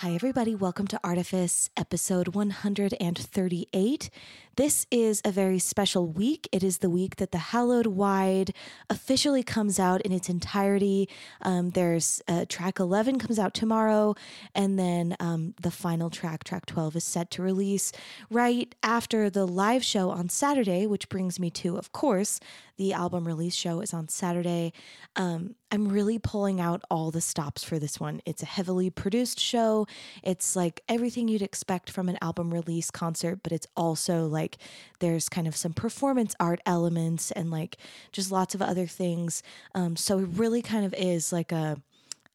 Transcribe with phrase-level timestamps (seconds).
[0.00, 0.54] Hi, everybody.
[0.54, 4.10] Welcome to Artifice, episode 138.
[4.56, 6.50] This is a very special week.
[6.52, 8.50] It is the week that the Hallowed Wild
[8.90, 11.08] officially comes out in its entirety.
[11.40, 14.14] Um, there's uh, track 11 comes out tomorrow,
[14.54, 17.90] and then um, the final track, track 12, is set to release
[18.30, 22.38] right after the live show on Saturday, which brings me to, of course,
[22.76, 24.74] the album release show is on Saturday.
[25.16, 28.20] Um, I'm really pulling out all the stops for this one.
[28.24, 29.86] It's a heavily produced show.
[30.22, 34.58] It's like everything you'd expect from an album release concert, but it's also like
[35.00, 37.78] there's kind of some performance art elements and like
[38.12, 39.42] just lots of other things.
[39.74, 41.76] Um, so it really kind of is like a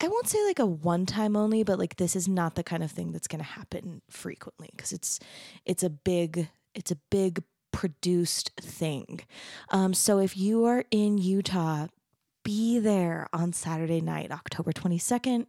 [0.04, 2.84] I won't say like a one time only, but like this is not the kind
[2.84, 5.20] of thing that's going to happen frequently because it's
[5.66, 9.22] it's a big it's a big produced thing.
[9.70, 11.88] Um, so if you are in Utah,
[12.44, 15.48] be there on Saturday night, October 22nd.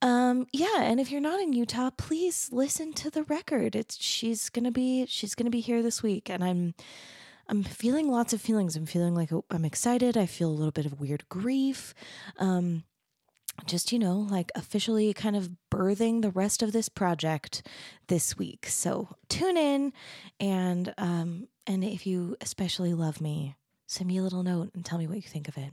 [0.00, 3.76] Um, yeah, and if you're not in Utah, please listen to the record.
[3.76, 6.74] It's she's gonna be she's gonna be here this week, and I'm
[7.48, 8.74] I'm feeling lots of feelings.
[8.74, 10.16] I'm feeling like I'm excited.
[10.16, 11.94] I feel a little bit of weird grief.
[12.38, 12.82] Um,
[13.66, 17.66] just you know like officially kind of birthing the rest of this project
[18.08, 19.92] this week so tune in
[20.40, 23.54] and um and if you especially love me
[23.86, 25.70] send me a little note and tell me what you think of it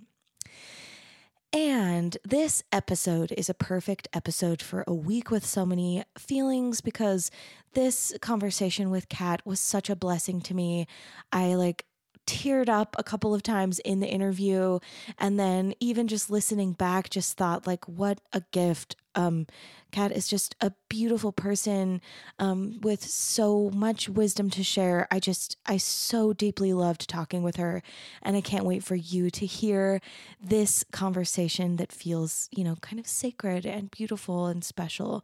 [1.52, 7.32] and this episode is a perfect episode for a week with so many feelings because
[7.74, 10.86] this conversation with Kat was such a blessing to me.
[11.32, 11.86] I like
[12.30, 14.78] teared up a couple of times in the interview
[15.18, 18.96] and then even just listening back just thought like what a gift.
[19.16, 19.48] Um
[19.92, 22.00] kat is just a beautiful person
[22.38, 25.08] um with so much wisdom to share.
[25.10, 27.82] I just i so deeply loved talking with her
[28.22, 30.00] and i can't wait for you to hear
[30.40, 35.24] this conversation that feels you know kind of sacred and beautiful and special.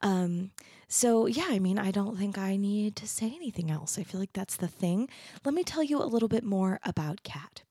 [0.00, 0.52] Um
[0.88, 3.98] so, yeah, I mean, I don't think I need to say anything else.
[3.98, 5.08] I feel like that's the thing.
[5.44, 7.62] Let me tell you a little bit more about Kat.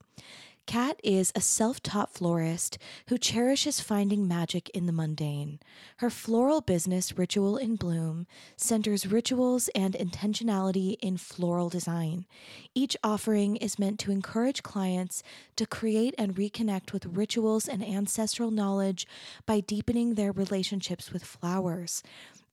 [0.65, 2.77] Kat is a self taught florist
[3.07, 5.59] who cherishes finding magic in the mundane.
[5.97, 12.25] Her floral business, Ritual in Bloom, centers rituals and intentionality in floral design.
[12.73, 15.21] Each offering is meant to encourage clients
[15.57, 19.05] to create and reconnect with rituals and ancestral knowledge
[19.45, 22.03] by deepening their relationships with flowers.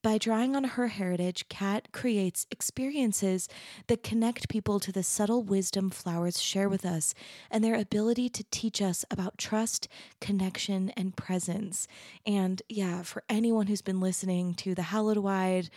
[0.02, 3.48] By drawing on her heritage, Kat creates experiences
[3.86, 7.12] that connect people to the subtle wisdom flowers share with us
[7.50, 9.88] and their ability to teach us about trust,
[10.18, 11.86] connection, and presence.
[12.24, 15.68] And yeah, for anyone who's been listening to the Hallowed Wild,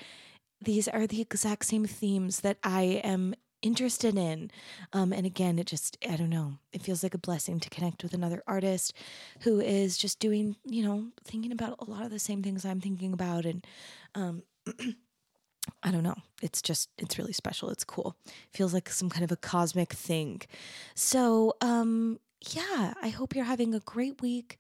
[0.62, 4.52] these are the exact same themes that I am interested in.
[4.92, 8.04] Um, and again, it just, I don't know, it feels like a blessing to connect
[8.04, 8.94] with another artist
[9.42, 12.82] who is just doing, you know, thinking about a lot of the same things I'm
[12.82, 13.46] thinking about.
[13.46, 13.66] And
[14.16, 14.44] um,
[15.84, 16.16] I don't know.
[16.42, 17.70] It's just, it's really special.
[17.70, 18.16] It's cool.
[18.52, 20.42] feels like some kind of a cosmic thing.
[20.96, 22.20] So, um,
[22.52, 24.58] yeah, I hope you're having a great week.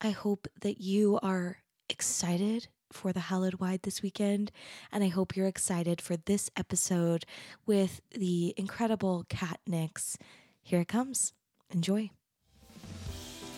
[0.00, 1.58] I hope that you are
[1.88, 4.50] excited for the Hallowed Wild this weekend.
[4.92, 7.24] And I hope you're excited for this episode
[7.66, 10.16] with the incredible Kat Nix.
[10.62, 11.32] Here it comes.
[11.70, 12.10] Enjoy.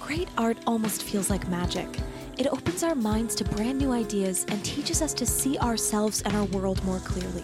[0.00, 1.88] Great art almost feels like magic.
[2.38, 6.36] It opens our minds to brand new ideas and teaches us to see ourselves and
[6.36, 7.42] our world more clearly.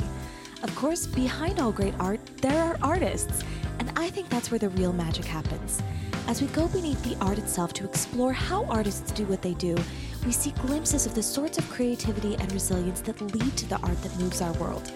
[0.62, 3.43] Of course, behind all great art, there are artists,
[3.81, 5.82] and I think that's where the real magic happens.
[6.28, 9.77] As we go beneath the art itself to explore how artists do what they do,
[10.25, 14.00] we see glimpses of the sorts of creativity and resilience that lead to the art
[14.05, 14.93] that moves our world.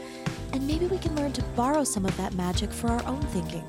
[0.53, 3.65] And maybe we can learn to borrow some of that magic for our own thinking.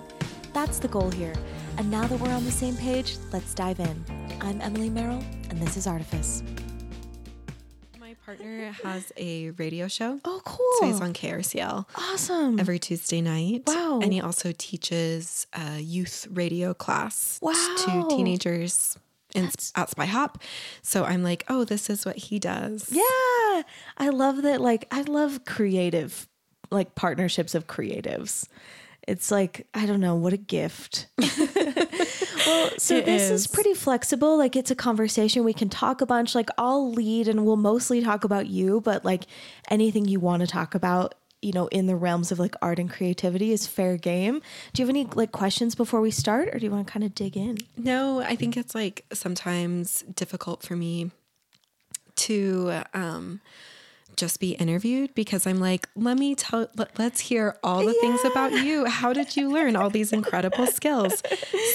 [0.54, 1.34] That's the goal here.
[1.80, 4.19] And now that we're on the same page, let's dive in.
[4.42, 6.44] I'm Emily Merrill, and this is Artifice.
[8.00, 10.20] My partner has a radio show.
[10.24, 10.72] Oh, cool.
[10.80, 11.86] So he's on KRCL.
[11.96, 12.60] Awesome.
[12.60, 13.64] Every Tuesday night.
[13.68, 14.00] Wow.
[14.02, 17.54] And he also teaches a youth radio class wow.
[17.86, 18.98] to teenagers
[19.36, 20.42] in, at Spy Hop.
[20.82, 22.90] So I'm like, oh, this is what he does.
[22.92, 23.64] Yeah.
[23.98, 24.62] I love that.
[24.62, 26.30] Like, I love creative,
[26.72, 28.48] like partnerships of creatives.
[29.08, 31.08] It's like, I don't know, what a gift.
[32.46, 33.32] well, so it this is.
[33.32, 34.38] is pretty flexible.
[34.38, 35.44] Like, it's a conversation.
[35.44, 36.36] We can talk a bunch.
[36.36, 39.24] Like, I'll lead and we'll mostly talk about you, but like
[39.70, 42.90] anything you want to talk about you know in the realms of like art and
[42.92, 44.42] creativity is fair game
[44.74, 47.04] do you have any like questions before we start or do you want to kind
[47.04, 51.12] of dig in no i think it's like sometimes difficult for me
[52.18, 53.40] to um
[54.20, 58.02] just be interviewed because I'm like, let me tell, let, us hear all the yeah.
[58.02, 58.86] things about you.
[58.86, 61.24] How did you learn all these incredible skills?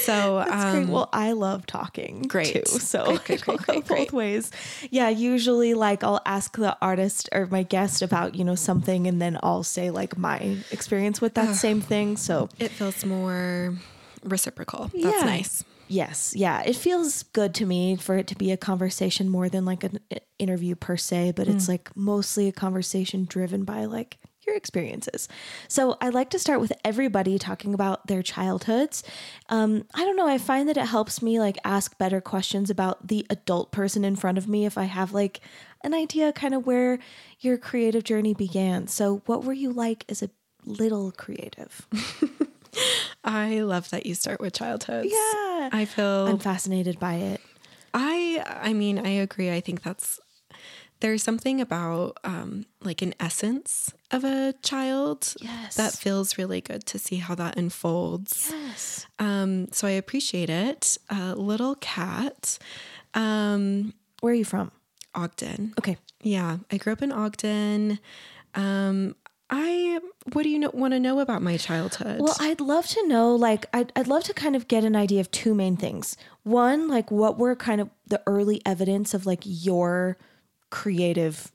[0.03, 2.23] So, um, well, I love talking.
[2.23, 2.65] Great.
[2.65, 4.51] Too, so great, great, great, great, both ways.
[4.91, 5.09] Yeah.
[5.09, 9.39] Usually like I'll ask the artist or my guest about, you know, something and then
[9.41, 12.17] I'll say like my experience with that same thing.
[12.17, 13.75] So it feels more
[14.23, 14.91] reciprocal.
[14.93, 15.25] That's yeah.
[15.25, 15.63] nice.
[15.87, 16.33] Yes.
[16.35, 16.61] Yeah.
[16.65, 19.99] It feels good to me for it to be a conversation more than like an
[20.39, 21.55] interview per se, but mm.
[21.55, 25.27] it's like mostly a conversation driven by like your experiences.
[25.67, 29.03] So I like to start with everybody talking about their childhoods.
[29.49, 30.27] Um, I don't know.
[30.27, 34.15] I find that it helps me like ask better questions about the adult person in
[34.15, 35.41] front of me if I have like
[35.83, 36.99] an idea kind of where
[37.39, 38.87] your creative journey began.
[38.87, 40.29] So, what were you like as a
[40.63, 41.87] little creative?
[43.23, 45.05] I love that you start with childhood.
[45.05, 45.69] Yeah.
[45.71, 47.41] I feel I'm fascinated by it.
[47.93, 49.51] I I mean, I agree.
[49.51, 50.19] I think that's
[51.01, 55.75] there's something about um, like an essence of a child yes.
[55.75, 58.49] that feels really good to see how that unfolds.
[58.51, 59.05] Yes.
[59.19, 60.97] Um, so I appreciate it.
[61.11, 62.57] Uh, little Kat.
[63.13, 64.71] Um, Where are you from?
[65.13, 65.73] Ogden.
[65.77, 65.97] Okay.
[66.21, 67.99] Yeah, I grew up in Ogden.
[68.55, 69.15] Um,
[69.49, 69.99] I
[70.33, 72.19] what do you know, want to know about my childhood?
[72.19, 75.19] Well, I'd love to know like I'd I'd love to kind of get an idea
[75.19, 76.17] of two main things.
[76.43, 80.17] One, like what were kind of the early evidence of like your
[80.71, 81.51] creative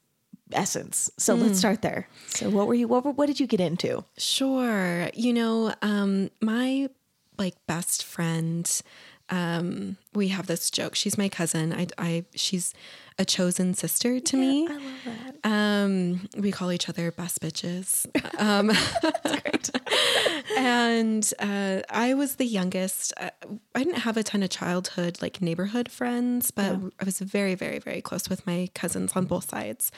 [0.53, 1.11] essence.
[1.19, 1.43] So mm.
[1.43, 2.09] let's start there.
[2.29, 4.05] So what were you what were, what did you get into?
[4.17, 5.11] Sure.
[5.15, 6.91] You know, um my
[7.39, 8.83] like best friend
[9.31, 10.95] um we have this joke.
[10.95, 11.73] She's my cousin.
[11.73, 12.73] I I she's
[13.21, 14.67] a chosen sister to yeah, me.
[14.67, 15.37] I love that.
[15.45, 18.07] Um, we call each other best bitches.
[18.39, 19.71] Um, That's great.
[20.57, 23.13] and uh, I was the youngest.
[23.19, 23.29] Uh,
[23.75, 26.89] I didn't have a ton of childhood like neighborhood friends, but yeah.
[26.99, 29.93] I was very, very, very close with my cousins on both sides.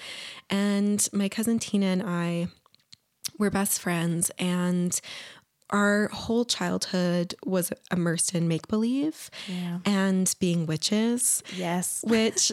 [0.50, 2.48] And my cousin Tina and I
[3.38, 5.00] were best friends, and
[5.72, 9.78] our whole childhood was immersed in make believe yeah.
[9.86, 11.42] and being witches.
[11.56, 12.04] Yes.
[12.06, 12.52] Which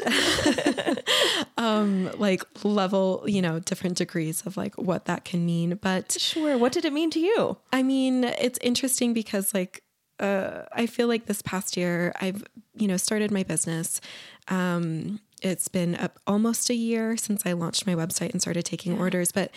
[1.58, 5.78] um like level, you know, different degrees of like what that can mean.
[5.82, 7.58] But sure, what did it mean to you?
[7.74, 9.84] I mean, it's interesting because like
[10.20, 12.44] uh I feel like this past year I've,
[12.76, 14.00] you know, started my business.
[14.48, 19.00] Um it's been almost a year since I launched my website and started taking yeah.
[19.00, 19.52] orders, but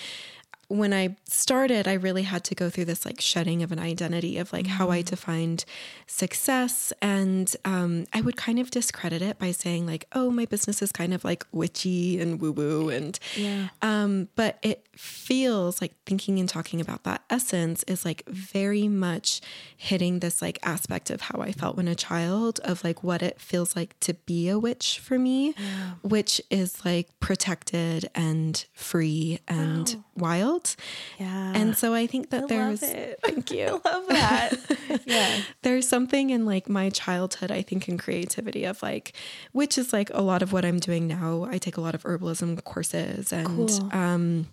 [0.72, 4.38] when I started, I really had to go through this like shedding of an identity
[4.38, 4.76] of like mm-hmm.
[4.76, 5.04] how I mm.
[5.04, 5.66] defined
[6.06, 6.94] success.
[7.02, 10.90] And um, I would kind of discredit it by saying, like, oh, my business is
[10.90, 12.88] kind of like witchy and woo woo.
[12.88, 13.68] And, yeah.
[13.82, 19.40] um, but it feels like thinking and talking about that essence is like very much
[19.76, 23.40] hitting this like aspect of how I felt when a child, of like what it
[23.40, 25.92] feels like to be a witch for me, yeah.
[26.02, 30.04] which is like protected and free and wow.
[30.16, 30.76] Wild.
[31.18, 31.52] Yeah.
[31.54, 32.80] And so I think that I there's
[33.24, 33.80] thank you.
[33.84, 35.02] I love that.
[35.06, 35.40] yeah.
[35.62, 39.12] There's something in like my childhood, I think, in creativity of like,
[39.52, 41.44] which is like a lot of what I'm doing now.
[41.50, 43.88] I take a lot of herbalism courses and cool.
[43.92, 44.48] um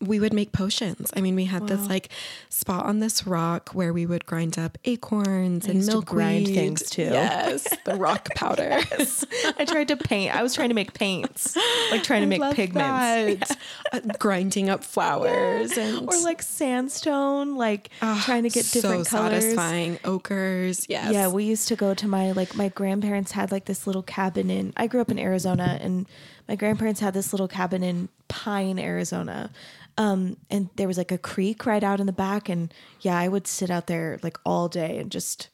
[0.00, 1.10] we would make potions.
[1.16, 1.68] I mean, we had wow.
[1.68, 2.10] this like
[2.48, 7.02] spot on this rock where we would grind up acorns and milk grind things too.
[7.02, 8.80] Yes, the rock powder.
[8.92, 9.24] yes.
[9.58, 10.36] I tried to paint.
[10.36, 11.56] I was trying to make paints,
[11.90, 13.56] like trying to make pigments, yeah.
[13.92, 15.84] uh, grinding up flowers, yeah.
[15.84, 19.42] and or like sandstone, like oh, trying to get different so colors.
[19.42, 20.86] Satisfying ochres.
[20.88, 21.12] Yes.
[21.12, 24.48] Yeah, we used to go to my like my grandparents had like this little cabin
[24.48, 24.72] in.
[24.76, 26.06] I grew up in Arizona and
[26.48, 29.50] my grandparents had this little cabin in Pine, Arizona.
[29.98, 32.48] Um, and there was like a creek right out in the back.
[32.48, 35.48] And yeah, I would sit out there like all day and just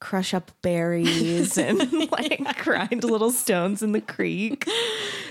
[0.00, 1.78] crush up berries and
[2.12, 4.68] like grind little stones in the creek.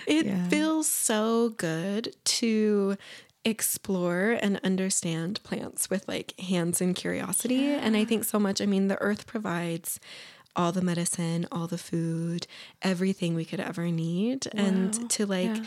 [0.08, 0.48] It yeah.
[0.48, 2.98] feels so good to
[3.46, 7.56] explore and understand plants with like hands and curiosity.
[7.56, 7.80] Yeah.
[7.82, 10.00] And I think so much, I mean, the earth provides
[10.60, 12.46] all the medicine, all the food,
[12.82, 14.48] everything we could ever need.
[14.54, 14.64] Wow.
[14.66, 15.64] And to like yeah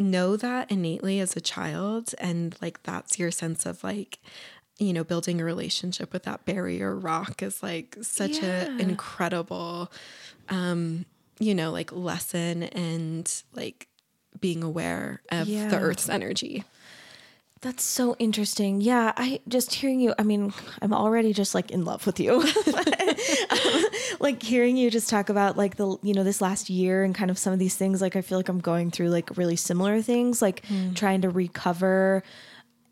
[0.00, 4.18] know that innately as a child and like that's your sense of like
[4.78, 8.64] you know building a relationship with that barrier rock is like such yeah.
[8.64, 9.92] an incredible
[10.48, 11.04] um
[11.38, 13.88] you know like lesson and like
[14.40, 15.68] being aware of yeah.
[15.68, 16.64] the earth's energy
[17.62, 18.80] that's so interesting.
[18.80, 22.40] Yeah, I just hearing you, I mean, I'm already just like in love with you.
[23.50, 23.84] um,
[24.18, 27.30] like hearing you just talk about like the, you know, this last year and kind
[27.30, 30.00] of some of these things, like I feel like I'm going through like really similar
[30.00, 30.96] things, like mm.
[30.96, 32.22] trying to recover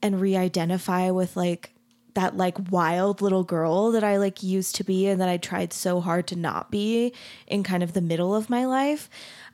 [0.02, 1.72] and re identify with like
[2.12, 5.72] that like wild little girl that I like used to be and that I tried
[5.72, 7.14] so hard to not be
[7.46, 9.08] in kind of the middle of my life.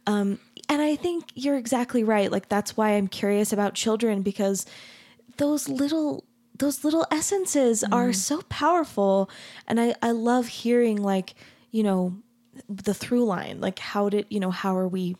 [0.08, 2.32] Um, and I think you're exactly right.
[2.32, 4.66] Like that's why I'm curious about children because
[5.36, 6.24] those little
[6.56, 7.92] those little essences mm.
[7.94, 9.30] are so powerful.
[9.66, 11.34] And I I love hearing like,
[11.70, 12.16] you know,
[12.68, 15.16] the through line, like how did, you know, how are we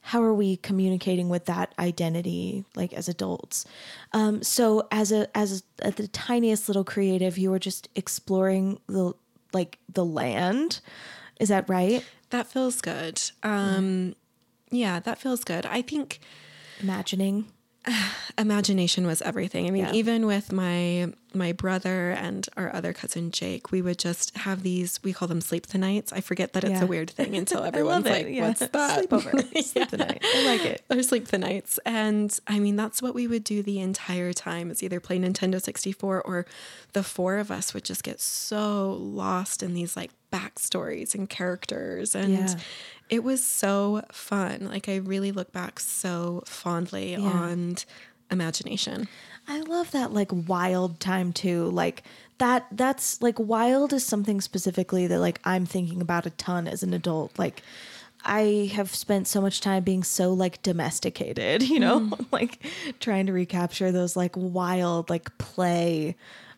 [0.00, 3.66] how are we communicating with that identity like as adults?
[4.12, 9.12] Um, so as a as a, the tiniest little creative you were just exploring the
[9.52, 10.80] like the land.
[11.38, 12.04] Is that right?
[12.30, 13.20] That feels good.
[13.42, 14.14] Um,
[14.70, 15.66] yeah that feels good.
[15.66, 16.20] I think
[16.80, 17.46] imagining
[18.38, 19.66] imagination was everything.
[19.66, 19.92] I mean, yeah.
[19.92, 24.98] even with my my brother and our other cousin Jake, we would just have these.
[25.02, 26.12] We call them sleep the nights.
[26.12, 26.84] I forget that it's yeah.
[26.84, 28.48] a weird thing until everyone's like, yeah.
[28.48, 30.22] "What's that?" Sleepover, sleep the night.
[30.22, 30.84] I like it.
[30.90, 34.70] Or sleep the nights, and I mean that's what we would do the entire time.
[34.70, 36.46] Is either play Nintendo sixty four or
[36.92, 42.14] the four of us would just get so lost in these like backstories and characters
[42.14, 42.56] and
[43.08, 44.66] it was so fun.
[44.66, 47.20] Like I really look back so fondly yeah.
[47.20, 47.76] on
[48.30, 49.08] imagination.
[49.46, 51.70] I love that like wild time too.
[51.70, 52.02] Like
[52.38, 56.82] that that's like wild is something specifically that like I'm thinking about a ton as
[56.82, 57.38] an adult.
[57.38, 57.62] Like
[58.24, 62.26] I have spent so much time being so like domesticated, you know, mm.
[62.32, 62.66] like
[63.00, 66.16] trying to recapture those like wild like play.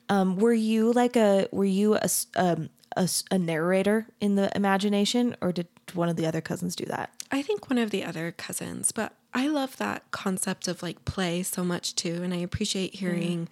[0.08, 5.36] Um, were you like a were you a um, a, a narrator in the imagination,
[5.40, 7.10] or did one of the other cousins do that?
[7.30, 11.42] I think one of the other cousins, but I love that concept of like play
[11.42, 12.20] so much too.
[12.22, 13.48] And I appreciate hearing mm.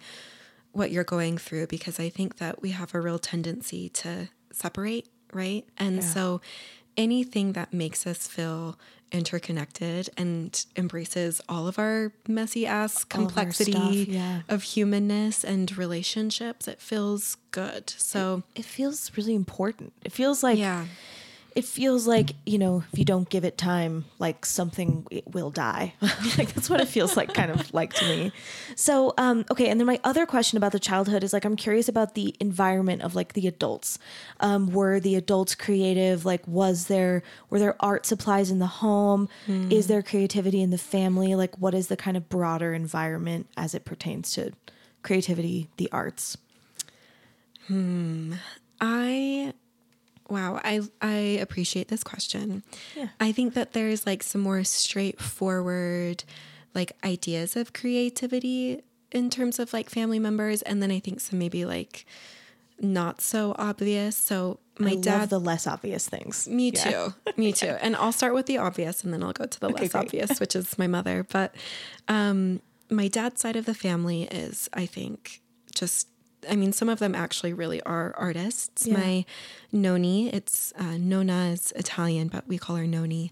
[0.71, 5.07] what you're going through because I think that we have a real tendency to separate,
[5.33, 5.65] right?
[5.77, 6.01] And yeah.
[6.01, 6.41] so
[6.97, 8.77] anything that makes us feel
[9.11, 14.41] interconnected and embraces all of our messy ass complexity stuff, yeah.
[14.47, 17.89] of, humanness and relationships, it feels good.
[17.89, 19.93] So it, it, feels really important.
[20.03, 20.85] It feels like yeah
[21.55, 25.93] it feels like you know if you don't give it time like something will die.
[26.37, 28.31] Like that's what it feels like kind of like to me.
[28.75, 31.89] So um okay and then my other question about the childhood is like i'm curious
[31.89, 33.99] about the environment of like the adults.
[34.39, 36.25] Um were the adults creative?
[36.25, 39.27] Like was there were there art supplies in the home?
[39.47, 39.71] Mm.
[39.71, 41.35] is there creativity in the family?
[41.35, 44.51] Like what is the kind of broader environment as it pertains to
[45.03, 46.37] creativity the arts?
[47.67, 48.33] Hmm.
[48.81, 49.53] I
[50.29, 52.63] Wow, I I appreciate this question.
[52.95, 53.09] Yeah.
[53.19, 56.23] I think that there's like some more straightforward
[56.75, 58.81] like ideas of creativity
[59.11, 62.05] in terms of like family members and then I think some maybe like
[62.79, 64.15] not so obvious.
[64.15, 66.47] So my I dad the less obvious things.
[66.47, 66.83] Me yeah.
[66.91, 67.13] too.
[67.35, 67.75] Me too.
[67.81, 70.05] And I'll start with the obvious and then I'll go to the okay, less great.
[70.05, 71.25] obvious, which is my mother.
[71.29, 71.55] But
[72.07, 75.41] um my dad's side of the family is I think
[75.73, 76.07] just
[76.49, 78.85] I mean, some of them actually really are artists.
[78.85, 78.97] Yeah.
[78.97, 79.25] My
[79.71, 83.31] Noni, it's uh, Nona is Italian, but we call her Noni.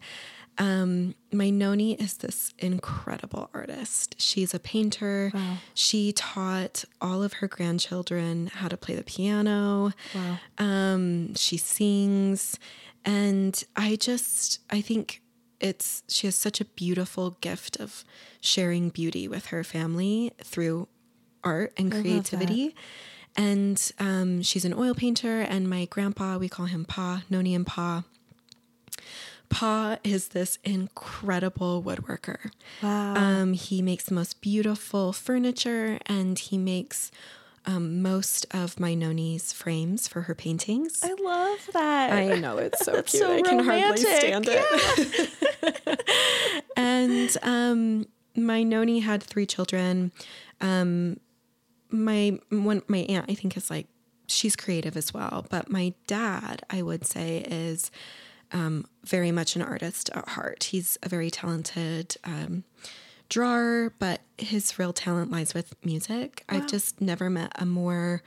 [0.59, 4.15] Um, my Noni is this incredible artist.
[4.17, 5.31] She's a painter.
[5.33, 5.57] Wow.
[5.73, 9.93] She taught all of her grandchildren how to play the piano.
[10.15, 10.39] Wow.
[10.57, 12.57] Um, she sings.
[13.05, 15.21] And I just, I think
[15.59, 18.03] it's, she has such a beautiful gift of
[18.41, 20.87] sharing beauty with her family through
[21.43, 22.75] art and creativity.
[23.35, 27.67] And um, she's an oil painter, and my grandpa, we call him Pa, Noni and
[27.67, 28.03] Pa.
[29.49, 32.51] Pa is this incredible woodworker.
[32.81, 33.15] Wow.
[33.15, 37.11] Um, he makes the most beautiful furniture, and he makes
[37.67, 41.01] um, most of my Noni's frames for her paintings.
[41.03, 42.13] I love that.
[42.13, 43.09] I know it's so cute.
[43.09, 44.63] So I can hardly stand yeah.
[44.71, 46.03] it.
[46.77, 50.11] and um, my Noni had three children.
[50.61, 51.19] Um,
[51.89, 53.87] my one my aunt I think is like
[54.27, 57.91] she's creative as well, but my dad I would say is
[58.51, 60.65] um, very much an artist at heart.
[60.65, 62.63] He's a very talented um,
[63.29, 66.43] drawer, but his real talent lies with music.
[66.49, 66.57] Wow.
[66.57, 68.21] I've just never met a more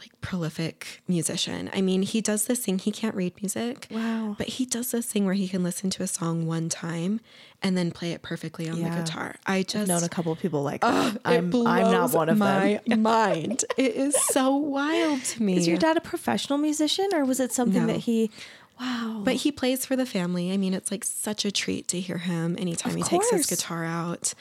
[0.00, 1.70] like prolific musician.
[1.72, 3.86] I mean, he does this thing, he can't read music.
[3.90, 4.34] Wow.
[4.38, 7.20] But he does this thing where he can listen to a song one time
[7.62, 8.90] and then play it perfectly on yeah.
[8.90, 9.36] the guitar.
[9.46, 11.16] I just I've known a couple of people like that.
[11.16, 13.02] Uh, I'm, I'm not one of my them.
[13.02, 13.64] mind.
[13.76, 15.56] It is so wild to me.
[15.56, 17.92] Is your dad a professional musician or was it something no.
[17.92, 18.30] that he
[18.80, 19.22] Wow.
[19.24, 20.52] But he plays for the family.
[20.52, 23.28] I mean, it's like such a treat to hear him anytime of he course.
[23.28, 24.34] takes his guitar out.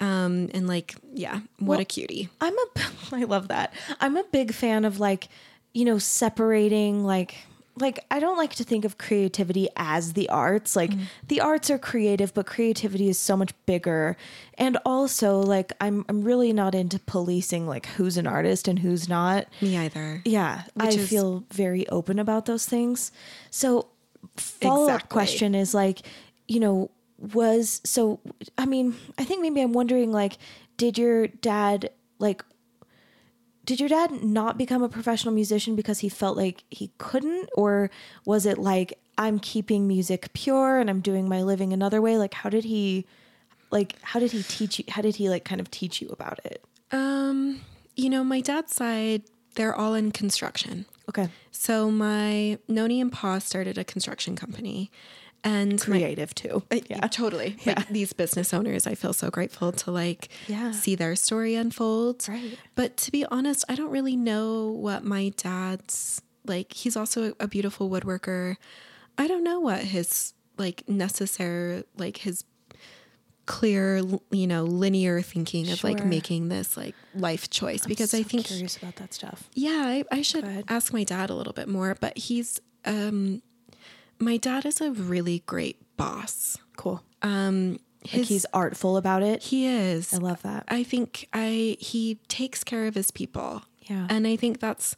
[0.00, 2.28] Um, and like, yeah, what well, a cutie.
[2.40, 2.66] I'm a,
[3.12, 3.72] I love that.
[4.00, 5.28] I'm a big fan of like,
[5.74, 7.34] you know, separating like,
[7.80, 10.76] like I don't like to think of creativity as the arts.
[10.76, 11.02] Like mm.
[11.28, 14.16] the arts are creative, but creativity is so much bigger.
[14.54, 19.08] And also like I'm I'm really not into policing like who's an artist and who's
[19.08, 19.46] not.
[19.60, 20.22] Me either.
[20.24, 20.62] Yeah.
[20.74, 21.08] Which I is...
[21.08, 23.12] feel very open about those things.
[23.50, 23.88] So
[24.36, 25.14] follow-up exactly.
[25.14, 26.00] question is like,
[26.46, 28.20] you know, was so
[28.56, 30.38] I mean, I think maybe I'm wondering like
[30.76, 32.44] did your dad like
[33.64, 37.90] did your dad not become a professional musician because he felt like he couldn't or
[38.24, 42.16] was it like I'm keeping music pure and I'm doing my living another way?
[42.16, 43.04] Like how did he
[43.70, 46.38] like how did he teach you how did he like kind of teach you about
[46.44, 46.64] it?
[46.92, 47.60] Um,
[47.96, 49.24] you know, my dad's side,
[49.56, 50.86] they're all in construction.
[51.08, 51.28] Okay.
[51.50, 54.90] So my Noni and Pa started a construction company.
[55.44, 56.62] And my- Creative too.
[56.90, 57.56] yeah, totally.
[57.66, 60.72] Like these business owners, I feel so grateful to like Yeah.
[60.72, 62.26] see their story unfold.
[62.28, 62.58] Right.
[62.74, 66.72] But to be honest, I don't really know what my dad's like.
[66.72, 68.56] He's also a beautiful woodworker.
[69.16, 72.42] I don't know what his like necessary like his
[73.46, 78.44] clear you know linear thinking of like making this like life choice because I think
[78.44, 79.48] curious about that stuff.
[79.54, 83.40] yeah, I, I should ask my dad a little bit more, but he's um
[84.18, 86.58] my dad is a really great boss.
[86.76, 87.02] Cool.
[87.22, 87.78] Um
[88.12, 89.42] Like he's artful about it.
[89.42, 90.14] he is.
[90.14, 90.64] I love that.
[90.68, 93.62] I think I he takes care of his people.
[93.82, 94.06] Yeah.
[94.10, 94.96] And I think that's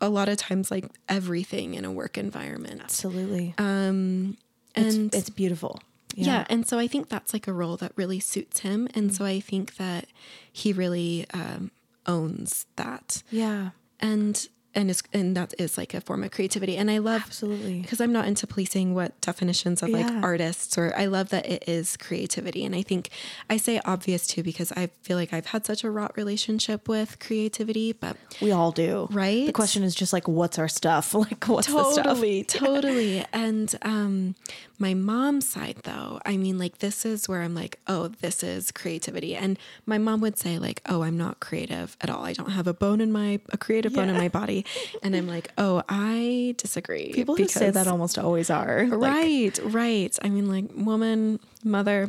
[0.00, 2.80] a lot of times like everything in a work environment.
[2.82, 3.54] Absolutely.
[3.58, 4.36] Um
[4.74, 5.80] and it's beautiful.
[6.16, 6.44] yeah.
[6.50, 9.40] and so I think that's like a role that really suits him and so I
[9.40, 10.06] think that
[10.52, 11.70] he really um
[12.06, 13.22] owns that.
[13.30, 13.70] Yeah.
[14.00, 17.80] and and is and that is like a form of creativity and i love Absolutely.
[17.80, 21.64] because i'm not into policing what definitions of like artists or i love that it
[21.68, 23.10] is creativity and i think
[23.48, 27.18] i say obvious too because i feel like i've had such a rot relationship with
[27.18, 29.08] creativity but We all do.
[29.10, 29.46] Right?
[29.46, 31.14] The question is just like, what's our stuff?
[31.24, 32.04] Like, what's the stuff?
[32.04, 34.34] totally totally and um
[34.78, 38.70] my mom's side though i mean like this is where i'm like oh this is
[38.72, 42.50] creativity and my mom would say like oh i'm not creative at all i don't
[42.50, 44.63] have a bone in my a creative bone in my body
[45.02, 48.86] and i'm like oh i disagree People who say that almost always are.
[48.86, 52.08] Like, right right i mean like woman mother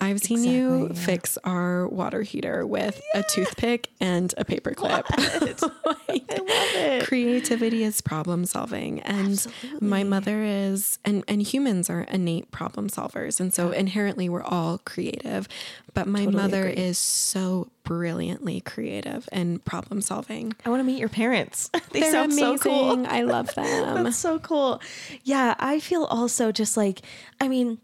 [0.00, 0.92] I've seen you yeah.
[0.94, 5.04] fix our water heater with a toothpick and a paperclip.
[6.08, 7.04] Like, I love it.
[7.06, 9.44] creativity is problem solving and
[9.80, 14.78] my mother is and and humans are innate problem solvers and so inherently we're all
[14.78, 15.46] creative
[15.94, 16.82] but my Totally mother agree.
[16.82, 21.70] is so brilliantly creative and problem solving I want to meet your parents.
[21.92, 22.92] they They're sound so cool.
[22.92, 23.12] amazing.
[23.12, 24.80] i love them That's so cool.
[25.24, 27.00] Yeah, I feel also just like,
[27.40, 27.78] I mean,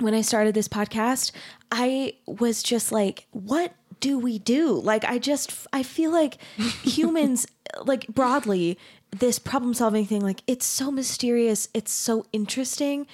[0.00, 1.32] when I started this podcast,
[1.70, 4.72] I was just like, what do we do?
[4.72, 6.38] Like, I just, I feel like
[6.82, 7.46] humans,
[7.84, 8.78] like broadly,
[9.10, 11.68] this problem solving thing, like, it's so mysterious.
[11.72, 13.06] It's so interesting.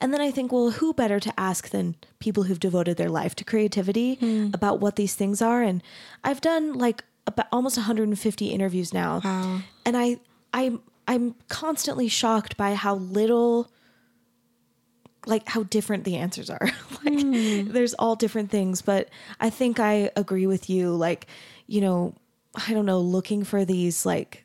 [0.00, 3.34] And then I think, well, who better to ask than people who've devoted their life
[3.36, 4.50] to creativity hmm.
[4.54, 5.62] about what these things are?
[5.62, 5.82] And
[6.22, 9.20] I've done like about almost 150 interviews now.
[9.24, 9.60] Wow.
[9.84, 10.18] And I,
[10.54, 13.70] I, I'm constantly shocked by how little
[15.26, 16.70] like how different the answers are.
[17.04, 17.70] like hmm.
[17.70, 19.08] there's all different things, but
[19.40, 21.26] I think I agree with you like,
[21.66, 22.14] you know,
[22.66, 24.44] I don't know, looking for these like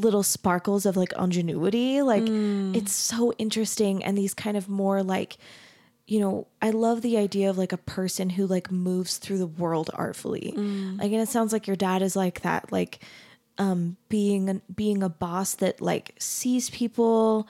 [0.00, 2.74] little sparkles of like ingenuity, like hmm.
[2.74, 5.36] it's so interesting and these kind of more like
[6.04, 9.46] you know, I love the idea of like a person who like moves through the
[9.46, 10.50] world artfully.
[10.54, 10.96] Hmm.
[10.96, 12.98] Like, and it sounds like your dad is like that, like
[13.58, 17.46] um being an, being a boss that like sees people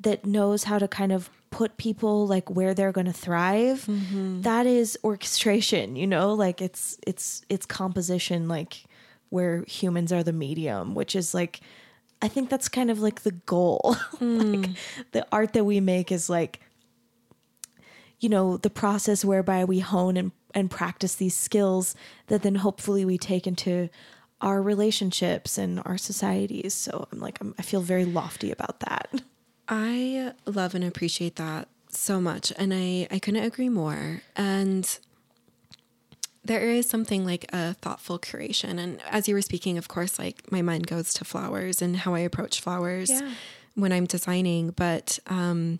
[0.00, 4.42] that knows how to kind of put people like where they're going to thrive mm-hmm.
[4.42, 6.34] That is orchestration you know?
[6.34, 8.84] Like it's it's it's composition like
[9.28, 11.60] where humans are the medium which is like
[12.20, 13.96] i think that's kind of like the goal.
[14.20, 14.72] Like hmm.
[15.12, 16.60] the art that we make is like
[18.20, 21.94] you know the process whereby we hone and, and practice these skills
[22.26, 23.88] that then hopefully we take into
[24.40, 26.74] our relationships and our societies.
[26.74, 29.22] So i'm like I'm, i feel very lofty about that
[29.70, 32.52] I love and appreciate that so much.
[32.58, 34.20] And I, I couldn't agree more.
[34.36, 34.98] And
[36.44, 38.78] there is something like a thoughtful curation.
[38.78, 42.14] And as you were speaking, of course, like my mind goes to flowers and how
[42.14, 43.30] I approach flowers Yeah.
[43.74, 44.70] when I'm designing.
[44.70, 45.78] But, um,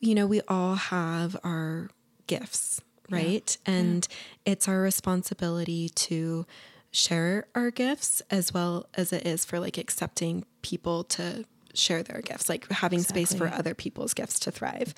[0.00, 1.88] you know, we all have our
[2.26, 3.56] gifts, right?
[3.64, 4.06] And
[4.44, 6.44] it's our responsibility to
[6.90, 11.44] share our gifts as well as it is for like accepting people to
[11.78, 14.94] share their gifts, like having space for other people's gifts to thrive.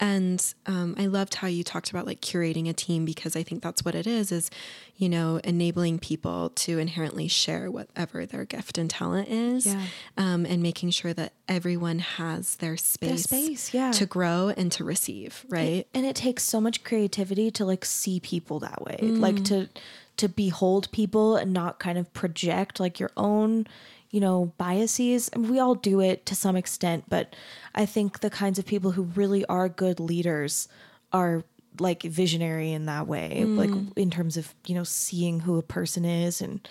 [0.00, 3.62] And um, I loved how you talked about like curating a team because I think
[3.62, 4.50] that's what it is, is,
[4.96, 9.82] you know, enabling people to inherently share whatever their gift and talent is Yeah.
[10.16, 13.92] um, and making sure that everyone has their space, space, yeah.
[13.92, 15.86] to grow and to receive, right?
[15.94, 19.68] and it takes so much creativity to like see people that way like to
[20.16, 23.66] to behold people and not kind of project like your own
[24.12, 25.34] you know, biases.
[25.34, 27.34] Mean, we all do it to some extent, but
[27.74, 30.68] I think the kinds of people who really are good leaders
[31.12, 31.42] are
[31.80, 36.04] like visionary in that way, like in terms of, you know, seeing who a person
[36.04, 36.68] is and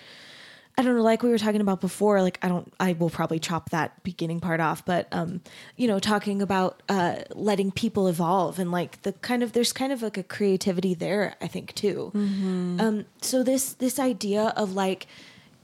[0.78, 3.38] I don't know, like we were talking about before, like I don't I will probably
[3.38, 5.42] chop that beginning part off, but um,
[5.76, 9.92] you know, talking about uh letting people evolve and like the kind of there's kind
[9.92, 12.10] of like a creativity there, I think too.
[12.80, 15.06] Um so this this idea of like,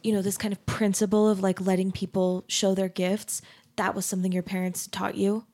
[0.02, 3.42] you know, this kind of principle of like letting people show their gifts,
[3.76, 5.44] that was something your parents taught you?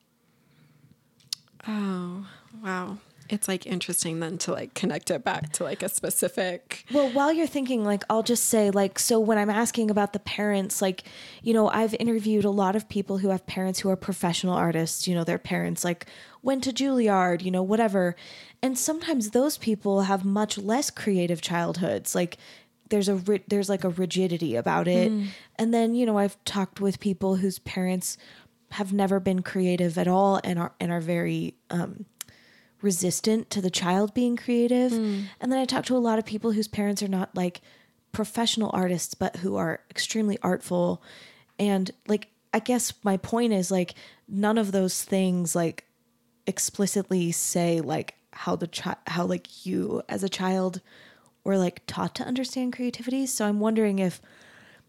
[1.66, 2.26] Oh,
[2.62, 2.98] wow.
[3.30, 6.84] It's like interesting then to like connect it back to like a specific.
[6.92, 10.18] Well, while you're thinking, like, I'll just say, like, so when I'm asking about the
[10.18, 11.04] parents, like,
[11.42, 15.08] you know, I've interviewed a lot of people who have parents who are professional artists.
[15.08, 16.06] You know, their parents, like,
[16.42, 18.14] went to Juilliard, you know, whatever.
[18.62, 22.14] And sometimes those people have much less creative childhoods.
[22.14, 22.36] Like,
[22.90, 25.10] there's a ri- there's like a rigidity about it.
[25.56, 28.16] And then, you know, I've talked with people whose parents
[28.70, 32.06] have never been creative at all and are and are very um
[32.82, 34.92] resistant to the child being creative.
[35.40, 37.62] And then I talk to a lot of people whose parents are not like
[38.12, 41.02] professional artists, but who are extremely artful.
[41.58, 43.94] And like, I guess my point is like,
[44.28, 45.84] none of those things like
[46.46, 50.80] explicitly say like how the child, how like you as a child
[51.44, 53.26] were like taught to understand creativity.
[53.26, 54.20] So I'm wondering if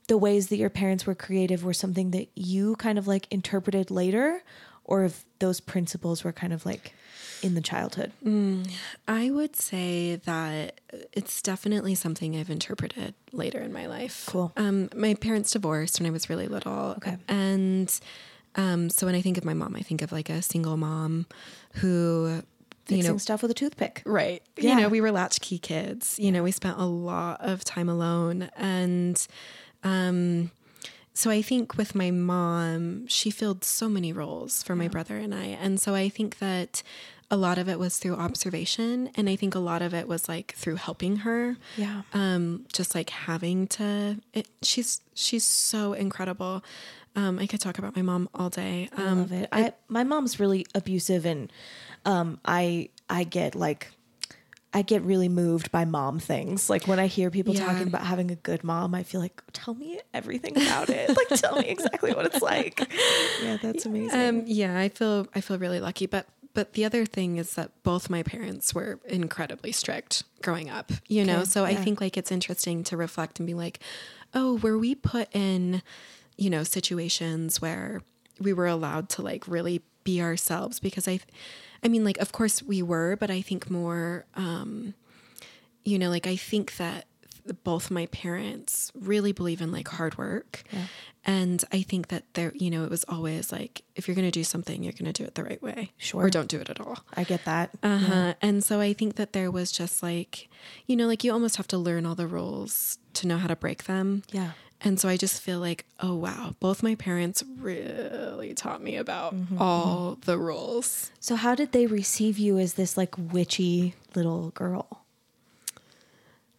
[0.08, 3.91] the ways that your parents were creative were something that you kind of like interpreted
[3.91, 4.44] later
[4.84, 6.94] or if those principles were kind of like
[7.41, 8.12] in the childhood.
[9.08, 10.80] I would say that
[11.12, 14.26] it's definitely something I've interpreted later in my life.
[14.28, 14.54] Cool.
[14.56, 16.94] Um, my parents divorced when I was really little.
[16.98, 17.18] Okay.
[17.28, 18.00] And
[18.56, 21.26] um, so when I think of my mom, I think of like a single mom
[21.76, 22.44] who,
[22.88, 24.02] you know, stuff with a toothpick.
[24.06, 24.41] Right.
[24.58, 24.76] Yeah.
[24.76, 26.19] You know, we were latchkey kids.
[26.19, 28.50] You know, we spent a lot of time alone.
[28.56, 29.26] And
[29.84, 30.52] um,
[31.13, 35.34] so I think with my mom, she filled so many roles for my brother and
[35.34, 35.45] I.
[35.45, 36.84] And so I think that
[37.32, 39.10] a lot of it was through observation.
[39.15, 41.58] And I think a lot of it was like through helping her.
[41.78, 42.04] Yeah.
[42.13, 46.63] Um, just like having to, it, she's, she's so incredible.
[47.15, 48.89] Um, I could talk about my mom all day.
[48.95, 49.50] I Um, love it.
[49.52, 51.50] I, my mom's really abusive and
[52.06, 53.91] um I I get like
[54.74, 56.70] I get really moved by mom things.
[56.70, 57.65] Like when I hear people Yeah.
[57.65, 61.15] talking about having a good mom, I feel like tell me everything about it.
[61.15, 62.86] like tell me exactly what it's like.
[63.39, 64.39] Yeah, that's amazing.
[64.39, 67.72] Um, yeah, I feel I feel really lucky, but but the other thing is that
[67.84, 71.39] both my parents were incredibly strict growing up, you know.
[71.41, 73.80] Okay, So I think like it's interesting to reflect and be like,
[74.34, 75.82] "Oh, were we put in,
[76.38, 78.02] you know, situations where
[78.39, 81.19] we were allowed to like really be ourselves because I
[81.84, 84.93] I mean like of course we were, but I think more um
[85.84, 87.06] you know, like I think that
[87.63, 90.63] both my parents really believe in like hard work.
[91.26, 94.32] And I think that there, you know, it was always like, if you're going to
[94.32, 95.91] do something, you're going to do it the right way.
[95.98, 96.24] Sure.
[96.24, 97.00] Or don't do it at all.
[97.15, 97.71] I get that.
[97.82, 98.34] Uh huh.
[98.41, 100.50] And so I think that there was just like,
[100.86, 103.56] you know, like you almost have to learn all the rules to know how to
[103.56, 104.24] break them.
[104.32, 104.52] Yeah.
[104.81, 109.33] And so I just feel like, oh, wow, both my parents really taught me about
[109.57, 111.11] all the rules.
[111.19, 115.05] So how did they receive you as this like witchy little girl?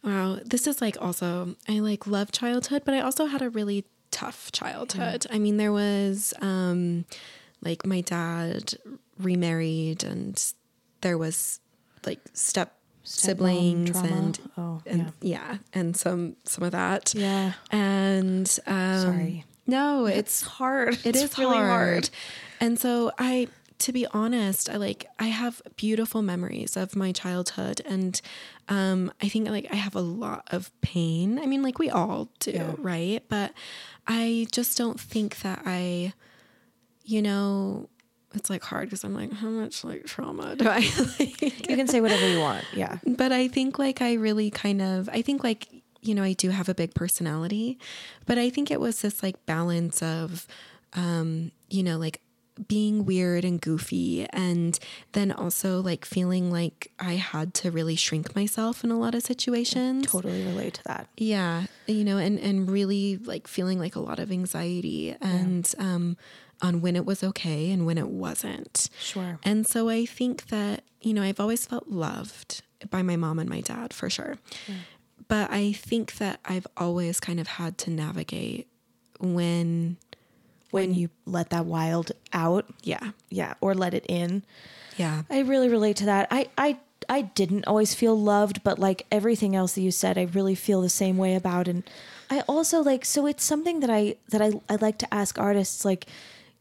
[0.03, 3.85] Wow, this is like also I like love childhood, but I also had a really
[4.11, 5.25] tough childhood.
[5.29, 7.05] I mean, there was um
[7.61, 8.73] like my dad
[9.19, 10.41] remarried and
[11.01, 11.59] there was
[12.05, 12.76] like step
[13.07, 15.57] siblings and Oh, and yeah.
[15.73, 17.13] and some some of that.
[17.15, 17.53] Yeah.
[17.71, 19.45] And um Sorry.
[19.65, 20.93] No, It's hard.
[20.93, 22.09] it It's is really hard.
[22.59, 23.47] And so I
[23.79, 28.19] to be honest, I like I have beautiful memories of my childhood and
[28.69, 31.39] um I think like I have a lot of pain.
[31.39, 32.73] I mean like we all do, Yeah.
[32.77, 33.23] right?
[33.29, 33.53] But
[34.07, 36.13] I just don't think that I
[37.03, 37.87] you know
[38.37, 40.79] it's like hard because I'm like how much like trauma do I
[41.19, 42.63] like You can say whatever you want.
[42.73, 42.97] Yeah.
[43.05, 45.67] but I think like I really kind of I think like
[46.01, 47.77] you know I do have a big personality,
[48.25, 50.47] but I think it was this like balance of
[50.93, 52.21] um you know like
[52.67, 54.79] being weird and goofy and
[55.11, 59.21] then also like feeling like I had to really shrink myself in a lot of
[59.21, 60.07] situations.
[60.07, 61.07] Totally relate to that.
[61.17, 66.17] Yeah, you know, and and really like feeling like a lot of anxiety and um
[66.61, 68.89] on when it was okay and when it wasn't.
[68.99, 69.39] Sure.
[69.43, 73.49] And so I think that, you know, I've always felt loved by my mom and
[73.49, 74.37] my dad for sure.
[75.27, 78.67] But I think that I've always kind of had to navigate
[79.19, 79.97] when,
[80.71, 84.43] When you let that wild out, yeah, yeah, or let it in.
[84.97, 86.27] yeah, I really relate to that.
[86.31, 86.77] I I
[87.09, 90.81] I didn't always feel loved, but like everything else that you said, I really feel
[90.81, 91.67] the same way about.
[91.67, 91.83] And
[92.29, 95.85] I also like so it's something that I that I I like to ask artists
[95.85, 96.05] like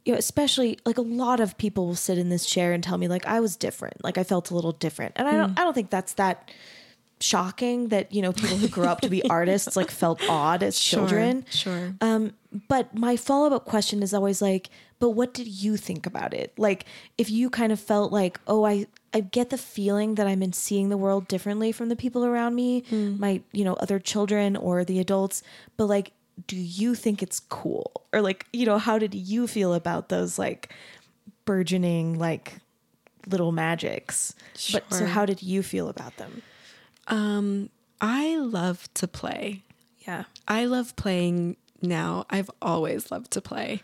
[0.06, 2.96] you know, especially like a lot of people will sit in this chair and tell
[2.96, 5.64] me like I was different, like I felt a little different, and I don't I
[5.64, 6.50] don't think that's that
[7.18, 10.78] shocking that you know people who grew up to be artists like felt odd as
[10.78, 11.44] children.
[11.50, 11.94] Sure.
[12.00, 12.34] Um,
[12.68, 16.52] but my follow up question is always like, but what did you think about it?
[16.56, 16.86] Like,
[17.18, 20.52] if you kind of felt like, oh, I I get the feeling that I'm in
[20.52, 22.84] seeing the world differently from the people around me,
[23.18, 25.42] my you know other children or the adults,
[25.76, 26.12] but like,
[26.46, 30.38] do you think it's cool or like you know how did you feel about those
[30.38, 30.72] like
[31.44, 32.58] burgeoning like
[33.26, 34.34] little magics?
[34.72, 36.42] But so how did you feel about them?
[37.08, 37.70] Um,
[38.00, 39.62] I love to play.
[40.06, 40.24] Yeah.
[40.46, 42.26] I love playing now.
[42.30, 43.82] I've always loved to play.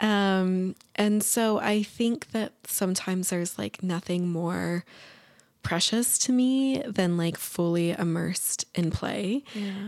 [0.00, 4.84] Um, and so I think that sometimes there's like nothing more
[5.62, 9.44] precious to me than like fully immersed in play.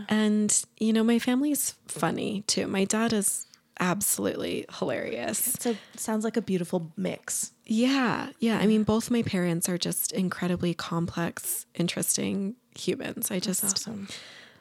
[0.09, 2.67] And, you know, my family's funny too.
[2.67, 3.45] My dad is
[3.79, 5.57] absolutely hilarious.
[5.59, 7.51] So sounds like a beautiful mix.
[7.65, 8.29] Yeah.
[8.39, 8.57] Yeah.
[8.59, 13.31] I mean, both my parents are just incredibly complex, interesting humans.
[13.31, 14.07] I just awesome.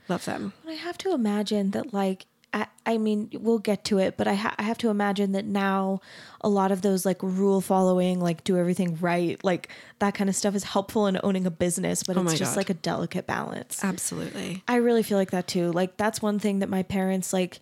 [0.09, 0.53] love them.
[0.67, 4.35] I have to imagine that, like, I, I mean, we'll get to it, but I,
[4.35, 6.01] ha- I have to imagine that now
[6.41, 10.37] a lot of those like rule following, like do everything right, like that kind of
[10.37, 12.57] stuff is helpful in owning a business, but Oh it's just God.
[12.59, 13.83] like a delicate balance.
[13.83, 14.63] Absolutely.
[14.69, 15.73] I really feel like that too.
[15.73, 17.59] Like that's one thing that my parents like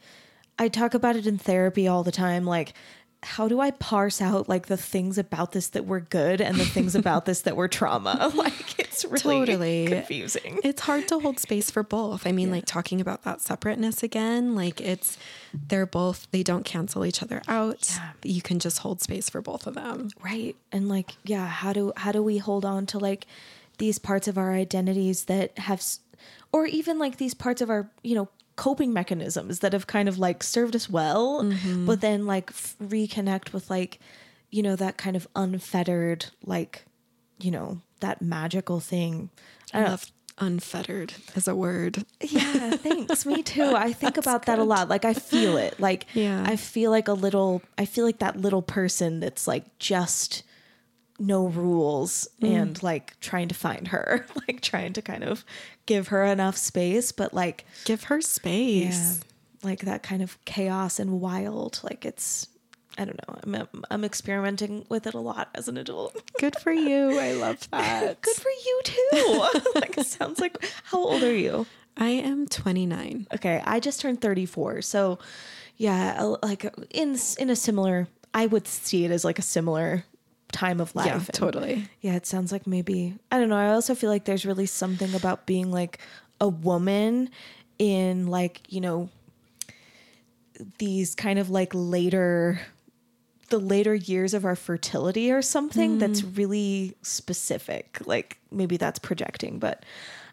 [0.58, 2.74] I talk about it in therapy all the time like
[3.22, 6.64] how do I parse out like the things about this that were good and the
[6.64, 8.30] things about this that were trauma?
[8.42, 9.86] Like it's really Totally.
[9.86, 10.58] confusing.
[10.64, 12.26] It's hard to hold space for both.
[12.26, 15.16] I mean, like talking about that separateness again, like it's,
[15.54, 17.98] they're both, they don't cancel each other out.
[18.24, 20.08] You can just hold space for both of them.
[20.22, 20.56] Right.
[20.72, 23.26] And like, yeah, how do how do we hold on to like
[23.78, 25.82] these parts of our identities that have
[26.52, 30.18] or even like these parts of our, you know, coping mechanisms that have kind of
[30.18, 31.86] like served us well, mm-hmm.
[31.86, 33.98] but then like f- reconnect with like,
[34.50, 36.84] you know, that kind of unfettered like,
[37.40, 39.30] you know, that magical thing.
[39.72, 42.04] I I love unfettered as a word.
[42.20, 43.26] Yeah, thanks.
[43.26, 43.74] Me too.
[43.76, 44.88] I think about that a lot.
[44.88, 45.78] Like I feel it.
[45.78, 46.42] Like Yeah.
[46.46, 50.42] I feel like a little I feel like that little person that's like just
[51.22, 52.52] no rules mm.
[52.52, 55.44] and like trying to find her, like trying to kind of
[55.86, 59.20] give her enough space, but like Give her yeah, space.
[59.62, 61.80] like that kind of chaos and wild.
[61.82, 62.48] Like it's
[62.98, 63.38] I don't know.
[63.42, 66.20] I'm I'm experimenting with it a lot as an adult.
[66.38, 67.18] Good for you.
[67.18, 68.20] I love that.
[68.20, 69.48] Good for you too.
[69.76, 71.66] like it sounds like how old are you?
[71.96, 73.28] I am 29.
[73.34, 74.80] Okay, I just turned 34.
[74.82, 75.18] So,
[75.76, 80.04] yeah, like in in a similar I would see it as like a similar
[80.52, 81.06] time of life.
[81.06, 81.88] Yeah, And, totally.
[82.00, 83.56] Yeah, it sounds like maybe I don't know.
[83.56, 85.98] I also feel like there's really something about being like
[86.40, 87.30] a woman
[87.78, 89.08] in like, you know,
[90.78, 92.60] these kind of like later
[93.48, 96.38] the later years of our fertility or something that's mm.
[96.38, 97.98] really specific.
[98.06, 99.84] Like maybe that's projecting, but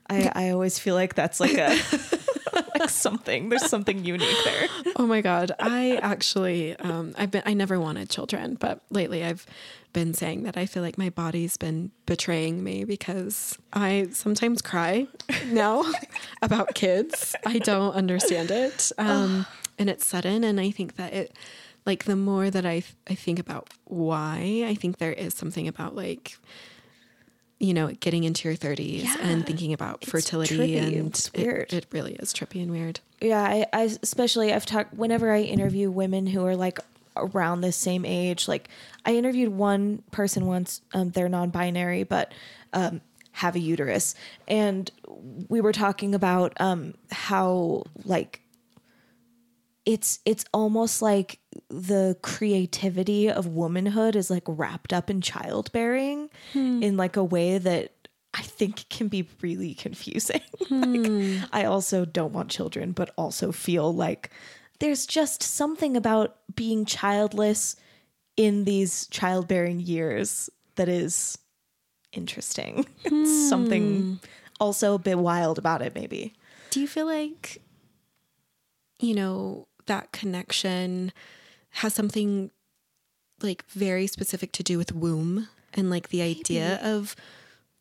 [0.10, 1.69] I, I always feel like that's like a
[2.80, 3.49] like something.
[3.49, 4.67] There's something unique there.
[4.95, 9.45] Oh my god, I actually um I've been I never wanted children, but lately I've
[9.93, 15.08] been saying that I feel like my body's been betraying me because I sometimes cry
[15.47, 15.84] now
[16.41, 17.36] about kids.
[17.45, 18.91] I don't understand it.
[18.97, 19.45] Um
[19.78, 21.36] and it's sudden and I think that it
[21.86, 25.95] like the more that I I think about why, I think there is something about
[25.95, 26.38] like
[27.60, 29.17] you know, getting into your 30s Yeah.
[29.22, 30.78] and thinking about fertility trippy.
[30.98, 31.74] and It's it- weird.
[31.74, 33.02] It, really is trippy and weird.
[33.22, 36.80] Yeah, I, I especially I've talked whenever I interview women who are like
[37.17, 38.48] around this same age.
[38.48, 38.69] Like
[39.06, 40.82] I interviewed one person once.
[40.93, 42.34] Um, they're non-binary, but
[42.72, 43.02] um,
[43.34, 44.15] have a uterus,
[44.48, 44.89] and
[45.50, 48.41] we were talking about um, how like
[49.86, 56.82] it's it's almost like the creativity of womanhood is like wrapped up in childbearing hmm.
[56.82, 57.93] in like a way that
[58.34, 60.41] I think can be really confusing.
[60.69, 61.38] like hmm.
[61.52, 64.30] I also don't want children but also feel like
[64.80, 67.76] there's just something about being childless
[68.38, 71.38] in these childbearing years that is
[72.12, 72.86] interesting.
[73.04, 74.13] It's something hmm.
[74.60, 76.34] also a bit wild about it maybe.
[76.69, 77.62] Do you feel like,
[79.00, 81.12] you know, that connection
[81.71, 82.51] has something
[83.41, 87.15] like very specific to do with womb and like the idea of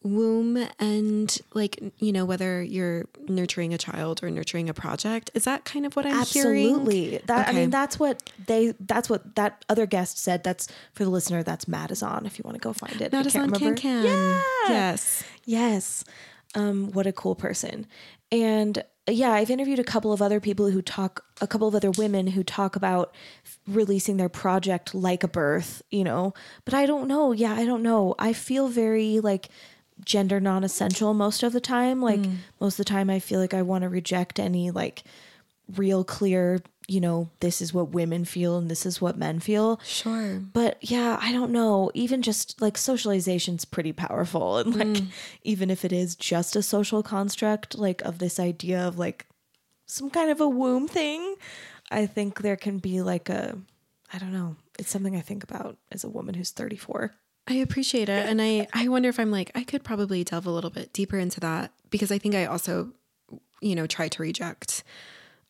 [0.03, 5.31] womb and like, you know, whether you're nurturing a child or nurturing a project?
[5.35, 6.67] Is that kind of what I'm hearing?
[6.67, 7.21] Absolutely.
[7.27, 8.75] That I mean, that's what they.
[8.79, 10.45] That's what that other guest said.
[10.45, 11.43] That's for the listener.
[11.43, 12.27] That's Madison.
[12.27, 13.75] If you want to go find it, can't remember.
[13.75, 14.05] Can.
[14.05, 14.43] Yeah.
[14.69, 15.25] Yes.
[15.45, 16.05] Yes.
[16.55, 17.87] Um, what a cool person.
[18.31, 21.91] And yeah, I've interviewed a couple of other people who talk, a couple of other
[21.91, 26.87] women who talk about f- releasing their project like a birth, you know, but I
[26.87, 27.33] don't know.
[27.33, 28.15] Yeah, I don't know.
[28.19, 29.49] I feel very like
[30.05, 32.01] gender non essential most of the time.
[32.01, 32.37] Like mm.
[32.61, 35.05] most of the time, I feel like I want to reject any like
[35.77, 39.79] real clear, you know, this is what women feel and this is what men feel.
[39.85, 40.39] Sure.
[40.39, 41.91] But yeah, I don't know.
[41.93, 44.57] Even just like socialization's pretty powerful.
[44.57, 45.07] And like, mm.
[45.45, 49.27] even if it is just a social construct, like of this idea of like
[49.87, 51.37] some kind of a womb thing,
[51.91, 53.59] I think there can be like a,
[54.13, 54.57] I don't know.
[54.79, 57.13] It's something I think about as a woman who's 34.
[57.47, 58.27] I appreciate it.
[58.27, 61.19] And I, I wonder if I'm like, I could probably delve a little bit deeper
[61.19, 62.93] into that because I think I also,
[63.61, 64.85] you know, try to reject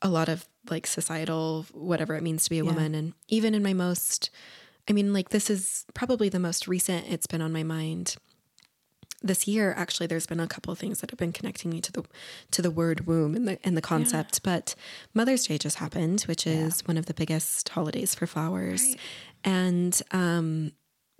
[0.02, 2.94] a lot of like societal, whatever it means to be a woman.
[2.94, 4.30] And even in my most,
[4.88, 8.16] I mean, like, this is probably the most recent it's been on my mind.
[9.20, 11.90] This year actually there's been a couple of things that have been connecting me to
[11.90, 12.04] the
[12.52, 14.44] to the word womb and the and the concept.
[14.44, 14.76] But
[15.12, 18.94] mother's day just happened which is one of the biggest holidays for flowers.
[19.42, 20.70] And um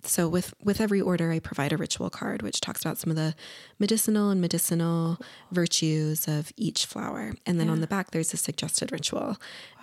[0.03, 3.17] so with with every order i provide a ritual card which talks about some of
[3.17, 3.35] the
[3.79, 5.17] medicinal and medicinal
[5.51, 9.37] virtues of each flower and then on the back there's a suggested ritual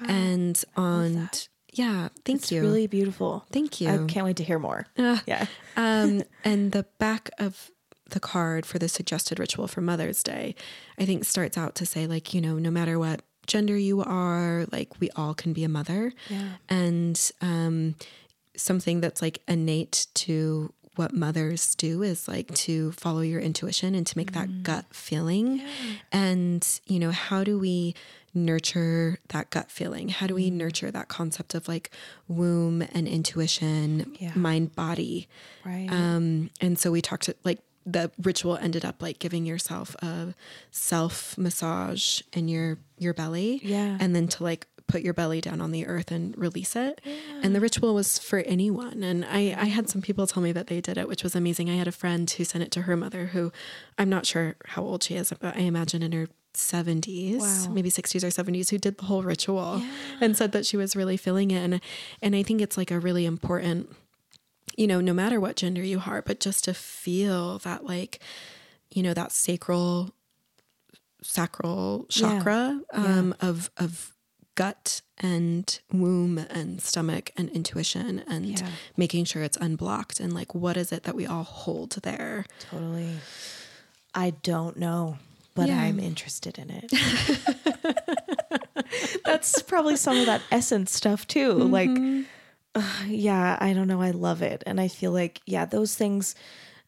[0.08, 1.28] and on
[1.72, 3.44] yeah thank It's you really beautiful.
[3.52, 4.86] thank you I can't wait to hear more.
[4.98, 5.22] Ah.
[5.26, 5.46] yeah.
[5.76, 7.70] um, and the back of
[8.10, 10.54] the card for the suggested ritual for Mother's Day,
[10.98, 14.64] I think starts out to say, like, you know, no matter what gender you are,
[14.70, 16.12] like, we all can be a mother.
[16.30, 16.50] Yeah.
[16.68, 17.96] And um,
[18.56, 24.06] something that's like innate to what mothers do is like to follow your intuition and
[24.06, 25.60] to make that gut feeling.
[26.10, 27.94] And, you know, how do we
[28.32, 30.08] nurture that gut feeling?
[30.08, 31.90] How do we nurture that concept of like
[32.28, 34.32] womb and intuition, Yeah.
[34.34, 35.28] mind, body?
[35.64, 35.88] Right.
[35.90, 40.34] Um, and so we talked to like the ritual ended up like giving yourself a
[40.70, 43.96] self massage in your your belly, Yeah.
[44.00, 47.00] and then to like put your belly down on the earth and release it.
[47.42, 49.02] And the ritual was for anyone.
[49.02, 51.68] And I I had some people tell me that they did it, which was amazing.
[51.68, 53.52] I had a friend who sent it to her mother, who
[53.98, 57.72] I'm not sure how old she is, but I imagine in her 70s, Wow.
[57.74, 59.82] maybe 60s or 70s, who did the whole ritual
[60.22, 61.58] and said that she was really feeling it.
[61.62, 61.80] And
[62.22, 63.90] and I think it's like a really important
[64.76, 68.20] you know, no matter what gender you are, but just to feel that like,
[68.90, 70.12] you know, that sacral
[71.22, 74.14] sacral chakra um of of
[74.56, 78.70] gut and womb and stomach and intuition and Yeah.
[78.96, 82.44] making sure it's unblocked and like what is it that we all hold there?
[82.70, 83.18] Totally.
[84.14, 85.18] I don't know,
[85.54, 85.80] but Yeah.
[85.80, 86.90] I'm interested in it.
[89.24, 91.52] That's probably some of that essence stuff too.
[91.52, 91.90] Like,
[92.74, 94.00] uh, yeah, I don't know.
[94.02, 94.62] I love it.
[94.66, 96.34] And I feel like, yeah, those things,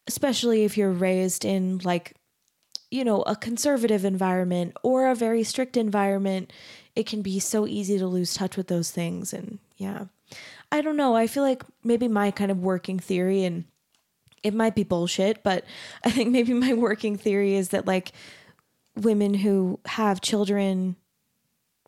[0.07, 2.15] especially if you're raised in like,
[2.91, 6.53] you know, a conservative environment or a very strict environment,
[6.99, 9.33] it can be so easy to lose touch with those things.
[9.33, 10.07] And yeah,
[10.73, 11.15] I don't know.
[11.15, 13.67] I feel like maybe my kind of working theory and
[14.43, 15.65] it might be bullshit, but
[16.05, 18.11] I think maybe my working theory is that like
[18.97, 20.97] women who have children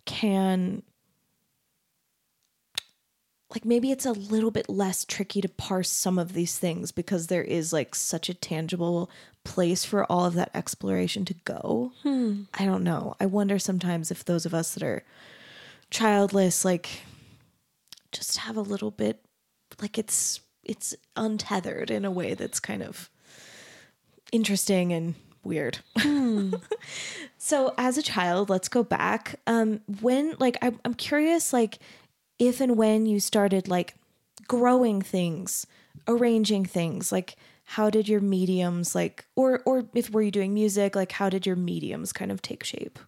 [0.04, 0.84] can
[3.52, 7.26] like maybe it's a little bit less tricky to parse some of these things because
[7.26, 9.10] there is like such a tangible
[9.44, 11.92] place for all of that exploration to go.
[12.54, 13.16] I don't know.
[13.18, 15.02] I wonder sometimes if those of us that are
[15.90, 17.02] childless like
[18.12, 19.24] just have a little bit
[19.80, 23.10] like it's it's untethered in a way that's kind of
[24.30, 25.78] interesting and weird.
[27.38, 29.40] so as a child, let's go back.
[29.46, 31.78] Um when like I I'm curious like
[32.40, 33.94] if and when you started like
[34.48, 35.66] growing things,
[36.08, 40.96] arranging things, like how did your mediums like or or if were you doing music,
[40.96, 42.98] like how did your mediums kind of take shape?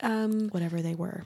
[0.00, 1.24] Um Whatever they were.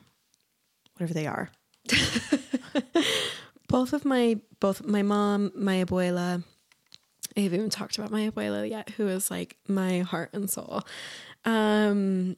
[0.95, 1.51] Whatever they are.
[3.69, 6.45] both of my both my mom, my abuela.
[7.37, 10.83] I haven't even talked about my abuela yet, who is like my heart and soul.
[11.45, 12.37] Um,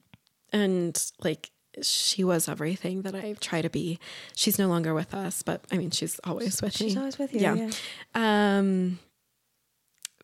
[0.52, 1.50] and like
[1.82, 3.98] she was everything that I try to be.
[4.34, 6.88] She's no longer with us, but I mean she's always with me.
[6.88, 7.40] She's always with you.
[7.40, 7.54] Yeah.
[7.54, 8.58] yeah.
[8.58, 8.98] Um,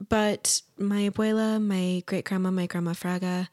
[0.09, 3.49] but my abuela, my great grandma, my grandma Fraga,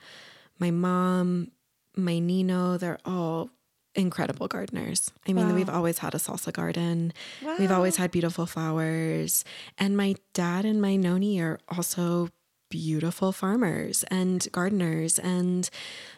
[0.60, 1.52] my mom,
[1.96, 3.50] my Nino, they're all
[3.96, 5.12] incredible gardeners.
[5.28, 5.56] I mean, Wow.
[5.56, 7.12] we've always had a salsa garden.
[7.44, 7.56] Wow.
[7.60, 9.44] We've always had beautiful flowers.
[9.78, 12.30] And my dad and my noni are also
[12.70, 15.20] beautiful farmers and gardeners.
[15.20, 15.70] And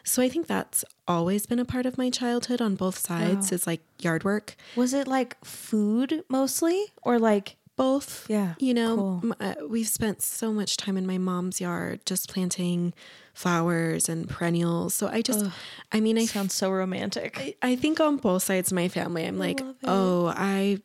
[0.04, 3.54] so I think that's always been a part of my childhood on both sides Wow.
[3.54, 4.56] is like yard work.
[4.76, 8.26] Was it like food mostly or like both.
[8.28, 9.20] Yeah, You know, cool.
[9.24, 12.92] m- uh, we've spent so much time in my mom's yard just planting
[13.32, 14.92] flowers and perennials.
[14.92, 15.46] So I just,
[15.90, 17.38] I mean, I Sounds so romantic.
[17.40, 20.82] I- I think on both sides of my family, I'm like, oh, I,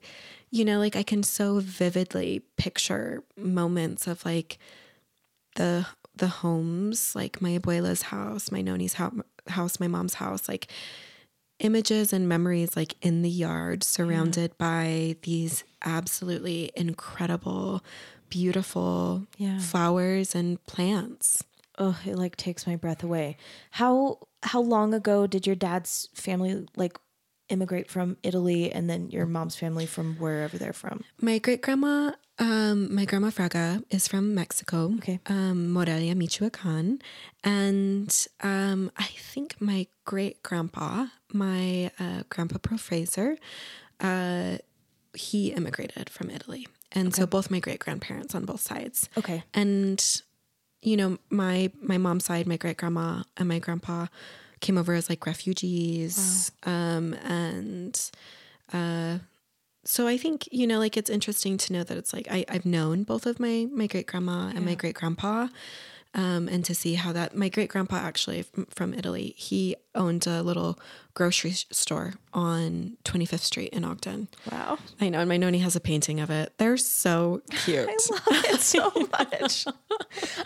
[0.52, 4.58] you know, like I can so vividly picture moments of like
[5.56, 5.86] the
[6.16, 9.14] the homes, like my abuela's house, my noni's house,
[9.48, 10.68] house, my mom's house, like
[11.60, 17.82] images and memories like in the yard surrounded by these absolutely incredible
[18.30, 19.60] beautiful Yeah.
[19.60, 21.44] flowers and plants
[21.78, 23.36] Oh, it like takes my breath away.
[23.72, 26.98] How how long ago did your dad's family like
[27.50, 31.04] immigrate from Italy and then your mom's family from wherever they're from?
[31.20, 34.94] My great grandma, um, my grandma Fraga is from Mexico.
[34.98, 35.20] Okay.
[35.28, 37.00] Um, Morelia, Michoacan.
[37.44, 43.38] And um, I think my great grandpa, my uh, grandpa Pro Fraser,
[44.00, 44.58] uh,
[45.14, 46.68] he immigrated from Italy.
[46.92, 49.10] And so both my great grandparents on both sides.
[49.18, 49.44] Okay.
[49.54, 50.04] And
[50.82, 54.08] you know, my my mom's side, my great grandma and my grandpa
[54.62, 56.52] came over as like refugees.
[56.64, 58.12] Um, and
[58.72, 59.20] uh,
[59.86, 62.66] so I think you know, like it's interesting to know that it's like I I've
[62.66, 65.48] known both of my my great grandma and my great grandpa.
[66.16, 70.42] Um, and to see how that my great grandpa actually from Italy, he owned a
[70.42, 70.80] little
[71.14, 74.30] grocery store on 25th Street in Ogden.
[74.50, 74.78] Wow.
[75.02, 76.54] I know, and my noni has a painting of it.
[76.58, 77.90] They're so cute.
[77.90, 79.68] I love it so much.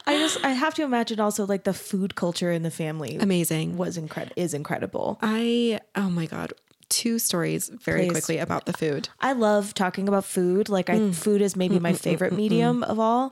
[0.08, 3.78] I just I have to imagine also like the food culture in the family Amazing.
[3.78, 5.20] was incredible is incredible.
[5.22, 6.52] I oh my god,
[6.90, 8.12] two stories very Please.
[8.12, 9.10] quickly about the food.
[9.20, 10.70] I love talking about food.
[10.70, 11.16] Like I mm.
[11.16, 13.32] food is maybe my mm, mm, favorite medium of all.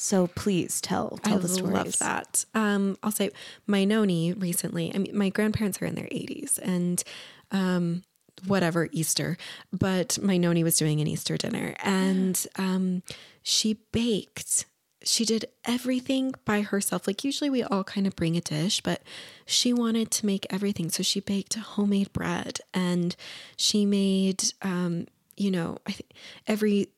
[0.00, 1.72] So please tell tell I the stories.
[1.72, 2.44] love that.
[2.54, 3.30] Um, I'll say
[3.66, 4.92] my noni recently.
[4.94, 7.02] I mean, my grandparents are in their 80s, and
[7.50, 8.04] um,
[8.46, 9.36] whatever Easter,
[9.72, 13.02] but my noni was doing an Easter dinner, and um,
[13.42, 14.66] she baked.
[15.08, 17.06] She did everything by herself.
[17.06, 19.02] Like usually we all kind of bring a dish, but
[19.46, 20.90] she wanted to make everything.
[20.90, 23.16] So she baked homemade bread and
[23.56, 25.06] she made, um,
[25.36, 26.12] you know, I think
[26.46, 26.88] every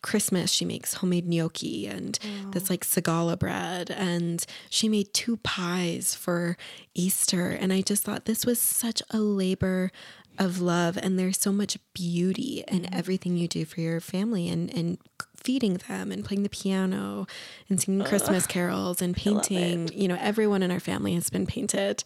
[0.00, 2.18] Christmas, she makes homemade gnocchi and
[2.52, 3.90] that's like sagala bread.
[3.90, 6.56] And she made two pies for
[6.94, 7.48] Easter.
[7.48, 9.90] And I just thought this was such a labor
[10.38, 10.96] of love.
[10.96, 14.98] And there's so much beauty in everything you do for your family and, and
[15.44, 17.26] feeding them and playing the piano
[17.68, 19.88] and singing Christmas carols and painting.
[19.92, 22.02] You know, everyone in our family has been painted.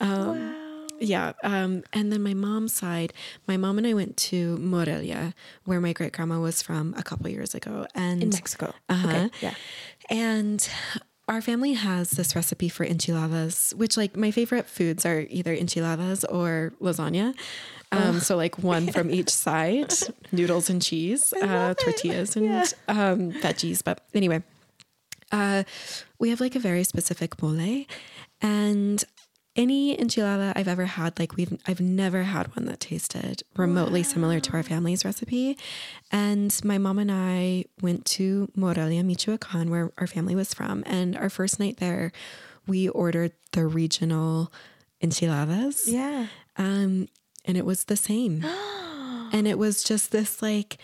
[0.00, 0.54] Um,
[0.98, 1.32] yeah.
[1.42, 3.12] Um, and then my mom's side,
[3.48, 7.28] my mom and I went to Morelia, where my great grandma was from a couple
[7.28, 7.86] years ago.
[7.94, 8.74] And in Mexico.
[8.88, 9.08] Uh-huh.
[9.08, 9.30] Okay.
[9.40, 9.54] Yeah.
[10.10, 10.68] And
[11.28, 16.24] our family has this recipe for enchiladas, which like my favorite foods are either enchiladas
[16.24, 17.34] or lasagna.
[17.92, 19.92] Um, so like one from each side,
[20.32, 23.84] noodles and cheese, uh, tortillas and um, veggies.
[23.84, 24.42] But anyway,
[25.30, 25.64] uh,
[26.18, 27.84] we have like a very specific mole,
[28.40, 29.04] and
[29.54, 34.40] any enchilada I've ever had, like we've I've never had one that tasted remotely similar
[34.40, 35.58] to our family's recipe.
[36.10, 41.16] And my mom and I went to Morelia, Michoacan, where our family was from, and
[41.16, 42.12] our first night there,
[42.66, 44.50] we ordered the regional
[45.02, 45.86] enchiladas.
[45.86, 46.28] Yeah.
[46.56, 47.08] Um,
[47.44, 48.44] and it was the same.
[49.32, 50.78] and it was just this like,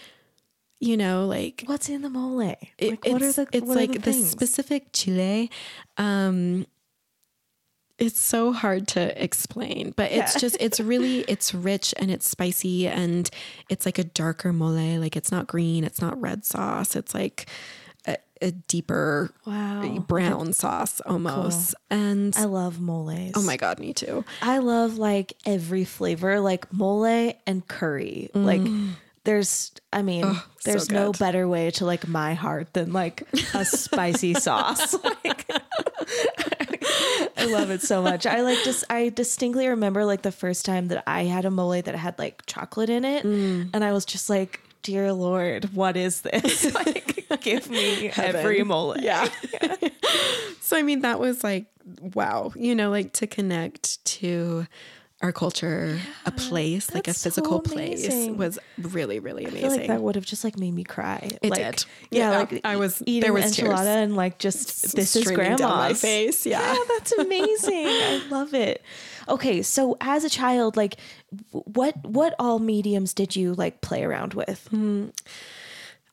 [0.81, 2.41] you know, like What's in the mole?
[2.41, 2.59] it-
[3.05, 5.51] what are it's, the it's like the the, specific chile.
[5.97, 6.67] Um,
[7.99, 10.41] it's so hard to explain, but it's Yeah.
[10.41, 13.29] just it's really it's rich and it's spicy and
[13.69, 14.99] it's like a darker mole.
[15.01, 16.95] Like it's not green, it's not red sauce.
[16.95, 17.47] It's like
[18.41, 20.05] a, deeper Wow.
[20.07, 21.75] brown sauce almost.
[21.91, 23.33] And I love moles.
[23.35, 24.25] oh my god, me too.
[24.43, 28.31] I love like every flavor, like mole and curry.
[28.35, 28.63] Like
[29.25, 30.35] there's I mean, Mm.
[30.37, 33.23] so there's no better way to like my heart than like
[33.55, 34.95] a spicy sauce.
[35.25, 35.45] Like
[37.37, 38.27] I love it so much.
[38.27, 41.81] I like just I distinctly remember like the first time that I had a mole
[41.83, 43.71] that had like chocolate in it Mm.
[43.75, 46.73] and I was just like Dear Lord, what is this?
[46.75, 48.37] like, give me Heaven.
[48.37, 48.95] every mole.
[49.01, 49.29] Yeah.
[50.61, 51.67] so I mean that was like
[52.15, 54.67] wow, you know, like to connect to
[55.21, 59.71] our culture, a place, like a that's so physical place was really, really amazing.
[59.81, 61.31] like that would have just like made me cry.
[61.43, 61.85] It like, did.
[62.13, 63.81] Yeah, Yeah, like I was- eating there was enchilada tears.
[63.87, 66.47] and like just this is grandma's down my face.
[66.47, 66.61] Yeah.
[66.73, 67.87] Yeah, that's amazing.
[67.87, 68.81] I love it.
[69.29, 70.97] Okay, so as a child, like
[71.51, 74.69] what what all mediums did you like play around with?
[74.71, 75.07] Hmm.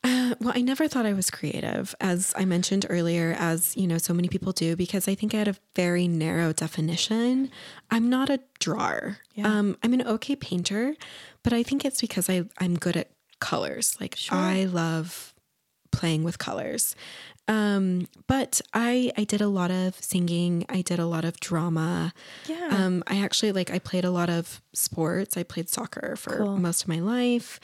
[0.06, 3.98] Uh, well, I never thought I was creative, as I mentioned earlier, as you know,
[3.98, 7.50] so many people do, because I think I had a very narrow definition.
[7.90, 9.18] I'm not a drawer.
[9.42, 10.94] Um, I'm an okay painter,
[11.42, 13.96] but I think it's because I I'm good at colors.
[14.00, 15.34] Like I love
[15.90, 16.94] playing with colors.
[17.48, 20.64] Um, but I I did a lot of singing.
[20.68, 22.12] I did a lot of drama.
[22.48, 22.68] Yeah.
[22.70, 25.36] Um, I actually like I played a lot of sports.
[25.36, 26.56] I played soccer for Cool.
[26.58, 27.60] most of my life.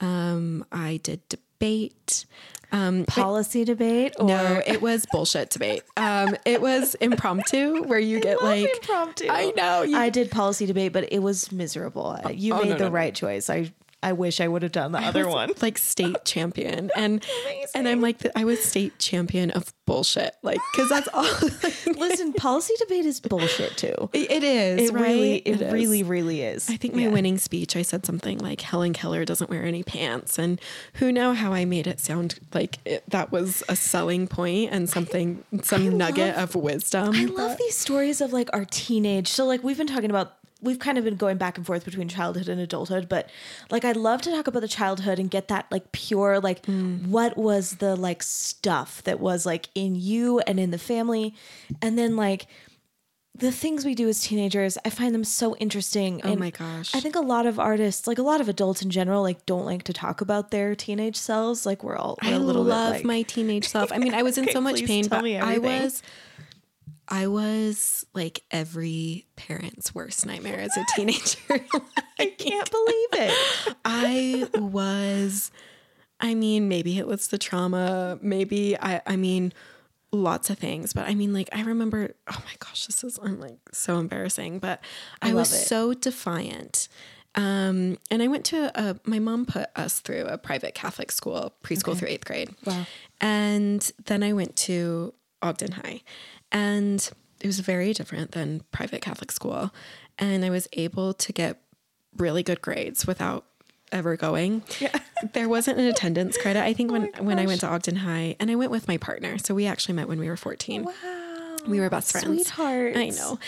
[0.00, 1.20] Um, I did
[1.58, 2.26] debate.
[2.72, 5.82] Um, but- Policy debate or no, it was bullshit debate.
[5.96, 9.28] Um, it was impromptu where you get like impromptu.
[9.30, 9.82] I know.
[9.82, 12.18] You, I did policy debate, but it was miserable.
[12.28, 12.94] You oh, made no, the no, no.
[12.94, 13.48] right choice.
[13.48, 13.72] I
[14.02, 15.52] I wish I would have done the other was, one.
[15.62, 17.24] like state champion and
[17.74, 21.24] and I'm like I was state champion of bullshit like because that's all
[21.96, 24.10] Listen, policy debate is bullshit too.
[24.12, 25.02] it is It right?
[25.02, 26.68] really, it, really, really is.
[26.70, 27.08] I think my Yeah.
[27.08, 30.60] winning speech I said something like Helen Keller doesn't wear any pants and
[30.94, 34.88] who know how I made it sound like it, that was a selling point and
[34.90, 39.28] something some nugget love- of wisdom I love these stories of like our teenage.
[39.28, 42.08] So like we've been talking about we've kind of been going back and forth between
[42.08, 43.28] childhood and adulthood, but
[43.70, 47.10] like I'd love to talk about the childhood and get that like pure like hmm.
[47.10, 51.34] what was the like stuff that was like in you and in the family
[51.82, 52.46] and then like
[53.38, 56.20] the things we do as teenagers, I find them so interesting.
[56.24, 58.82] oh and my gosh I think a lot of artists, like a lot of adults
[58.82, 61.66] in general, like don't like to talk about their teenage selves.
[61.66, 63.92] Like we're all we're I a little love like, my teenage self.
[63.92, 66.02] I mean, I was in Okay, so much pain, but I was,
[67.08, 71.38] I was like every parent's worst nightmare as a teenager.
[72.18, 73.76] I can't believe it.
[73.84, 75.50] I was,
[76.20, 78.18] I mean, maybe it was the trauma.
[78.22, 79.52] Maybe I, I mean,
[80.12, 80.92] lots of things.
[80.92, 84.58] But I mean, like, I remember, oh my gosh, this is, I'm like so embarrassing,
[84.58, 84.80] but
[85.22, 85.66] I, was it.
[85.66, 86.88] so defiant.
[87.34, 91.52] Um, and I went to a, my mom put us through a private Catholic school,
[91.62, 92.54] preschool through eighth grade.
[92.64, 92.86] Wow.
[93.20, 96.00] And then I went to Ogden High
[96.52, 99.72] and it was very different than private Catholic school.
[100.18, 101.60] And I was able to get
[102.16, 103.44] really good grades without
[103.92, 104.62] ever going.
[104.80, 104.94] Yeah.
[105.32, 106.62] There wasn't an attendance credit.
[106.62, 109.38] I think when, when I went to Ogden High and I went with my partner.
[109.38, 110.84] So we actually met when we were 14.
[110.84, 110.92] Wow.
[111.66, 112.26] We were best friends.
[112.26, 112.98] Sweethearts.
[112.98, 113.38] I know.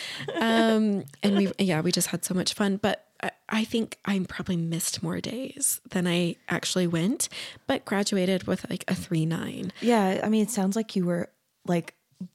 [0.41, 2.79] Um, and we, yeah, we just had so much fun.
[2.79, 7.29] But I, I think I probably missed more days than I actually went,
[7.67, 9.71] but graduated with like a three nine.
[9.83, 11.29] Yeah, I mean, it sounds like you were
[11.67, 11.95] like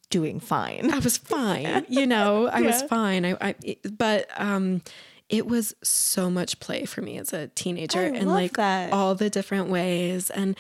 [0.09, 0.91] doing fine.
[0.93, 3.25] I was fine, you know, I was fine.
[3.25, 4.81] I, I, it- but, um,
[5.29, 8.93] it was so much play for me as a teenager I and like that.
[8.93, 10.29] all the different ways.
[10.29, 10.55] And,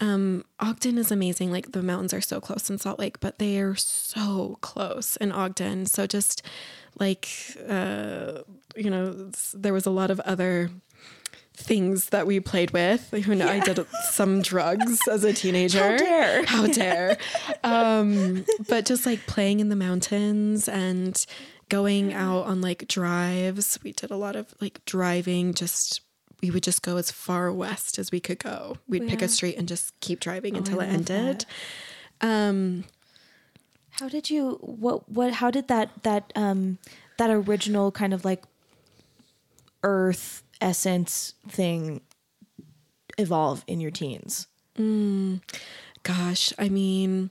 [0.00, 1.50] um, Ogden is amazing.
[1.50, 5.32] Like the mountains are so close in Salt Lake, but they are so close in
[5.32, 5.86] Ogden.
[5.86, 6.42] So just
[6.98, 7.28] like,
[7.68, 8.42] uh,
[8.76, 10.70] you know, there was a lot of other
[11.58, 13.10] things that we played with.
[13.10, 15.92] Who know, I did some drugs as a teenager.
[15.92, 16.44] How dare.
[16.46, 17.18] How dare.
[17.64, 21.24] um, but just like playing in the mountains and
[21.68, 23.78] going out on like drives.
[23.82, 26.00] We did a lot of like driving, just
[26.40, 28.76] we would just go as far west as we could go.
[28.88, 31.46] We'd pick a street and just keep driving until I it ended.
[32.20, 32.84] Um,
[33.90, 36.78] How did you what what how did that that um
[37.18, 38.44] that original kind of like
[39.82, 42.00] earth essence thing
[43.18, 44.46] evolve in your teens?
[46.04, 47.30] gosh, I mean,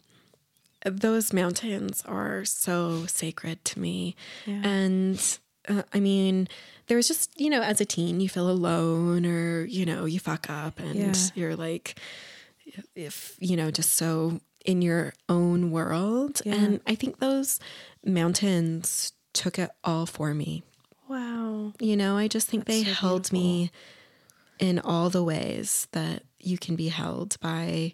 [0.85, 4.15] those mountains are so sacred to me.
[4.45, 4.61] Yeah.
[4.67, 5.37] And
[5.69, 6.49] uh, I mean,
[6.87, 10.19] there was just, you know, as a teen, you feel alone or, you know, you
[10.19, 11.13] fuck up and Yeah.
[11.35, 11.97] you're like,
[12.95, 16.41] if, you know, just so in your own world.
[16.45, 16.55] Yeah.
[16.55, 17.59] And I think those
[18.05, 20.63] mountains took it all for me.
[21.07, 21.73] Wow.
[21.79, 23.71] You know, I just think they so held me
[24.59, 27.93] in all the ways that you can be held by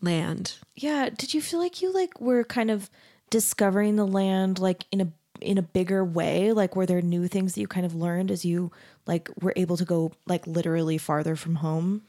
[0.00, 0.54] land.
[0.74, 2.90] Yeah, did you feel like you like were kind of
[3.30, 5.08] discovering the land like in a
[5.40, 6.52] in a bigger way?
[6.52, 8.70] Like were there new things that you kind of learned as you
[9.06, 12.02] like were able to go like literally farther from home?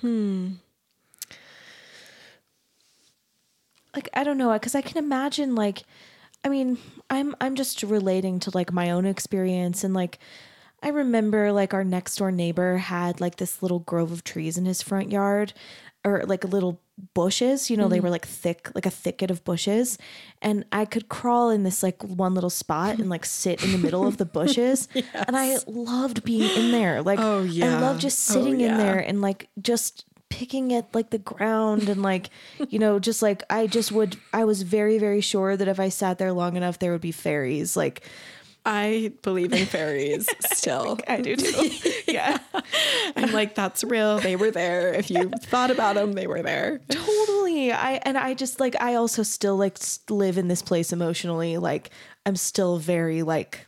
[0.00, 0.52] Hmm.
[3.94, 5.82] Like I don't know, cuz I can imagine like
[6.44, 6.78] I mean,
[7.10, 10.18] I'm I'm just relating to like my own experience and like
[10.82, 14.64] I remember like our next door neighbor had like this little grove of trees in
[14.64, 15.52] his front yard
[16.04, 16.80] or like little
[17.14, 18.04] bushes, you know, they mm-hmm.
[18.04, 19.98] were like thick, like a thicket of bushes.
[20.40, 23.78] And I could crawl in this like one little spot and like sit in the
[23.78, 24.88] middle of the bushes.
[25.14, 27.02] And I loved being in there.
[27.02, 27.78] Like, Oh, yeah.
[27.78, 31.88] I love just Oh, sitting in there and like just picking at like the ground
[31.88, 32.30] and like,
[32.68, 35.88] you know, just like I just would, I was very, very sure that if I
[35.88, 37.76] sat there long enough, there would be fairies.
[37.76, 38.02] Like,
[38.66, 40.98] I believe in fairies still.
[41.08, 41.70] I do too.
[42.08, 42.38] yeah.
[43.16, 44.18] I'm like, that's real.
[44.18, 44.92] They were there.
[44.92, 46.80] If you thought about them, they were there.
[46.90, 49.78] totally i and i just like i also still like
[50.10, 51.90] live in this place emotionally like
[52.26, 53.66] i'm still very like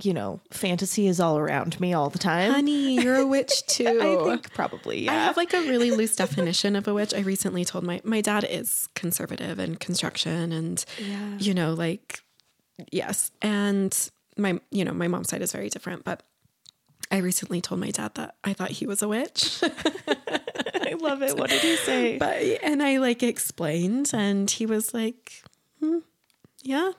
[0.00, 2.50] you know, fantasy is all around me all the time.
[2.50, 3.86] Honey, you're a witch too.
[3.86, 5.12] I think probably, yeah.
[5.12, 7.14] I have like a really loose definition of a witch.
[7.14, 11.38] I recently told my my dad is conservative and construction and Yeah.
[11.38, 12.20] you know like
[12.90, 13.30] yes.
[13.42, 13.96] And
[14.36, 16.22] my you know, my mom's side is very different, but
[17.10, 19.60] I recently told my dad that I thought he was a witch.
[20.08, 21.36] I love it.
[21.38, 22.16] What did he say?
[22.18, 25.42] but and I like explained and he was like,
[25.80, 25.98] hmm,
[26.62, 26.92] yeah,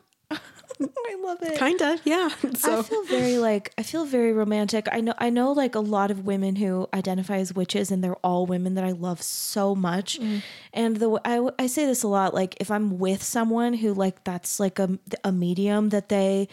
[0.82, 1.58] I love it.
[1.58, 2.30] kind of, yeah.
[2.64, 4.88] I feel very like I feel very romantic.
[4.92, 8.16] I know I know like a lot of women who identify as witches and they're
[8.18, 10.20] all women that I love so much.
[10.74, 14.24] And the I I say this a lot like if I'm with someone who like
[14.24, 16.48] that's like a a medium that they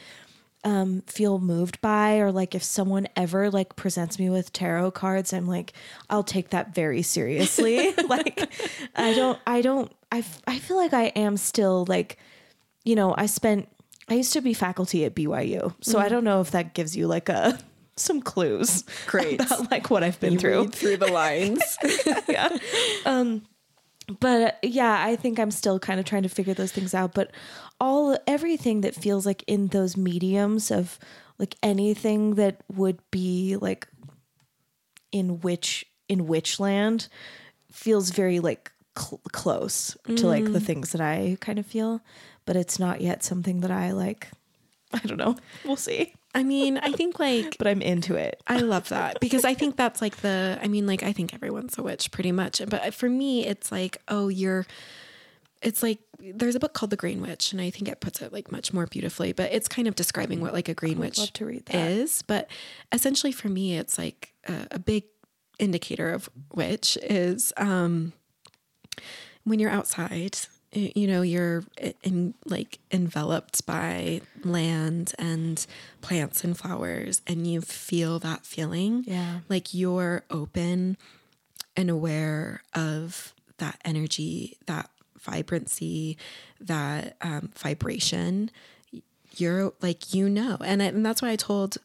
[0.63, 5.33] um feel moved by or like if someone ever like presents me with tarot cards
[5.33, 5.73] I'm like
[6.11, 7.95] I'll take that very seriously.
[8.09, 8.53] like
[8.95, 12.19] I don't I don't I f- I feel like I am still like
[12.85, 13.69] you know, I spent
[14.11, 15.73] I used to be faculty at BYU.
[15.81, 17.59] So I don't know if that gives you like a
[17.97, 19.41] some clues Great.
[19.45, 20.63] about like what I've been through.
[20.63, 21.79] read through the lines.
[22.29, 22.57] yeah.
[23.07, 23.43] Um
[24.19, 27.31] but yeah, I think I'm still kind of trying to figure those things out, but
[27.81, 30.99] all everything that feels like in those mediums of
[31.39, 33.87] like anything that would be like
[35.13, 37.07] in which in which land
[37.71, 42.01] feels very like cl- close to like the things that I kind of feel,
[42.51, 44.27] but it's not yet something that I like.
[44.93, 45.37] I don't know.
[45.65, 46.15] We'll see.
[46.35, 48.43] I mean, I think like But I'm into it.
[48.45, 51.79] I love that because I think that's like the, I mean, like, I think everyone's
[51.79, 52.61] a witch pretty much.
[52.69, 54.67] But for me, it's like, oh, you're,
[55.63, 58.33] it's like, there's a book called The Green Witch, and I think it puts it
[58.33, 61.33] like much more beautifully, but it's kind of describing what like a green witch love
[61.35, 61.89] to read that.
[61.89, 62.23] is.
[62.23, 62.51] But
[62.91, 65.05] essentially for me, it's like a, a big
[65.61, 68.13] indicator of witch is um,
[69.45, 70.37] when you're outside
[70.73, 71.65] you know you're
[72.03, 75.67] in like enveloped by land and
[76.01, 79.05] plants and flowers and you feel that feeling.
[79.07, 79.41] Yeah.
[79.49, 80.97] like you're open
[81.77, 86.17] and aware of that energy that vibrancy
[86.61, 88.51] that um, vibration.
[89.37, 90.59] You're like you know.
[90.65, 91.79] And, I, and that's why i told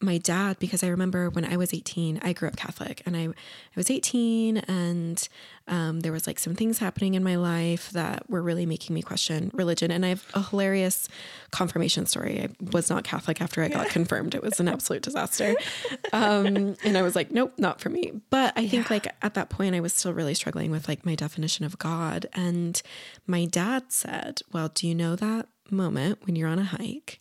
[0.00, 3.24] my dad because i remember when i was 18 i grew up catholic and i,
[3.24, 5.28] I was 18 and
[5.68, 9.02] um, there was like some things happening in my life that were really making me
[9.02, 11.08] question religion and i have a hilarious
[11.50, 12.40] confirmation story.
[12.40, 14.34] I was not catholic after i got confirmed.
[14.34, 15.54] It was an absolute disaster.
[16.12, 18.12] Um, and i was like nope not for me.
[18.30, 21.14] But i think like at that point i was still really struggling with like my
[21.14, 22.80] definition of god and
[23.26, 27.20] my dad said well do you know that moment when you're on a hike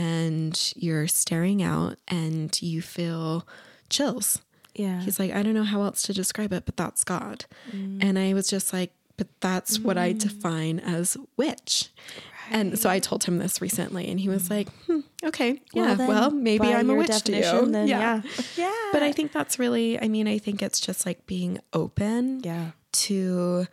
[0.00, 3.46] and you're staring out and you feel
[3.90, 4.40] chills.
[4.74, 5.02] Yeah.
[5.02, 7.44] He's like, I don't know how else to describe it, but that's God.
[7.70, 8.02] Mm.
[8.02, 10.18] And I was just like, but that's what I mm.
[10.18, 11.90] define as witch.
[12.50, 14.50] And so I told him this recently, and he was mm.
[14.50, 17.66] like, hmm, okay, yeah, then, well, maybe I'm a witch to you.
[17.70, 18.22] then yeah.
[18.56, 18.74] Yeah.
[18.92, 22.70] But I think that's really, I mean, I think it's just like being open Yeah.
[22.92, 23.66] to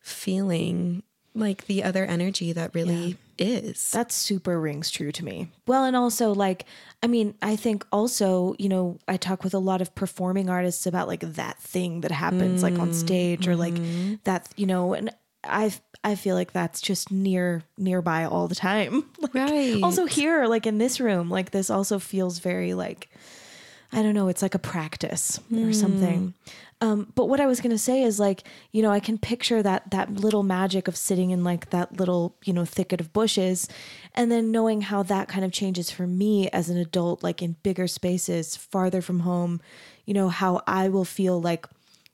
[0.00, 1.04] feeling
[1.34, 3.90] like the other energy that really is.
[3.92, 5.50] That super rings true to me.
[5.66, 6.66] Well, and also like,
[7.02, 10.86] I mean, I think also, you know, I talk with a lot of performing artists
[10.86, 14.14] about like that thing that happens like on stage or like mm-hmm.
[14.24, 15.10] that, you know, and
[15.44, 15.72] I
[16.04, 19.04] I feel like that's just near nearby all the time.
[19.20, 19.82] Like, Right.
[19.82, 23.08] Also here, like in this room, like this also feels very like
[23.92, 25.74] I don't know, it's like a practice or mm.
[25.74, 26.34] something.
[26.80, 29.90] Um, but what I was gonna say is like, you know, I can picture that
[29.90, 33.68] that little magic of sitting in like that little, you know, thicket of bushes,
[34.14, 37.56] and then knowing how that kind of changes for me as an adult, like in
[37.64, 39.60] bigger spaces, farther from home,
[40.04, 41.66] you know, how I will feel like,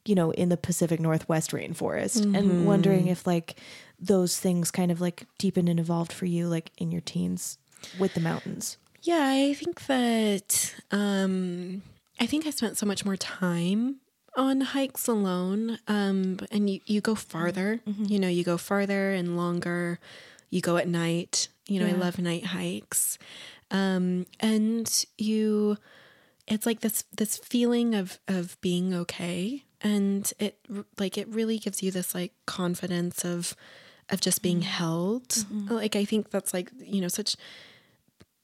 [0.06, 3.60] you know, in the Pacific Northwest rainforest, and wondering if like
[4.00, 7.58] those things kind of like deepened and evolved for you, like in your teens
[7.98, 8.78] with the mountains.
[9.02, 11.82] Yeah, I think that um,
[12.18, 13.96] I think I spent so much more time
[14.36, 15.78] on hikes alone.
[15.88, 19.98] Um, and you, you go farther, you know, you go farther and longer.
[20.50, 21.48] You go at night.
[21.66, 23.18] You know, I love night hikes.
[23.70, 25.78] Um, and you,
[26.46, 30.58] it's like this this feeling of of being okay, and it
[30.98, 33.56] like it really gives you this like confidence of
[34.10, 35.34] of just being held.
[35.70, 37.36] Like I think that's like you know such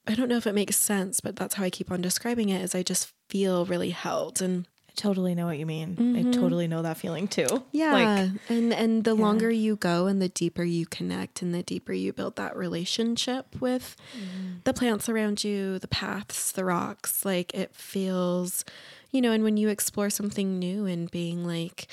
[0.06, 2.62] I don't know if it makes sense, but that's how I keep on describing it
[2.62, 4.66] is I just feel really held and
[5.00, 5.96] totally know what you mean.
[5.98, 6.30] I mm-hmm.
[6.32, 7.46] totally know that feeling too.
[7.72, 7.92] yeah.
[7.92, 11.94] Like, and and the longer you go and the deeper you connect and the deeper
[11.94, 14.58] you build that relationship with mm-hmm.
[14.64, 18.64] the plants around you, the paths, the rocks, like it feels,
[19.10, 21.86] you know, and when you explore something new and being like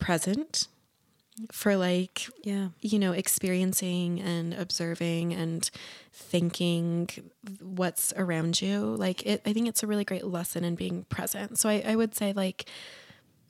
[0.00, 0.66] present,
[1.52, 2.68] for like Yeah.
[2.80, 5.70] you know, experiencing and observing and
[6.12, 7.08] thinking
[7.60, 8.80] what's around you.
[8.96, 11.58] Like it, I think it's a really great lesson in being present.
[11.58, 12.66] So I, I would say like,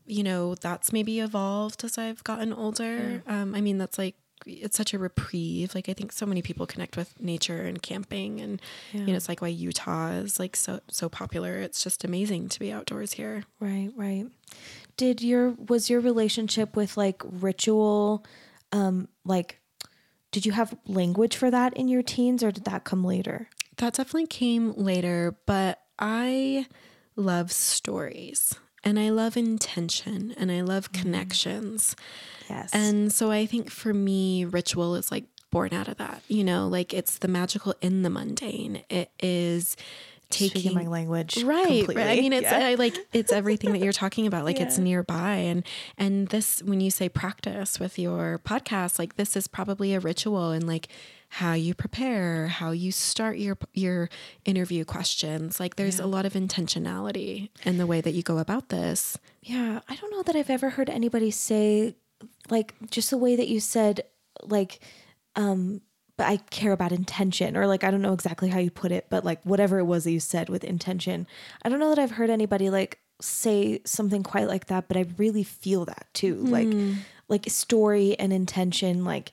[0.06, 3.22] you know, that's maybe evolved as I've gotten older.
[3.26, 4.16] Um, I mean, that's like,
[4.46, 5.74] it's such a reprieve.
[5.74, 8.60] Like I think so many people connect with nature and camping and,
[8.92, 11.58] you know, it's like why Utah is like so, so popular.
[11.58, 13.44] It's just amazing to be outdoors here.
[13.60, 14.26] Right, right.
[15.00, 18.22] Did your was your relationship with like ritual
[18.70, 19.62] um like
[20.30, 23.48] did you have language for that in your teens or did that come later?
[23.78, 26.66] That definitely came later, but I
[27.16, 31.96] love stories and I love intention and I love connections.
[32.50, 32.68] Yes.
[32.74, 36.68] And so I think for me, ritual is like born out of that, you know,
[36.68, 38.84] like it's the magical in the mundane.
[38.90, 39.78] It is
[40.30, 41.42] Speaking taking my language.
[41.42, 41.96] right, completely.
[41.96, 42.18] right.
[42.18, 42.68] I mean, it's Yeah.
[42.68, 44.44] I, like it's everything that you're talking about.
[44.44, 45.64] Like it's nearby, and
[45.98, 50.50] and this when you say practice with your podcast, like this is probably a ritual
[50.50, 50.88] and like
[51.34, 54.08] how you prepare, how you start your your
[54.44, 55.60] interview questions.
[55.60, 59.16] Like there's a lot of intentionality in the way that you go about this.
[59.42, 61.96] Yeah, I don't know that I've ever heard anybody say
[62.50, 64.02] like just the way that you said
[64.42, 64.80] like
[65.36, 65.80] um
[66.20, 69.06] but I care about intention or like I don't know exactly how you put it,
[69.08, 71.26] but like whatever it was that you said with intention.
[71.62, 75.06] I don't know that I've heard anybody like say something quite like that, but I
[75.16, 76.34] really feel that too.
[76.34, 76.68] Like
[77.28, 79.32] like story and intention like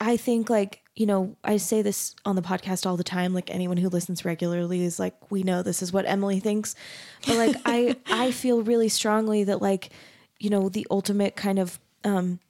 [0.00, 3.34] I think like, you know, I say this on the podcast all the time.
[3.34, 6.76] Like anyone who listens regularly is like, we know this is what Emily thinks.
[7.26, 9.90] But like I I feel really strongly that like,
[10.38, 12.40] you know, the ultimate kind of um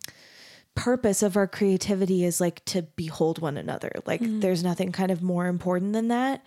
[0.79, 3.91] purpose of our creativity is like to behold one another.
[4.07, 4.39] Like mm-hmm.
[4.39, 6.45] there's nothing kind of more important than that.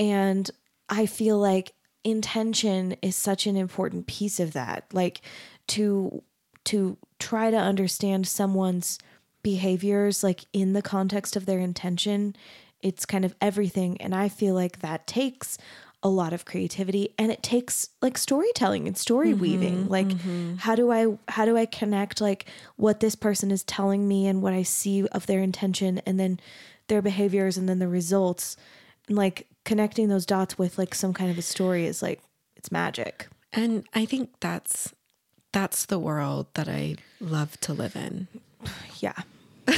[0.00, 0.50] And
[0.88, 4.86] I feel like intention is such an important piece of that.
[4.92, 5.20] Like
[5.68, 6.24] to
[6.64, 8.98] to try to understand someone's
[9.44, 12.34] behaviors like in the context of their intention,
[12.82, 15.56] it's kind of everything and I feel like that takes
[16.02, 19.88] a lot of creativity and it takes like storytelling and story mm-hmm, weaving.
[19.88, 20.56] Like mm-hmm.
[20.56, 22.46] how do i how do i connect like
[22.76, 26.38] what this person is telling me and what i see of their intention and then
[26.86, 28.56] their behaviors and then the results?
[29.08, 32.20] And like connecting those dots with like some kind of a story is like
[32.56, 33.28] it's magic.
[33.52, 34.94] And I think that's
[35.52, 38.28] that's the world that I love to live in.
[39.00, 39.22] yeah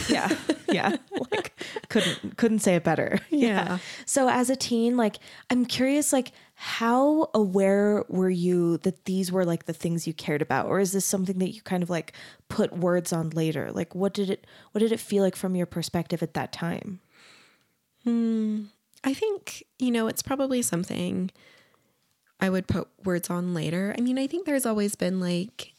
[0.08, 0.34] yeah.
[0.70, 0.98] Yeah.
[1.32, 1.52] Like
[1.88, 3.18] couldn't couldn't say it better.
[3.30, 3.78] Yeah.
[4.06, 5.16] so as a teen like
[5.50, 10.42] i'm curious like how aware were you that these were like the things you cared
[10.42, 10.66] about?
[10.66, 12.12] Or is this something that you kind of like
[12.50, 13.72] put words on later?
[13.72, 17.00] Like what did it what did it feel like from your perspective at that time?
[18.04, 18.64] Hmm.
[19.02, 21.30] I think, you know, it's probably something
[22.40, 23.94] I would put words on later.
[23.96, 25.69] I mean, I think there's always been like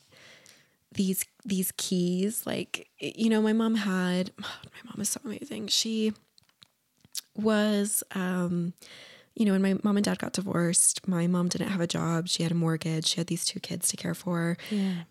[0.94, 4.48] these these keys like you know, my mom had my
[4.86, 5.68] mom is so amazing.
[5.68, 6.14] She
[7.36, 8.74] was um
[9.34, 12.28] you know, when my mom and dad got divorced, my mom didn't have a job.
[12.28, 13.08] She had a mortgage.
[13.08, 14.58] She had these two kids to care for.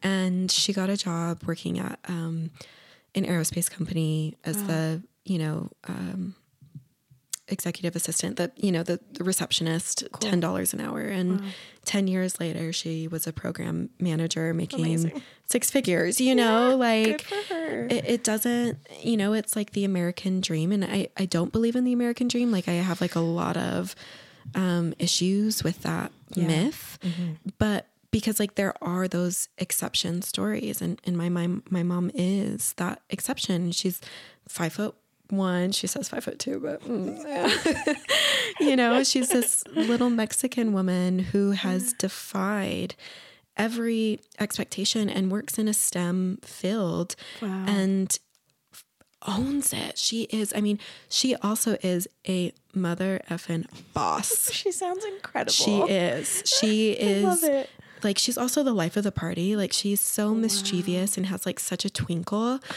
[0.02, 2.50] And she got a job working at um,
[3.14, 6.34] an aerospace company as the, you know, um,
[7.50, 11.00] executive assistant, the, you know, the, the receptionist, $10 an hour.
[11.00, 11.42] And
[11.84, 15.22] 10 years later, she was a program manager making Amazing.
[15.46, 20.72] six figures, you know, like it, it doesn't you know it's like the american dream.
[20.72, 22.50] And i i don't believe in the american dream.
[22.52, 23.94] Like i have like a lot of
[24.54, 26.98] um issues with that myth.
[27.58, 30.82] But because like there are those exception stories.
[30.82, 33.72] And and my my, my mom is that exception.
[33.72, 34.00] She's
[34.48, 34.94] five foot
[35.30, 37.94] one she says five foot two but mm, yeah.
[38.60, 42.94] you know she's this little mexican woman who has defied
[43.56, 47.64] every expectation and works in a STEM field Wow.
[47.66, 48.18] and
[49.28, 49.98] owns it.
[49.98, 50.78] She is, I mean,
[51.10, 54.50] she also is a mother effing boss.
[54.54, 56.42] she sounds incredible She is.
[56.46, 57.68] She is love it.
[58.02, 59.56] Like she's also the life of the party.
[59.56, 62.60] Like she's so mischievous and has like such a twinkle.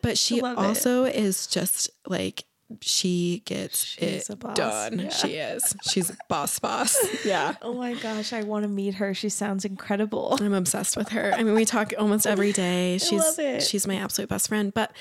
[0.00, 2.44] But she also is just like
[2.80, 4.56] she gets She's it a boss.
[4.56, 4.98] done.
[5.00, 5.08] Yeah.
[5.08, 5.74] She is.
[5.90, 6.96] She's boss boss.
[7.24, 7.54] Yeah.
[7.62, 11.32] oh my gosh i want to meet her she sounds incredible I'm obsessed with her.
[11.34, 12.98] I mean, we talk almost every day.
[12.98, 13.62] She's love it.
[13.62, 14.72] she's my absolute best friend.
[14.72, 14.92] But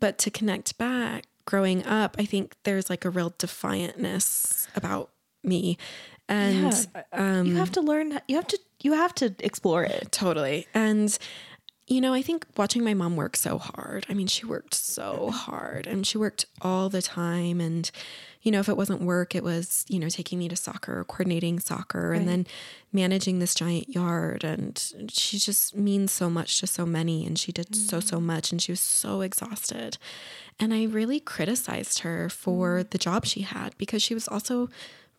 [0.00, 5.10] but to connect back, growing up, I think there's like a real defiantness about
[5.44, 5.76] me,
[6.32, 10.66] and um, you have to learn you have to you have to explore it totally.
[10.74, 11.16] And
[11.88, 14.06] you know, I think watching my mom work so hard.
[14.08, 17.60] I mean, she worked so hard and she worked all the time.
[17.60, 17.90] And,
[18.40, 21.58] you know, if it wasn't work, it was, you know, taking me to soccer, coordinating
[21.58, 22.18] soccer, right.
[22.18, 22.46] and then
[22.92, 24.44] managing this giant yard.
[24.44, 24.80] And
[25.10, 27.26] she just means so much to so many.
[27.26, 27.88] And she did mm-hmm.
[27.88, 28.52] so, so much.
[28.52, 29.98] And she was so exhausted.
[30.60, 32.88] And I really criticized her for mm-hmm.
[32.90, 34.70] the job she had because she was also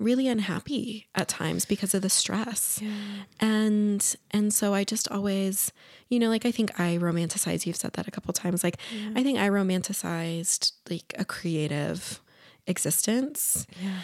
[0.03, 2.79] really unhappy at times because of the stress.
[2.81, 2.91] Yeah.
[3.39, 5.71] And and so I just always,
[6.09, 8.63] you know, like I think I romanticize, you've said that a couple times.
[8.63, 9.11] Like yeah.
[9.15, 12.21] I think I romanticized like a creative
[12.67, 13.65] existence.
[13.81, 13.99] Yeah.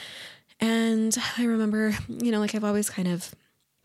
[0.60, 3.34] And I remember, you know, like I've always kind of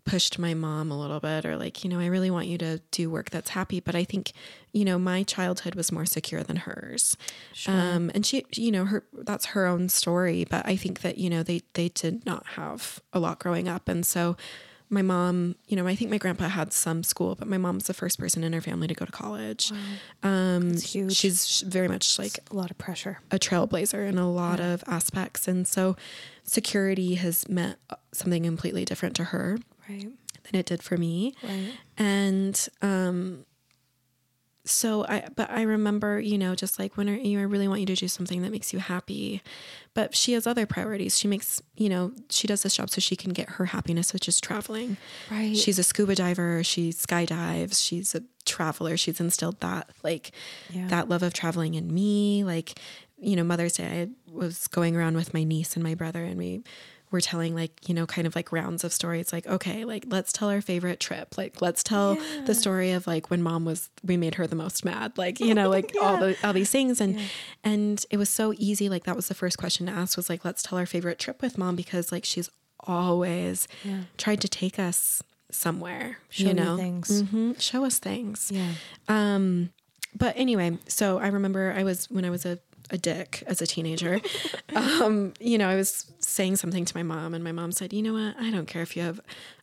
[0.04, 2.78] pushed my mom a little bit or like you know i really want you to
[2.90, 4.32] do work that's happy but i think
[4.72, 7.16] you know my childhood was more secure than hers
[7.52, 7.74] sure.
[7.74, 11.30] um and she you know her that's her own story but i think that you
[11.30, 14.36] know they they did not have a lot growing up and so
[14.90, 17.94] my mom you know i think my grandpa had some school but my mom's the
[17.94, 19.72] first person in her family to go to college
[20.22, 20.30] wow.
[20.30, 21.14] um that's huge.
[21.14, 24.74] she's very much like a lot of pressure a trailblazer in a lot yeah.
[24.74, 25.96] of aspects and so
[26.42, 27.78] security has meant
[28.12, 29.58] something completely different to her
[29.88, 30.08] right.
[30.44, 31.34] than it did for me.
[31.42, 31.72] Right.
[31.96, 33.46] And um,
[34.64, 37.80] so I, but I remember, you know, just like when are, you, I really want
[37.80, 39.42] you to do something that makes you happy.
[39.92, 41.18] But she has other priorities.
[41.18, 44.26] She makes, you know, she does this job so she can get her happiness, which
[44.26, 44.96] is traveling.
[45.30, 45.56] Right.
[45.56, 46.64] She's a scuba diver.
[46.64, 47.84] She skydives.
[47.84, 48.96] She's a traveler.
[48.96, 50.32] She's instilled that, like,
[50.70, 50.88] yeah.
[50.88, 52.42] that love of traveling in me.
[52.42, 52.80] Like,
[53.18, 56.36] you know, Mother's Day, I was going around with my niece and my brother, and
[56.36, 56.64] we
[57.14, 60.32] we're telling like you know kind of like rounds of stories like okay like let's
[60.32, 62.40] tell our favorite trip like let's tell yeah.
[62.44, 65.54] the story of like when mom was we made her the most mad like you
[65.58, 66.00] know like yeah.
[66.00, 67.26] all the all these things and yeah.
[67.62, 70.44] and it was so easy like that was the first question to ask was like
[70.44, 72.50] let's tell our favorite trip with mom because like she's
[72.80, 73.68] always
[74.18, 77.52] tried to take us somewhere show you know things mm-hmm.
[77.60, 78.72] show us things yeah
[79.06, 79.70] um
[80.16, 82.58] but anyway so i remember i was when i was a
[82.90, 84.20] a dick as a teenager.
[84.76, 88.02] um, you know, I was saying something to my mom, and my mom said, "You
[88.02, 88.36] know what?
[88.38, 89.20] I don't care if you have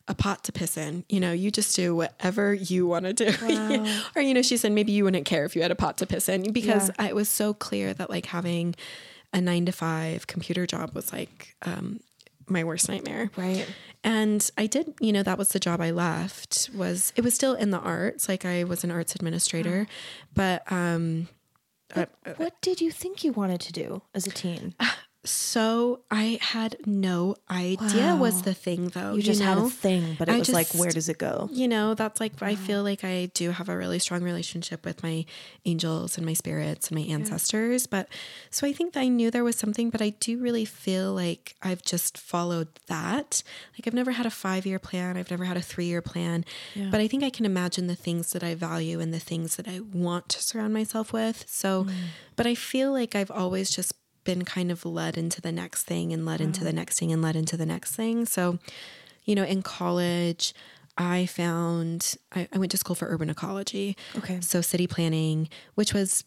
[0.08, 1.04] a pot to piss in.
[1.08, 4.02] You know, you just do whatever you want to do." Wow.
[4.16, 6.06] or you know, she said maybe you wouldn't care if you had a pot to
[6.06, 7.06] piss in because yeah.
[7.06, 8.74] it was so clear that like having
[9.32, 12.00] a nine to five computer job was like um,
[12.48, 13.30] my worst nightmare.
[13.36, 13.66] Right.
[14.04, 16.70] And I did, you know, that was the job I left.
[16.74, 19.86] Was it was still in the arts, like I was an arts administrator,
[20.34, 21.28] but um
[21.94, 24.74] what, what did you think you wanted to do as a teen?
[25.24, 28.16] So I had no idea wow.
[28.16, 29.14] was the thing though.
[29.14, 29.54] You just you know?
[29.54, 31.48] had a thing, but it I was just, like, where does it go?
[31.52, 32.48] You know, that's like wow.
[32.48, 35.24] I feel like I do have a really strong relationship with my
[35.64, 37.82] angels and my spirits and my ancestors.
[37.82, 37.98] Yeah.
[37.98, 38.08] But
[38.50, 41.54] so I think that I knew there was something, but I do really feel like
[41.62, 43.44] I've just followed that.
[43.74, 46.44] Like I've never had a five year plan, I've never had a three year plan.
[46.74, 46.88] Yeah.
[46.90, 49.68] But I think I can imagine the things that I value and the things that
[49.68, 51.44] I want to surround myself with.
[51.46, 51.92] So mm.
[52.34, 53.94] but I feel like I've always just
[54.24, 56.76] been kind of led into the next thing and led into the mm-hmm.
[56.76, 58.24] next thing and led into the next thing.
[58.26, 58.58] So,
[59.24, 60.54] you know, in college,
[60.96, 63.96] I found I, I, went to school for urban ecology.
[64.18, 64.40] Okay.
[64.40, 66.22] So city planning, which was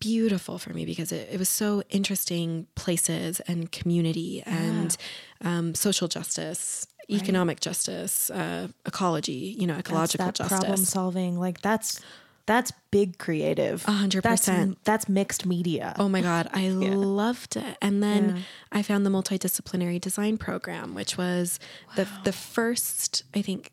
[0.00, 4.56] beautiful for me because it, it was so interesting places and community yeah.
[4.56, 4.96] and
[5.42, 7.22] um, social justice, right.
[7.22, 10.58] economic justice, uh, ecology, you know, ecological that's that justice.
[10.58, 11.38] Problem solving.
[11.38, 12.00] Like that's
[12.46, 13.86] that's big creative.
[13.86, 14.78] A hundred percent.
[14.84, 15.94] That's mixed media.
[15.98, 16.48] Oh my God.
[16.52, 16.94] I yeah.
[16.94, 17.76] loved it.
[17.80, 18.42] And then yeah.
[18.72, 22.04] I found the multidisciplinary design program, which was wow.
[22.04, 23.70] the the first, I think,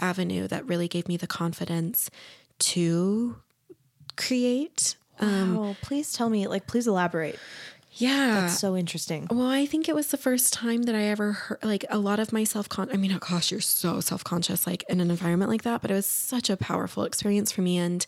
[0.00, 2.10] avenue that really gave me the confidence
[2.60, 3.36] to
[4.16, 4.96] create.
[5.18, 5.64] Um, wow.
[5.64, 7.38] Um, please tell me, like, please elaborate.
[8.00, 8.40] Yeah.
[8.40, 9.26] That's so interesting.
[9.30, 12.18] Well, I think it was the first time that I ever heard like a lot
[12.18, 15.50] of my self con I mean, oh gosh, you're so self-conscious like in an environment
[15.50, 18.06] like that, but it was such a powerful experience for me and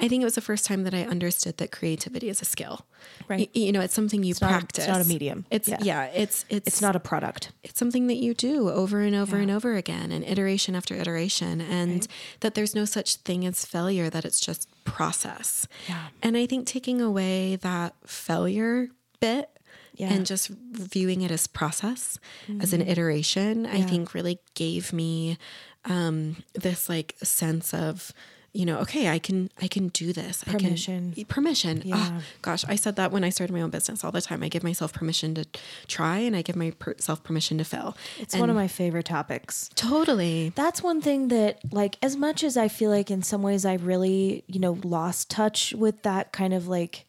[0.00, 2.86] I think it was the first time that I understood that creativity is a skill.
[3.28, 3.50] Right.
[3.54, 4.86] Y- you know, it's something you it's practice.
[4.86, 5.44] Not it's not a medium.
[5.50, 5.78] It's yeah.
[5.82, 7.52] yeah, it's it's it's not a product.
[7.64, 9.42] It's something that you do over and over yeah.
[9.42, 12.08] and over again and iteration after iteration and right.
[12.40, 15.66] that there's no such thing as failure that it's just process.
[15.88, 16.08] Yeah.
[16.22, 18.88] And I think taking away that failure
[19.20, 19.58] bit
[19.94, 20.12] yeah.
[20.12, 22.60] and just viewing it as process mm-hmm.
[22.60, 22.90] as an mm-hmm.
[22.90, 23.72] iteration yeah.
[23.72, 25.38] i think really gave me
[25.84, 28.12] um, this like sense of
[28.52, 32.18] you know okay i can i can do this permission I can, permission yeah.
[32.18, 34.48] Oh, gosh i said that when i started my own business all the time i
[34.48, 35.46] give myself permission to
[35.86, 39.70] try and i give myself permission to fail it's and one of my favorite topics
[39.74, 43.64] totally that's one thing that like as much as i feel like in some ways
[43.64, 47.06] i really you know lost touch with that kind of like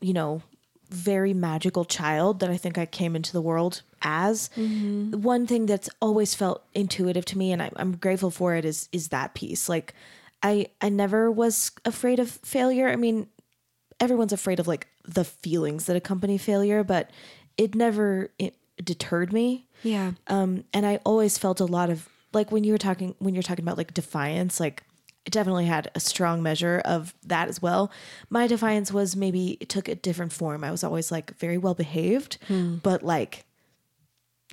[0.00, 0.42] you know
[0.90, 4.50] very magical child that I think I came into the world as.
[4.56, 5.22] Mm-hmm.
[5.22, 8.88] One thing that's always felt intuitive to me, and I, I'm grateful for it, is
[8.92, 9.68] is that piece.
[9.68, 9.94] Like
[10.42, 12.88] I I never was afraid of failure.
[12.88, 13.28] I mean,
[14.00, 17.10] everyone's afraid of like the feelings that accompany failure, but
[17.56, 19.66] it never it deterred me.
[19.82, 20.12] Yeah.
[20.26, 23.42] Um, and I always felt a lot of like when you were talking when you're
[23.42, 24.84] talking about like defiance, like
[25.26, 27.90] I definitely had a strong measure of that as well.
[28.30, 30.62] My defiance was maybe it took a different form.
[30.62, 33.44] I was always like very well behaved, but like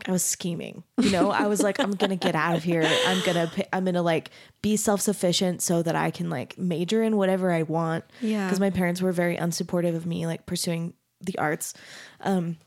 [0.08, 0.84] I was scheming.
[0.98, 2.84] You know, I was like, I'm gonna get out of here.
[3.06, 7.18] I'm gonna I'm gonna like be self sufficient so that I can like major in
[7.18, 8.04] whatever I want.
[8.20, 8.46] Yeah.
[8.46, 11.74] Because my parents were very unsupportive of me like pursuing the arts.
[12.22, 12.58] Um,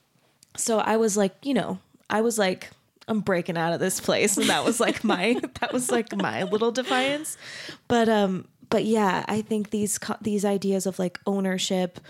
[0.57, 2.71] so I was like, you know, I was like,
[3.09, 6.43] I'm breaking out of this place, and that was like my that was like my
[6.45, 7.37] little defiance.
[7.89, 12.01] But um, but yeah, I think these co- these ideas of like ownership,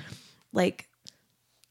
[0.53, 0.89] like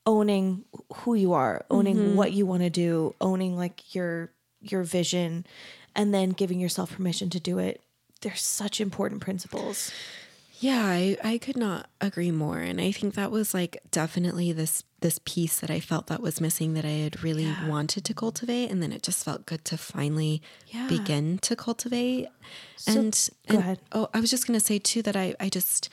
[0.05, 5.45] owning who you are, owning what you want to do, owning like your your vision
[5.95, 7.81] and then giving yourself permission to do it.
[8.21, 9.91] They're such important principles.
[10.59, 12.59] Yeah, I, I could not agree more.
[12.59, 16.41] And I think that was like definitely this this piece that I felt that was
[16.41, 18.71] missing that I had really wanted to cultivate.
[18.71, 20.87] And then it just felt good to finally Yeah.
[20.87, 22.27] begin to cultivate.
[22.87, 23.13] and
[23.47, 23.79] go and- ahead.
[23.91, 25.89] Oh, I was just gonna say too that I, I just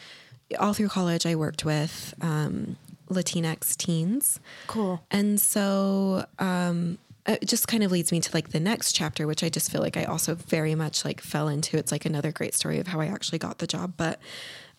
[0.58, 2.76] all through college I worked with um
[3.10, 4.40] Latinx teens.
[4.68, 5.02] Cool.
[5.10, 9.44] And so um, it just kind of leads me to like the next chapter, which
[9.44, 11.76] I just feel like I also very much like fell into.
[11.76, 13.94] It's like another great story of how I actually got the job.
[13.96, 14.20] But,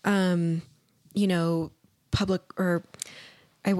[0.04, 0.62] um,
[1.14, 1.70] you know,
[2.10, 2.84] public or
[3.64, 3.74] I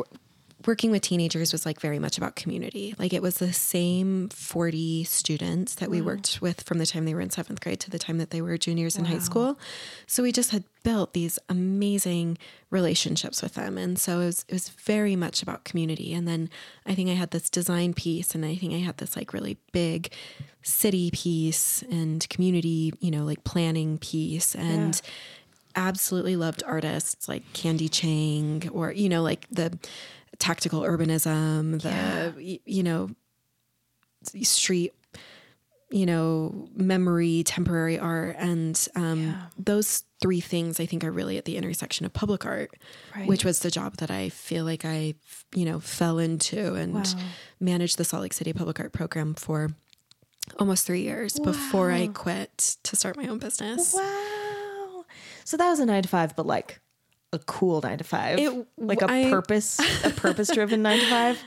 [0.66, 2.94] working with teenagers was like very much about community.
[2.98, 7.14] Like it was the same 40 students that we worked with from the time they
[7.14, 9.58] were in seventh grade to the time that they were juniors in high school.
[10.06, 12.38] So we just had built these amazing
[12.70, 13.78] relationships with them.
[13.78, 16.14] And so it was, it was very much about community.
[16.14, 16.50] And then
[16.86, 19.58] I think I had this design piece and I think I had this like really
[19.72, 20.12] big
[20.62, 24.54] city piece and community, you know, like planning piece.
[24.54, 25.00] And
[25.76, 29.76] absolutely loved artists like Candy Chang or, you know, like the
[30.44, 33.08] tactical urbanism, the, y- you know,
[34.42, 34.92] street,
[35.90, 38.36] you know, memory, temporary art.
[38.38, 42.70] And um, those three things I think are really at the intersection of public art,
[43.14, 43.26] Right.
[43.28, 45.14] which was the job that I feel like I,
[45.54, 47.04] you know, fell into and Wow.
[47.60, 49.70] managed the Salt Lake City Public Art Program for
[50.58, 53.94] almost three years before I quit to start my own business.
[53.94, 55.04] Wow.
[55.44, 56.80] So that was a nine to five, but like
[57.34, 58.38] a cool nine to five.
[58.38, 61.38] It- like a I- purpose, a purpose driven nine to five.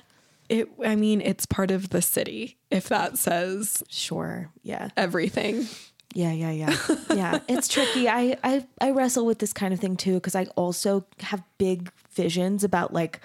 [0.49, 4.49] It, I mean, it's part of the city, if that says Sure.
[4.63, 4.89] Yeah.
[4.95, 5.67] everything.
[6.13, 6.77] Yeah, yeah, yeah.
[7.13, 7.39] Yeah.
[7.49, 8.07] It's tricky.
[8.07, 11.91] I I I wrestle with this kind of thing too because I also have big
[12.11, 13.19] visions about like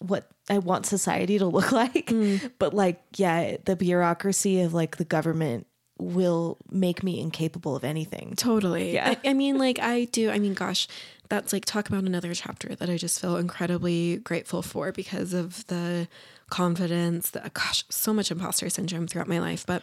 [0.00, 2.10] what I want society to look like.
[2.10, 2.36] Hmm.
[2.58, 5.66] But like, yeah, the bureaucracy of like the government
[5.98, 8.34] will make me incapable of anything.
[8.36, 8.94] Totally.
[8.94, 9.14] Yeah.
[9.24, 10.30] I, I mean, like, I do.
[10.30, 10.88] I mean, gosh,
[11.28, 15.66] that's like, talk about another chapter that I just feel incredibly grateful for because of
[15.68, 16.08] the
[16.50, 19.64] confidence, the, gosh, so much imposter syndrome throughout my life.
[19.66, 19.82] But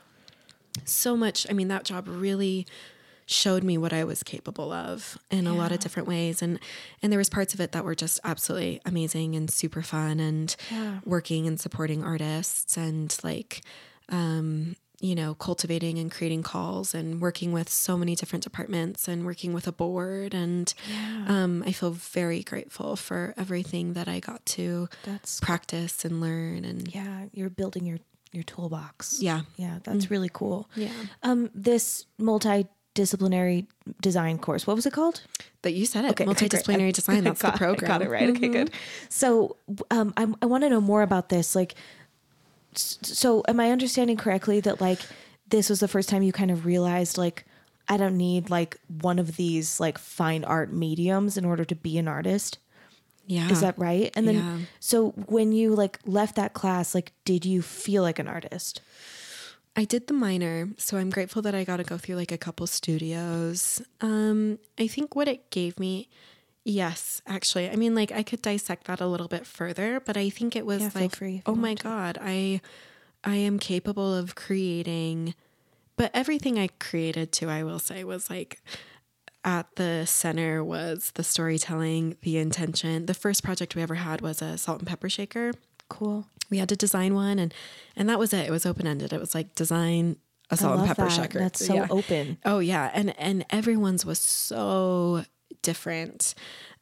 [0.85, 2.65] so much, I mean, that job really
[3.25, 6.59] showed me what I was capable of in a lot of different ways and
[7.01, 10.53] and there was parts of it that were just absolutely amazing and super fun and
[11.05, 13.61] working and supporting artists and like
[14.09, 19.25] um you know cultivating and creating calls and working with so many different departments and
[19.25, 20.73] working with a board and
[21.27, 26.63] um I feel very grateful for everything that I got to That's practice and learn
[26.65, 27.99] and yeah, you're building your
[28.31, 29.21] your toolbox.
[29.21, 30.69] yeah Yeah, that's really cool.
[30.75, 30.93] yeah
[31.23, 32.05] Um, this
[32.95, 33.67] multidisciplinary
[34.01, 35.21] design course, what was it called?
[35.63, 38.01] That you said it Okay, okay, multidisciplinary I- design that's got- the program I got
[38.01, 38.29] it right.
[38.29, 38.71] Okay, good.
[39.09, 39.57] So,
[39.89, 41.55] um, I, I want to know more about this.
[41.55, 41.75] Like,
[42.75, 45.01] so am I understanding correctly that like
[45.49, 47.45] this was the first time you kind of realized like
[47.87, 51.97] I don't need like one of these like fine art mediums in order to be
[51.97, 52.57] an artist?
[53.27, 54.11] yeah Is that right?
[54.15, 54.57] And then, Yeah.
[54.79, 58.81] so when you like left that class, like, did you feel like an artist?
[59.75, 62.37] I did the minor, so I'm grateful that I got to go through like a
[62.37, 63.81] couple studios.
[64.01, 66.09] Um, I think what it gave me,
[66.63, 70.29] yes, actually, I mean, like I could dissect that a little bit further, but I
[70.29, 71.83] think it was Yeah, like, free oh my to.
[71.83, 72.61] god, I,
[73.23, 75.33] I am capable of creating,
[75.97, 78.61] but everything I created too, I will say, was like
[79.43, 83.07] at the center was the storytelling, the intention.
[83.07, 85.51] The first project we ever had was a salt and pepper shaker
[85.89, 86.27] Cool.
[86.49, 87.53] we had to design one and
[87.97, 90.15] and that was it it was open-ended it was like design
[90.49, 91.11] a salt and pepper that.
[91.11, 91.87] shaker That's so Yeah.
[91.89, 92.37] open.
[92.45, 95.25] oh yeah and and everyone's was so
[95.61, 96.33] different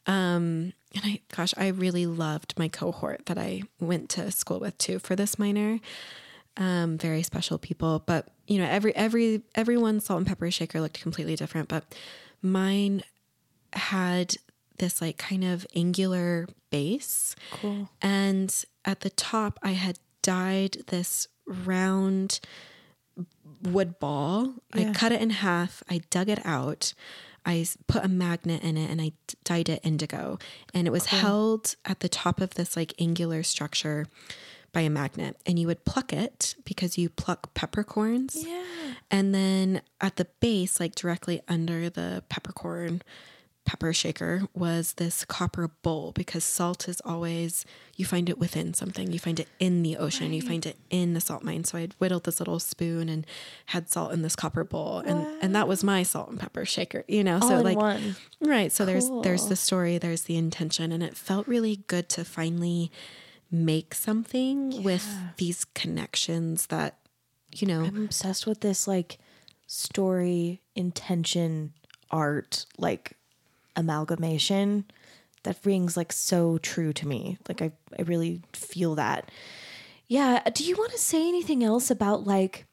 [0.05, 4.77] um and i gosh i really loved my cohort that i went to school with
[4.77, 5.79] too for this minor
[6.57, 10.99] um very special people but you know every every everyone's salt and pepper shaker looked
[11.01, 11.83] completely different but
[12.41, 13.03] mine
[13.73, 14.35] had
[14.79, 17.35] this like kind of angular base.
[17.51, 17.89] Cool.
[18.01, 18.53] And
[18.85, 22.39] at the top, I had dyed this round
[23.61, 24.55] wood ball.
[24.73, 24.89] Yeah.
[24.89, 25.83] I cut it in half.
[25.89, 26.93] I dug it out.
[27.45, 29.11] I put a magnet in it and I
[29.43, 30.39] dyed it indigo.
[30.73, 34.07] And it was held at the top of this like angular structure
[34.71, 35.37] by a magnet.
[35.45, 38.35] And you would pluck it because you pluck peppercorns.
[38.45, 38.63] Yeah.
[39.09, 43.01] And then at the base, like directly under the peppercorn
[43.69, 47.65] pepper shaker, was this copper bowl because salt is always,
[47.95, 49.11] you find it within something.
[49.11, 51.63] You find it in the ocean, you find it in the salt mine.
[51.65, 53.27] So I'd whittled this little spoon and
[53.67, 55.03] had salt in this copper bowl.
[55.05, 57.35] And, and that was my salt and pepper shaker, you know?
[57.35, 58.15] All so like, one.
[58.41, 58.71] Right.
[58.71, 62.91] So there's there's the story, there's the intention, and it felt really good to finally
[63.51, 65.07] make something with
[65.37, 66.97] these connections that,
[67.53, 69.19] you know, I'm obsessed with this like
[69.67, 71.73] story, intention,
[72.09, 73.15] art, like
[73.79, 74.85] amalgamation
[75.43, 77.37] that rings like so true to me.
[77.47, 79.31] Like I, I really feel that.
[80.07, 80.41] Yeah.
[80.53, 82.65] Do you want to say anything else about like,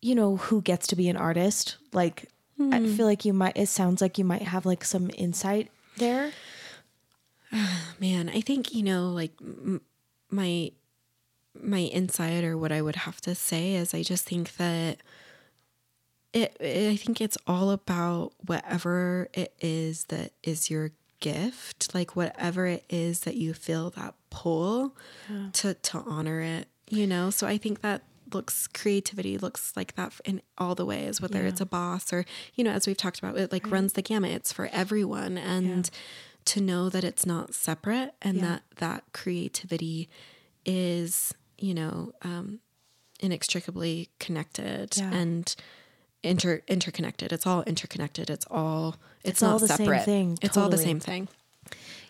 [0.00, 1.76] you know, who gets to be an artist?
[1.92, 2.28] Like,
[2.58, 2.94] I hmm.
[2.94, 6.32] feel like you might, it sounds like you might have like some insight there.
[8.00, 9.82] man, I think, you know, like m-
[10.30, 10.72] my
[11.62, 14.98] my insight or what I would have to say is I just think that
[16.34, 22.66] it I think it's all about whatever it is that is your gift, like whatever
[22.66, 24.94] it is that you feel that pull
[25.54, 27.30] to to honor it, you know?
[27.30, 31.48] So I think that looks creativity looks like that in all the ways whether Yeah.
[31.50, 32.24] it's a boss or
[32.54, 35.88] you know as we've talked about it like runs the gamut it's for everyone and
[36.46, 38.42] to know that it's not separate and Yeah.
[38.42, 40.08] that that creativity
[40.66, 42.58] is you know um
[43.20, 45.12] inextricably connected Yeah.
[45.12, 45.54] and
[46.24, 47.32] inter interconnected.
[47.32, 48.30] It's all interconnected.
[48.30, 50.04] It's all it's, It's not all the same separate.
[50.04, 51.28] thing, it's all the same thing.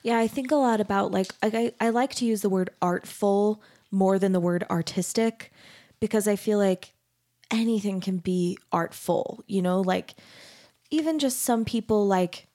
[0.02, 2.70] Yeah, I think a lot about like I, I I like to use the word
[2.80, 5.52] artful more than the word artistic
[6.00, 6.92] because I feel like
[7.50, 10.14] anything can be artful, you know, like
[10.90, 12.46] even just some people like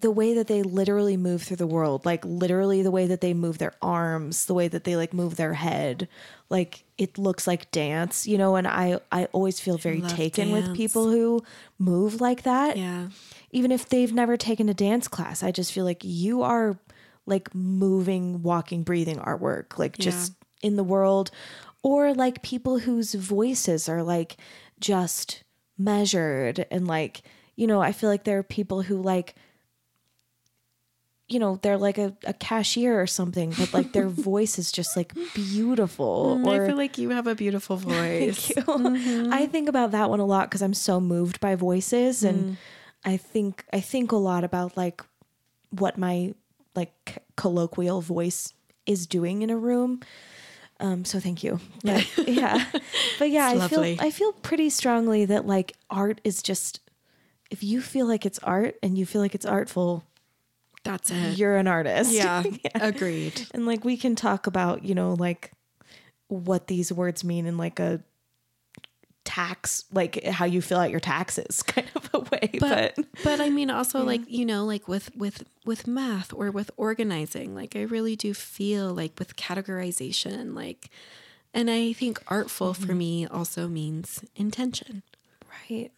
[0.00, 3.32] the way that they literally move through the world, like literally the way that they
[3.32, 6.06] move their arms, the way that they like move their head,
[6.50, 10.74] like it looks like dance, you know, and I I always feel very taken with
[10.74, 11.42] people who
[11.78, 12.76] move like that.
[12.76, 13.08] Yeah.
[13.52, 16.76] Even if they've never taken a dance class i just feel like you are
[17.24, 21.30] like moving walking breathing artwork like just in the world.
[21.82, 24.36] Or like people whose voices are like
[24.80, 25.44] just
[25.78, 27.22] measured and like
[27.54, 29.34] you know i feel like there are people who like
[31.28, 34.96] you know they're like a, a cashier or something but like their voice is just
[34.96, 38.46] like beautiful Mm, I feel like you have a beautiful voice.
[38.52, 39.28] Thank you.
[39.32, 42.56] I think about that one a lot because I'm so moved by voices, and
[43.04, 45.02] I think I think a lot about like
[45.70, 46.34] what my
[46.74, 48.52] like c- colloquial voice
[48.86, 50.00] is doing in a room.
[50.78, 51.58] Um, so thank you.
[51.82, 52.64] But, yeah,
[53.18, 53.80] but yeah, It's I feel.
[54.00, 56.80] I feel pretty strongly that like art is just
[57.50, 60.04] if you feel like it's art and you feel like it's artful,
[60.86, 61.38] That's it.
[61.38, 62.12] you're an artist.
[62.16, 63.46] Yeah, agreed.
[63.52, 65.52] And like we can talk about, you know, like
[66.28, 68.00] what these words mean in like a
[69.24, 72.50] tax, like how you fill out your taxes kind of a way.
[72.58, 76.50] But, But but I mean also like, you know, like with with with math or
[76.50, 80.88] with organizing, like I really do feel like with categorization, like
[81.52, 82.98] and I think artful for mm-hmm.
[82.98, 85.02] me also means intention.
[85.68, 85.90] right.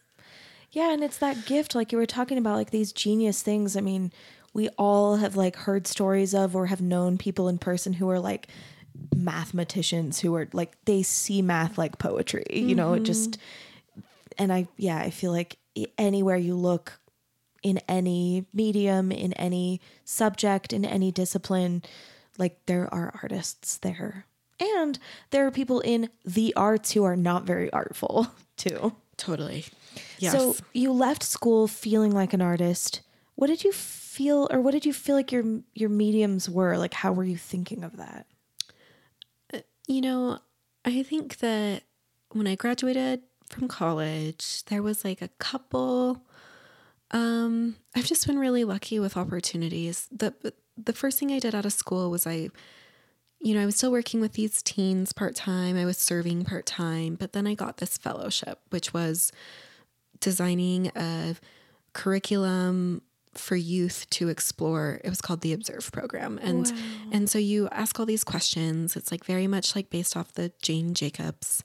[0.70, 3.76] Yeah, and it's that gift like you were talking about like these genius things.
[3.76, 4.12] I mean,
[4.54, 8.20] we all have like heard stories of or have known people in person who are
[8.20, 8.48] like
[9.14, 14.00] mathematicians who are like they see math like poetry, you know, it just mm-hmm.
[14.38, 15.58] and I yeah, I feel like
[15.96, 16.98] anywhere you look
[17.62, 21.82] in any medium, in any subject, in any discipline,
[22.38, 24.26] like there are artists there.
[24.60, 24.98] And
[25.30, 28.94] there are people in the arts who are not very artful too.
[29.16, 29.64] Totally.
[30.18, 30.32] Yes.
[30.32, 33.00] So you left school feeling like an artist.
[33.38, 36.76] What did you feel or what did you feel like your your mediums were?
[36.76, 38.26] Like how were you thinking of that?
[39.86, 40.40] You know,
[40.84, 41.84] I think that
[42.32, 46.26] when I graduated from college, there was like a couple
[47.12, 50.08] um I've just been really lucky with opportunities.
[50.10, 50.34] The
[50.76, 52.48] the first thing I did out of school was I
[53.38, 55.76] you know, I was still working with these teens part-time.
[55.76, 59.30] I was serving part-time, but then I got this fellowship which was
[60.18, 61.36] designing a
[61.92, 63.02] curriculum
[63.38, 65.00] for youth to explore.
[65.04, 66.38] It was called the Observe program.
[66.42, 66.72] And
[67.12, 68.96] and so you ask all these questions.
[68.96, 71.62] It's like very much like based off the Jane Jacobs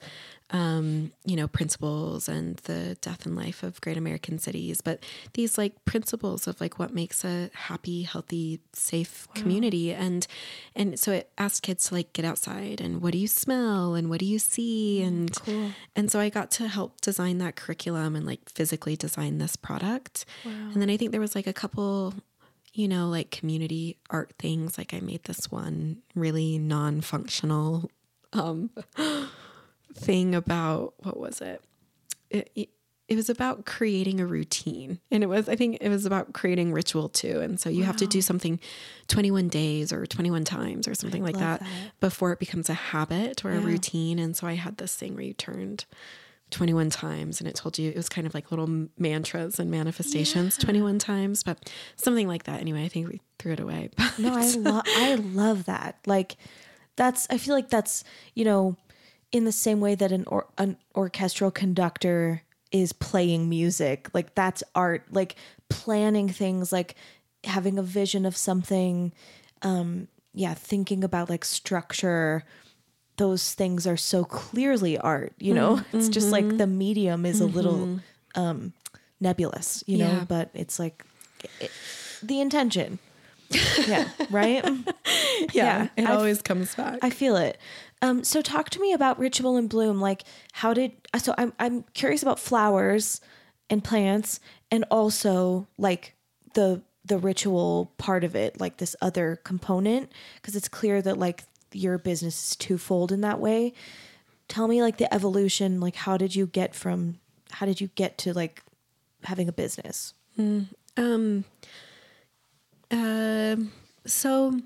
[0.54, 5.04] um, you know, principles and the death and life of great American cities, but
[5.34, 9.42] these like principles of like what makes a happy, healthy, safe wow.
[9.42, 9.92] community.
[9.92, 10.28] And
[10.76, 14.12] and so it asked kids to like get outside and what do you smell and
[14.12, 15.72] what do you see mm, and cool.
[15.96, 20.26] and so I got to help design that curriculum and like physically design this product.
[20.46, 20.52] Wow.
[20.52, 22.14] And then I think there was like a couple
[22.76, 24.80] you know, like community art things.
[24.80, 27.90] Like I made this one really non-functional
[28.34, 28.70] um
[29.94, 31.62] thing about what was it?
[32.30, 32.70] It, it?
[33.10, 35.00] it was about creating a routine.
[35.12, 37.42] And it was, I think it was about creating ritual too.
[37.42, 37.88] And so you wow.
[37.88, 38.60] have to do something
[39.08, 42.74] 21 days or 21 times or something I like that, that, before it becomes a
[42.74, 43.58] habit or yeah.
[43.58, 44.20] a routine.
[44.20, 45.86] And so I had this thing where you turned
[46.52, 50.58] 21 times and it told you it was kind of like little mantras and manifestations
[50.58, 50.66] yeah.
[50.66, 52.62] 21 times, but something like that.
[52.62, 53.90] Anyway, I think we threw it away.
[54.18, 55.98] no, I love I love that.
[56.06, 56.38] Like
[56.96, 58.04] that's I feel like that's,
[58.34, 58.78] you know,
[59.34, 64.64] in the same way that an or, an orchestral conductor is playing music like that's
[64.74, 65.36] art like
[65.70, 66.96] planning things like
[67.44, 69.12] having a vision of something
[69.64, 72.44] um yeah thinking about like structure
[73.18, 75.98] those things are so clearly art you know mm-hmm.
[75.98, 77.52] it's just like the medium is mm-hmm.
[77.52, 78.40] a little mm-hmm.
[78.40, 78.74] um
[79.20, 80.26] nebulous you know yeah.
[80.28, 81.06] but it's like
[81.60, 81.72] it,
[82.22, 82.98] the intention
[83.88, 87.58] yeah right yeah, yeah, it I always comes back i feel it
[88.04, 90.02] um, so talk to me about Ritual and Bloom.
[90.02, 91.34] Like, how did so?
[91.38, 93.22] I'm I'm curious about flowers
[93.70, 96.14] and plants, and also like
[96.54, 101.46] the the ritual part of it, like this other component, because it's clear that like
[101.72, 103.74] your business is twofold in that way.
[104.50, 105.80] Tell me like the evolution.
[105.80, 107.20] Like, how did you get from?
[107.52, 108.64] How did you get to like
[109.24, 110.14] having a business?
[110.38, 110.68] Mm,
[110.98, 111.46] um.
[112.94, 113.56] Uh,
[114.06, 114.60] so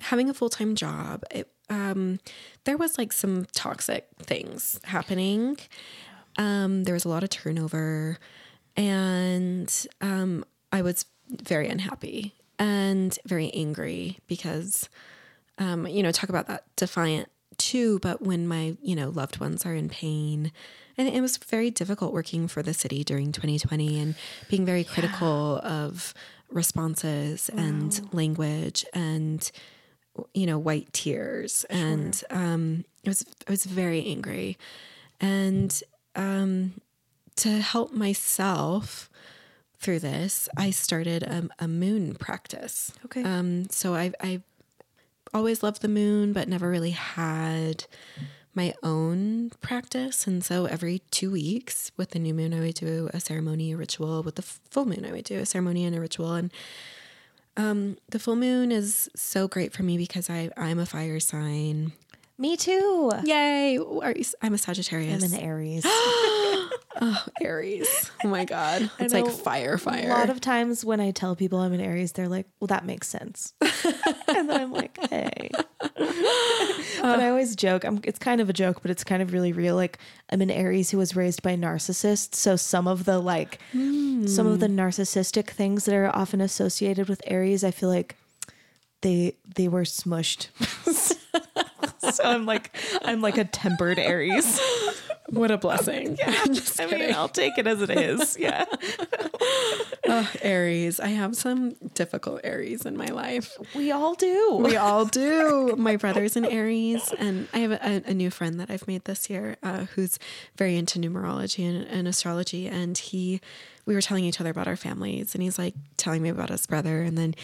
[0.00, 2.18] having a full time job, it, um,
[2.64, 5.56] there was like some toxic things happening.
[6.36, 8.18] Um, there was a lot of turnover,
[8.76, 14.88] and um, I was very unhappy and very angry because,
[15.58, 17.98] um, you know, talk about that defiant too.
[18.00, 20.50] But when my, you know, loved ones are in pain,
[20.96, 24.14] and it was very difficult working for the city during 2020 and
[24.48, 25.70] being very critical yeah.
[25.70, 26.14] of
[26.50, 27.62] responses wow.
[27.62, 29.50] and language and
[30.34, 31.64] you know, white tears.
[31.70, 31.80] Sure.
[31.80, 34.58] And um, I was I was very angry.
[35.20, 35.82] And
[36.16, 36.80] um,
[37.36, 39.10] to help myself
[39.78, 42.92] through this, I started a, a moon practice.
[43.06, 43.22] Okay.
[43.22, 44.42] Um, so I I
[45.32, 47.84] always loved the moon, but never really had
[48.54, 50.26] my own practice.
[50.26, 53.76] And so every two weeks with the new moon, I would do a ceremony, a
[53.76, 54.22] ritual.
[54.22, 56.32] With the full moon, I would do a ceremony and a ritual.
[56.34, 56.52] And
[57.56, 61.92] um, the full moon is so great for me because I I'm a fire sign.
[62.38, 63.12] Me too.
[63.24, 63.78] Yay!
[64.40, 65.22] I'm a Sagittarius.
[65.22, 65.84] I'm an Aries.
[67.00, 68.10] oh, Aries.
[68.24, 68.90] Oh my god.
[68.98, 70.06] It's like fire fire.
[70.06, 72.84] A lot of times when I tell people I'm an Aries, they're like, "Well, that
[72.84, 77.84] makes sense." and then I'm like, "Hey." but I always joke.
[77.84, 79.76] I'm, it's kind of a joke, but it's kind of really real.
[79.76, 79.98] Like
[80.30, 84.28] I'm an Aries who was raised by narcissists, so some of the like mm.
[84.28, 88.16] some of the narcissistic things that are often associated with Aries, I feel like
[89.02, 90.48] they they were smushed.
[92.12, 94.60] so I'm like I'm like a tempered Aries.
[95.30, 96.18] What a blessing.
[96.30, 96.44] Yeah,
[96.80, 98.36] I mean, I'll take it as it is.
[98.40, 98.64] Yeah.
[100.08, 100.98] oh, Aries.
[100.98, 103.56] I have some difficult Aries in my life.
[103.74, 104.58] We all do.
[104.62, 105.74] We all do.
[105.78, 109.30] my brother's an Aries, and I have a, a new friend that I've made this
[109.30, 110.18] year uh, who's
[110.56, 112.66] very into numerology and, and astrology.
[112.66, 113.40] And he,
[113.86, 116.66] we were telling each other about our families, and he's like telling me about his
[116.66, 117.34] brother, and then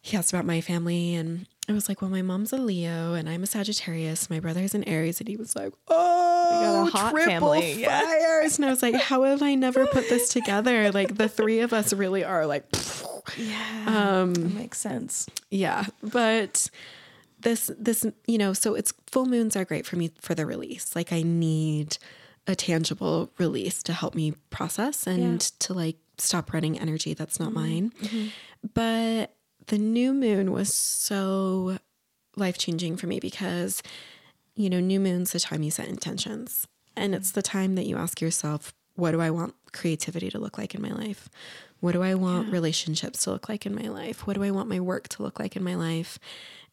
[0.00, 3.28] he asked about my family and I was like, well, my mom's a Leo and
[3.28, 4.30] I'm a Sagittarius.
[4.30, 5.20] My brother's an Aries.
[5.20, 7.84] And he was like, oh, triple family.
[7.84, 8.56] fires.
[8.56, 10.90] And I was like, how have I never put this together?
[10.90, 12.64] Like the three of us really are like,
[13.36, 15.28] yeah, um, makes sense.
[15.50, 15.84] Yeah.
[16.02, 16.70] But
[17.40, 20.96] this, this, you know, so it's full moons are great for me for the release.
[20.96, 21.98] Like I need
[22.46, 25.56] a tangible release to help me process and yeah.
[25.66, 27.60] to like stop running energy that's not mm-hmm.
[27.60, 27.92] mine.
[28.02, 28.28] Mm-hmm.
[28.72, 29.34] But
[29.68, 31.78] the new moon was so
[32.36, 33.82] life changing for me because,
[34.54, 36.66] you know, new moon's the time you set intentions.
[36.96, 40.58] And it's the time that you ask yourself, what do I want creativity to look
[40.58, 41.28] like in my life?
[41.80, 42.52] What do I want yeah.
[42.52, 44.26] relationships to look like in my life?
[44.26, 46.18] What do I want my work to look like in my life?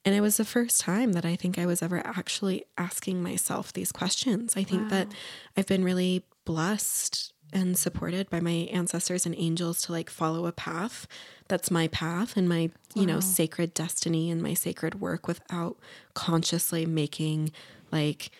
[0.03, 3.73] And it was the first time that I think I was ever actually asking myself
[3.73, 4.55] these questions.
[4.55, 4.89] I think wow.
[4.89, 5.07] that
[5.55, 10.51] I've been really blessed and supported by my ancestors and angels to like follow a
[10.51, 11.07] path
[11.47, 13.01] that's my path and my wow.
[13.01, 15.77] you know sacred destiny and my sacred work without
[16.13, 17.51] consciously making
[17.91, 18.31] like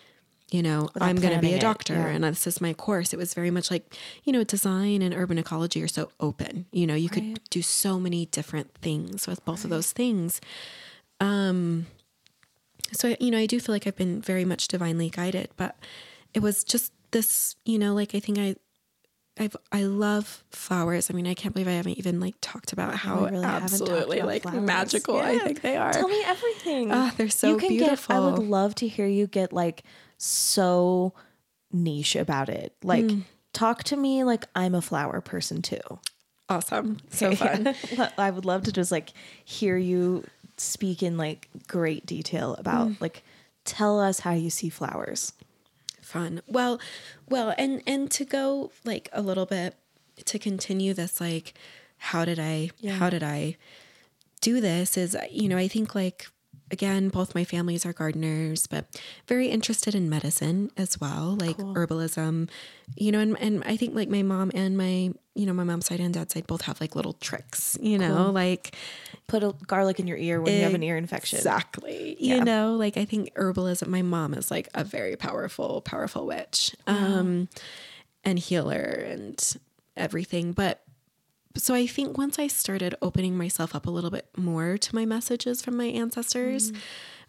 [0.50, 2.06] you know, Without I'm going to be a it, doctor yeah.
[2.08, 3.12] and this is my course.
[3.12, 6.66] It was very much like, you know, design and urban ecology are so open.
[6.70, 10.40] You know, you could do so many different things with both of those things.
[11.20, 11.86] Um,
[12.92, 15.76] so, I- you know, I do feel like I've been very much divinely guided, but
[16.32, 18.54] it was just this, you know, like I think I,
[19.38, 21.10] I've, I love flowers.
[21.10, 24.28] I mean, I can't believe I haven't even like talked about how really absolutely about
[24.28, 24.62] like flowers.
[24.62, 25.92] magical I think they are.
[25.92, 26.90] Tell me everything.
[26.92, 28.14] Ah, they're so you can beautiful.
[28.14, 29.82] Get, I would love to hear you get like
[30.16, 31.12] so
[31.72, 32.74] niche about it.
[32.82, 33.20] Like, Hmm.
[33.52, 35.80] talk to me like I'm a flower person too.
[36.48, 36.98] Awesome.
[37.10, 37.74] So fun.
[38.16, 39.10] I would love to just like
[39.44, 40.24] hear you
[40.56, 43.00] speak in like great detail about Mm.
[43.00, 43.22] like
[43.64, 45.32] tell us how you see flowers.
[46.06, 46.78] Fun well
[47.28, 49.74] well and and to go like a little bit
[50.24, 51.54] to continue this like
[51.98, 52.92] how did i yeah.
[52.92, 53.56] how did i
[54.40, 56.28] do this is you know i think like
[56.70, 58.86] again both my families are gardeners but
[59.26, 62.48] very interested in medicine as well like herbalism
[62.96, 65.86] you know and, and i think like my mom and my you know my mom's
[65.86, 68.74] side and dad's side both have like little tricks you know like
[69.28, 71.38] Put a garlic in your ear when you have an ear infection.
[71.38, 72.16] Exactly.
[72.20, 72.36] Yeah.
[72.36, 76.76] You know, like I think herbalism, my mom is like a very powerful, powerful witch
[76.86, 77.48] um,
[78.22, 79.56] and healer and
[79.96, 80.52] everything.
[80.52, 80.80] But
[81.56, 85.04] so I think once I started opening myself up a little bit more to my
[85.04, 86.72] messages from my ancestors,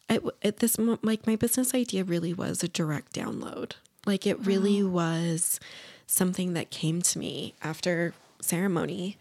[0.10, 3.74] I, at this like my business idea really was a direct download.
[4.06, 5.60] Like it really was
[6.06, 9.18] something that came to me after ceremony.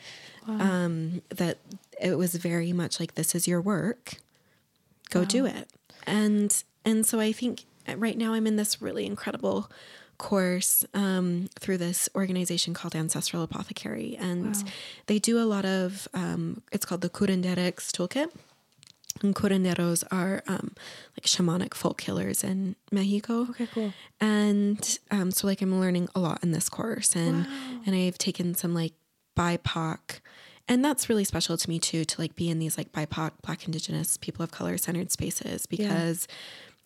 [0.48, 1.58] Um, that
[2.00, 4.18] it was very much like this is your work.
[5.10, 5.68] Go do it.
[6.06, 7.64] And and so i think
[7.96, 9.68] right now i'm in this really incredible
[10.18, 14.16] course um, through this organization called ancestral apothecary.
[14.18, 14.54] And
[15.06, 18.30] they do a lot of um, it's called the curanderos toolkit.
[19.22, 20.74] And curanderos are um,
[21.16, 23.42] like shamanic folk healers in mexico.
[23.50, 23.92] Okay, cool.
[24.20, 27.16] and um, so like i'm learning a lot in this course.
[27.16, 27.46] And
[27.86, 28.92] and i've taken some like
[29.36, 30.20] bipoc.
[30.68, 33.64] And that's really special to me too to like be in these like bipoc black
[33.66, 36.26] indigenous people of color centered spaces because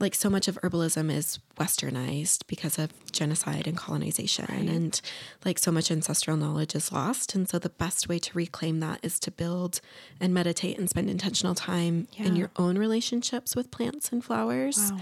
[0.01, 5.01] like so much of herbalism is westernized because of genocide and colonization and
[5.45, 8.99] like so much ancestral knowledge is lost and so the best way to reclaim that
[9.03, 9.81] is to build
[10.19, 15.01] and meditate and spend intentional time in your own relationships with plants and flowers Wow.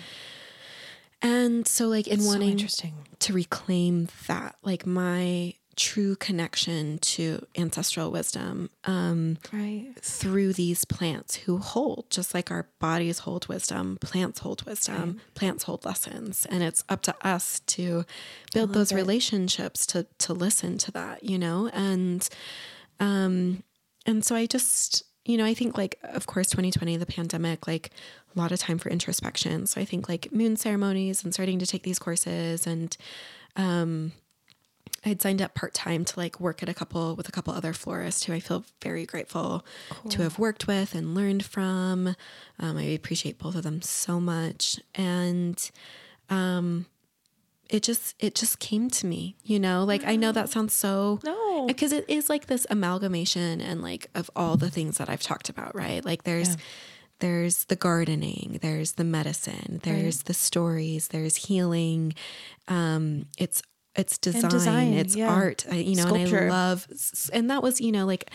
[1.22, 2.94] and so, like, in So wanting interesting.
[3.20, 9.94] to reclaim that, like, my true connection to ancestral wisdom um, Right.
[10.00, 15.62] through these plants who hold, just like our bodies hold wisdom, plants hold wisdom, plants
[15.62, 16.44] hold lessons.
[16.50, 18.04] And it's up to us to
[18.52, 21.68] build those relationships to, to listen to that, you know?
[21.72, 22.28] And,
[23.00, 23.62] um,
[24.04, 27.90] and so I just, you know, I think like, of course, 2020, the pandemic, like
[28.34, 29.66] a lot of time for introspection.
[29.66, 32.96] So I think like moon ceremonies and starting to take these courses and,
[33.56, 34.12] um,
[35.04, 37.72] I'd signed up part time to like work at a couple with a couple other
[37.72, 39.64] florists who I feel very grateful
[40.10, 42.16] to have worked with and learned from.
[42.58, 45.70] Um, I appreciate both of them so much, and
[46.30, 46.86] um,
[47.70, 49.84] it just it just came to me, you know.
[49.84, 51.66] Like I know that sounds so No.
[51.66, 55.48] because it is like this amalgamation and like of all the things that I've talked
[55.48, 56.04] about, right?
[56.04, 56.56] Like there's
[57.20, 62.14] there's the gardening, there's the medicine, there's the stories, there's healing.
[62.68, 63.60] Um, it's
[63.96, 65.28] it's design, design, it's yeah.
[65.28, 66.86] art, I, you know, and I love,
[67.32, 68.30] and that was, you know, like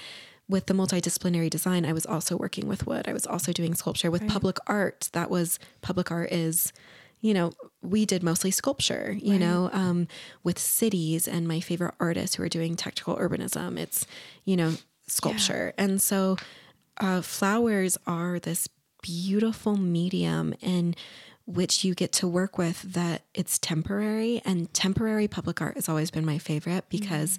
[0.50, 3.08] with the multidisciplinary design, I was also working with wood.
[3.08, 5.10] I was also doing sculpture with public art.
[5.14, 6.74] That was public art is,
[7.22, 10.08] you know, we did mostly sculpture, you know, um,
[10.44, 13.80] with cities and my favorite artists who are doing technical urbanism.
[13.80, 14.06] It's,
[14.44, 14.74] you know,
[15.08, 15.74] sculpture.
[15.78, 16.36] And so
[16.98, 18.68] uh, flowers are this
[19.02, 20.96] beautiful medium in
[21.45, 26.10] which you get to work with that it's temporary and temporary public art has always
[26.10, 27.38] been my favorite because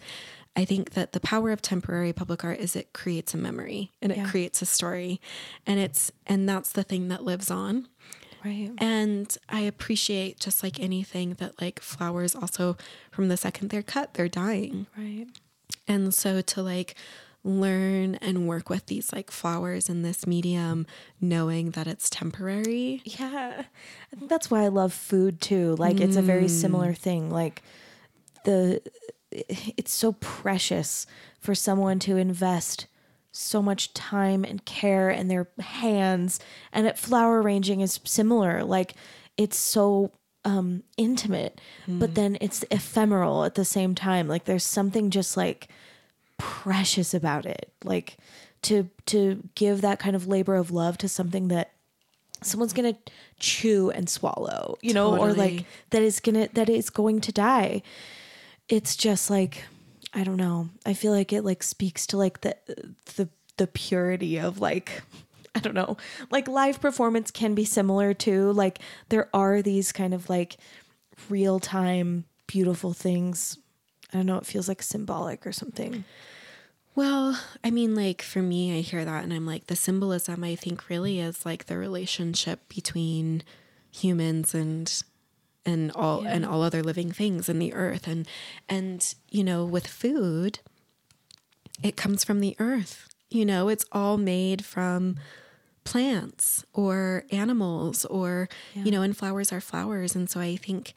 [0.57, 4.13] I think that the power of temporary public art is it creates a memory and
[4.13, 5.21] it creates a story
[5.67, 7.89] and it's and that's the thing that lives on
[8.45, 8.71] Right.
[8.77, 12.77] and I appreciate just like anything that like flowers also
[13.11, 15.27] from the second they're cut they're dying Right.
[15.89, 16.95] and so to like
[17.45, 20.87] learn and work with these like flowers in this medium,
[21.21, 23.03] knowing that it's temporary.
[23.05, 23.65] Yeah.
[24.13, 25.77] I think that's why I love food too.
[25.77, 27.31] Like it's a very similar thing.
[27.31, 27.63] Like
[28.45, 28.81] the
[29.31, 31.07] it's so precious
[31.39, 32.87] for someone to invest
[33.33, 36.39] so much time and care in their hands
[36.73, 38.65] and at flower arranging is similar.
[38.65, 38.95] Like
[39.37, 40.13] it's so
[40.47, 44.29] um intimate, but then it's ephemeral at the same time.
[44.29, 45.69] Like there's something just like
[46.45, 47.73] precious about it.
[47.83, 48.19] Like
[48.63, 51.73] to to give that kind of labor of love to something that
[52.43, 52.97] someone's gonna
[53.39, 57.83] chew and swallow, you know, or like that is gonna that is going to die.
[58.69, 59.65] It's just like
[60.13, 60.69] I don't know.
[60.87, 62.57] I feel like it like speaks to like the
[63.17, 65.03] the the purity of like
[65.55, 65.97] I don't know.
[66.31, 70.57] Like live performance can be similar to like there are these kind of like
[71.29, 73.59] real time beautiful things.
[74.13, 76.05] I don't know, it feels like symbolic or something.
[76.97, 80.55] Well, I mean, like for me, I hear that and I'm like, the symbolism I
[80.55, 83.43] think really is like the relationship between
[83.91, 85.03] humans and
[85.67, 88.29] and all and all other living things in the earth and
[88.69, 90.59] and you know with food
[91.83, 93.09] it comes from the earth.
[93.31, 95.17] You know it's all made from
[95.85, 100.15] plants or animals or you know and flowers are flowers.
[100.15, 100.95] And so i think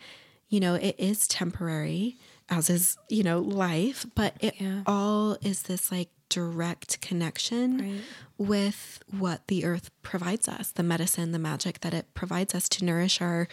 [0.49, 2.17] you know it is temporary
[2.49, 4.81] as is you know life but it Yeah.
[4.85, 8.01] all is this like direct connection Right.
[8.37, 12.85] with what the earth provides us the medicine the magic that it provides us to
[12.85, 13.47] nourish our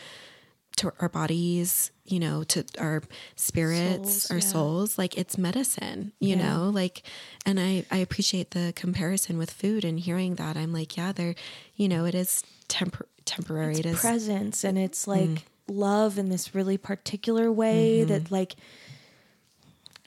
[0.76, 3.02] to our bodies you know to our
[3.36, 4.42] spirits Souls, our yeah.
[4.44, 6.48] souls like it's medicine you Yeah.
[6.48, 7.02] know like
[7.46, 11.34] and i i appreciate the comparison with food and hearing that i'm like yeah there
[11.76, 15.42] you know it is tempor- temporary it is presence and it's like mm.
[15.69, 18.35] Love in this really particular way that mm-hmm.
[18.35, 18.55] like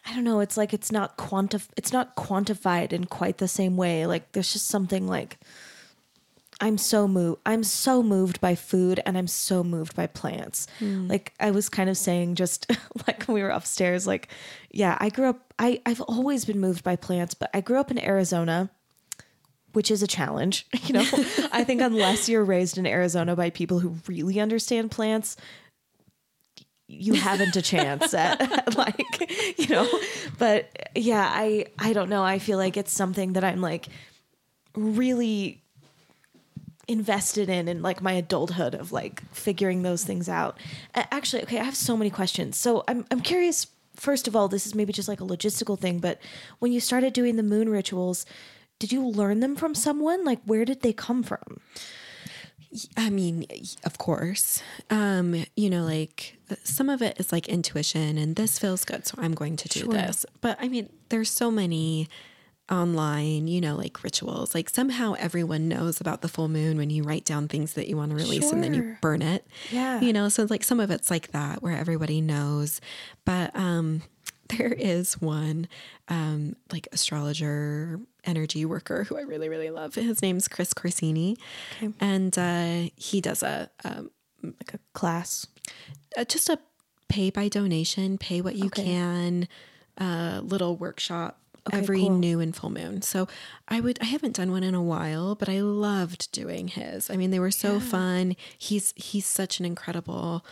[0.06, 3.76] I don't know, it's like it's not quantif it's not quantified in quite the same
[3.76, 4.06] way.
[4.06, 5.38] Like there's just something like
[6.62, 10.68] I'm so moved I'm so moved by food and I'm so moved by plants.
[10.80, 11.08] Hmm.
[11.08, 12.72] Like I was kind of saying just
[13.08, 14.30] like when we were upstairs like
[14.72, 17.92] yeah, I grew up I I've always been moved by plants, but I grew up
[17.92, 18.70] in Arizona
[19.78, 20.66] which is a challenge.
[20.88, 21.06] You know,
[21.52, 25.36] I think unless you're raised in Arizona by people who really understand plants,
[26.88, 29.88] you haven't a chance at like, you know,
[30.40, 32.24] but yeah, I I don't know.
[32.24, 33.88] I feel like it's something that I'm like
[34.76, 35.62] really
[36.88, 40.58] invested in in like my adulthood of like figuring those things out.
[40.96, 42.58] Actually, okay, I have so many questions.
[42.58, 43.68] So I'm I'm curious
[43.98, 46.20] first of all, this is maybe just like a logistical thing, but
[46.60, 48.26] when you started doing the moon rituals,
[48.80, 50.24] did you learn them from someone?
[50.26, 51.60] Like where did they come from?
[52.98, 53.46] I mean,
[53.86, 54.62] of course.
[54.90, 59.16] Um, you know, like some of it is like intuition and this feels good, so
[59.18, 59.94] I'm going to do Sure.
[59.94, 60.26] this.
[60.42, 62.10] But I mean, there's so many
[62.70, 64.54] online, you know, like rituals.
[64.54, 67.96] Like somehow everyone knows about the full moon when you write down things that you
[67.96, 69.48] want to release and then you burn it.
[69.72, 70.02] Yeah.
[70.02, 72.82] You know, so like some of it's like that where everybody knows.
[73.24, 74.02] But um
[74.58, 75.68] there is one
[76.10, 79.96] um like astrologer energy worker who I really, really love.
[79.96, 81.38] His name's Chris Corsini.
[82.00, 84.12] And uh he does a um
[84.44, 85.48] Like a class.
[86.18, 86.60] uh, just a
[87.10, 88.84] pay by donation, pay what you Okay.
[88.84, 89.48] can,
[89.98, 92.18] uh, little workshop Okay, every cool.
[92.18, 93.02] new and full moon.
[93.02, 93.28] So
[93.68, 97.10] I would I haven't done one in a while, but I loved doing his.
[97.10, 98.36] I mean, they were so fun.
[98.58, 100.46] He's he's such an incredible.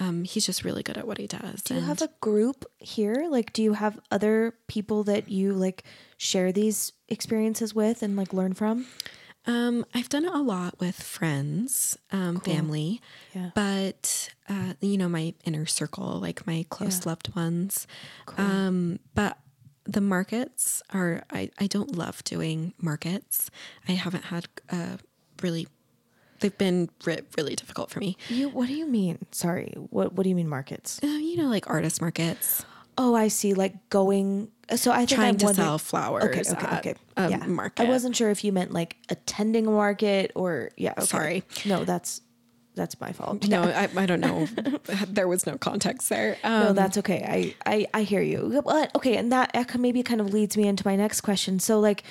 [0.00, 1.60] Um, he's just really good at what he does.
[1.62, 3.26] Do you have a group here?
[3.28, 5.84] Like, do you have other people that you like
[6.16, 8.86] share these experiences with and like learn from?
[9.46, 13.00] Um, I've done it a lot with friends, um, family,
[13.34, 13.50] Yeah.
[13.54, 17.86] but uh, you know, my inner circle, like my close loved ones.
[18.36, 19.38] Um, but
[19.84, 23.50] the markets are I, I don't love doing markets.
[23.88, 24.96] I haven't had uh,
[25.42, 25.68] really
[26.40, 28.16] they've been re- really difficult for me.
[28.28, 28.48] You.
[28.48, 29.18] What do you mean?
[29.30, 29.72] Sorry.
[29.90, 31.00] What What do you mean markets?
[31.02, 32.64] Uh, you know, like artist markets,
[32.98, 33.54] Oh, I see.
[33.54, 34.50] Like going.
[34.76, 36.40] So I think trying to sell flowers Okay.
[36.40, 36.66] Okay.
[36.66, 36.94] at Okay.
[37.16, 37.46] a yeah.
[37.46, 37.82] market.
[37.82, 40.92] I wasn't sure if you meant like attending a market or yeah.
[40.92, 41.06] okay.
[41.06, 41.42] Sorry.
[41.64, 42.20] No, that's
[42.74, 43.48] that's my fault.
[43.48, 44.46] No, I, I don't know.
[45.08, 46.36] there was no context there.
[46.44, 47.54] Um, No, that's okay.
[47.66, 48.62] I, I, I hear you.
[48.64, 51.58] But okay, and that uh, maybe kind of leads me into my next question.
[51.58, 52.04] So, like,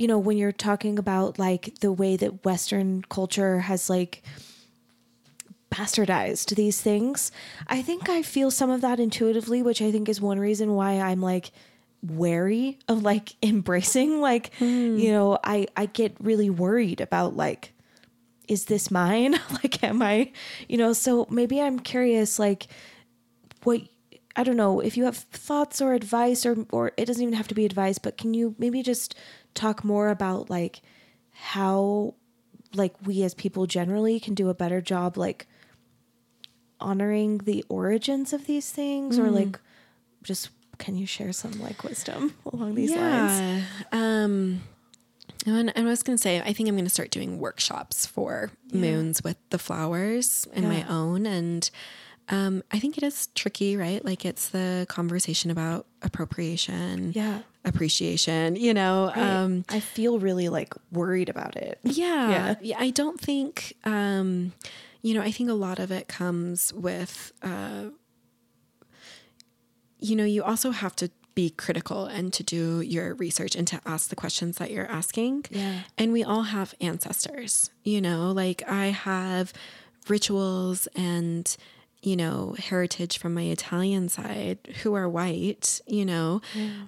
[0.00, 4.22] you know, when you're talking about like the way that Western culture has like
[5.70, 7.30] bastardized these things,
[7.68, 10.92] I think I feel some of that intuitively, which I think is one reason why
[10.92, 11.50] I'm like
[12.02, 14.96] wary of like embracing like hmm.
[14.96, 17.74] you know i i get really worried about like
[18.48, 19.38] is this mine?
[19.50, 20.32] Like am i
[20.66, 22.68] you know so maybe i'm curious like
[23.64, 23.82] what
[24.36, 27.48] I don't know if you have thoughts or advice or or it doesn't even have
[27.48, 29.14] to be advice, but can you maybe just
[29.54, 30.80] talk more about like
[31.32, 32.14] how
[32.74, 35.46] like we as people generally can do a better job like
[36.80, 39.58] honoring the origins of these things or like
[40.22, 40.50] just
[40.80, 43.40] can you share some like wisdom along these lines?
[43.40, 43.62] yeah.
[43.92, 44.62] Um,
[45.46, 48.50] and, I was going to say, I think I'm going to start doing workshops for
[48.72, 51.24] moons with the flowers and my own.
[51.24, 51.70] And
[52.30, 54.04] Um, I think it is tricky, right?
[54.04, 57.40] Like it's the conversation about appropriation, Yeah.
[57.64, 59.10] appreciation, you know.
[59.14, 61.80] Um, I feel really like worried about it.
[61.82, 62.54] yeah, Yeah.
[62.62, 62.76] yeah.
[62.78, 64.52] I don't think, um,
[65.02, 67.86] you know, I think a lot of it comes with, uh,
[69.98, 73.80] you know, you also have to be critical and to do your research and to
[73.86, 75.44] ask the questions that you're asking.
[75.50, 75.80] Yeah.
[75.98, 79.52] And we all have ancestors, you know, like I have
[80.08, 81.56] rituals and,
[82.02, 86.40] you know, heritage from my Italian side who are white, you know,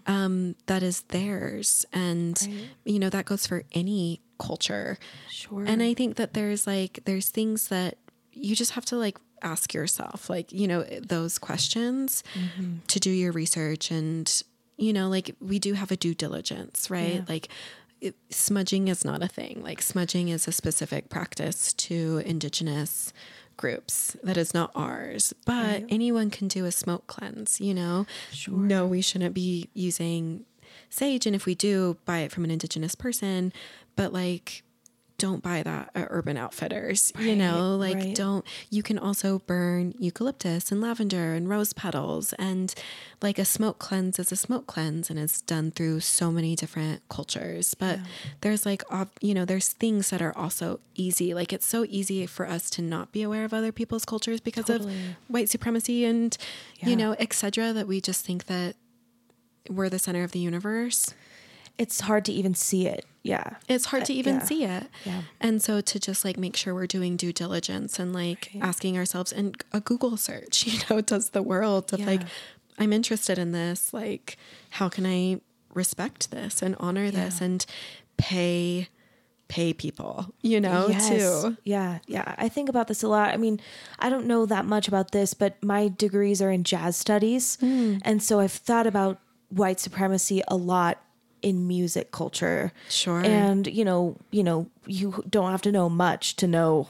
[0.06, 1.84] um, that is theirs.
[1.92, 2.68] And, Right.
[2.84, 4.98] you know, that goes for any culture.
[5.30, 5.64] Sure.
[5.66, 7.98] And I think that there's like, there's things that
[8.32, 12.76] you just have to like ask yourself, like, you know, those questions Mm-hmm.
[12.88, 13.90] to do your research.
[13.90, 14.42] And,
[14.78, 17.16] you know, like we do have a due diligence, right?
[17.16, 17.24] Yeah.
[17.28, 17.48] Like,
[18.00, 19.60] it, smudging is not a thing.
[19.62, 23.12] Like, smudging is a specific practice to indigenous
[23.56, 28.06] groups that is not ours, but anyone can do a smoke cleanse, you know?
[28.32, 28.54] Sure.
[28.54, 30.44] No, we shouldn't be using
[30.90, 31.26] sage.
[31.26, 33.52] And if we do, buy it from an indigenous person,
[33.96, 34.62] but like,
[35.22, 37.12] don't buy that at Urban Outfitters.
[37.20, 38.14] you know, like right.
[38.14, 38.44] don't.
[38.70, 42.74] You can also burn eucalyptus and lavender and rose petals, and
[43.22, 47.02] like a smoke cleanse is a smoke cleanse, and it's done through so many different
[47.08, 47.74] cultures.
[47.74, 48.00] But
[48.40, 48.82] there's like,
[49.20, 51.34] you know, there's things that are also easy.
[51.34, 54.64] Like it's so easy for us to not be aware of other people's cultures because
[54.66, 54.92] Totally.
[54.94, 56.36] of white supremacy and
[56.80, 56.88] Yeah.
[56.88, 57.72] you know, etc.
[57.72, 58.74] That we just think that
[59.70, 61.14] we're the center of the universe.
[61.82, 63.04] It's hard to even see it.
[63.24, 63.56] Yeah.
[63.68, 64.44] It's hard to even yeah.
[64.44, 64.84] see it.
[65.04, 65.22] Yeah.
[65.40, 68.62] And so to just like make sure we're doing due diligence and like Right.
[68.62, 72.22] asking ourselves and a Google search, you know, does the world of like,
[72.78, 73.92] I'm interested in this.
[73.92, 74.36] Like,
[74.70, 75.40] how can I
[75.74, 77.66] respect this and honor this and
[78.16, 78.88] pay
[79.48, 81.58] pay people, you know, too.
[81.62, 82.34] Yeah, yeah.
[82.38, 83.34] I think about this a lot.
[83.34, 83.60] I mean,
[83.98, 87.58] I don't know that much about this, but my degrees are in jazz studies.
[87.60, 87.96] Hmm.
[88.00, 91.02] And so I've thought about white supremacy a lot
[91.42, 92.72] in music culture.
[92.88, 93.20] Sure.
[93.20, 96.88] And, you know, you know, you don't have to know much to know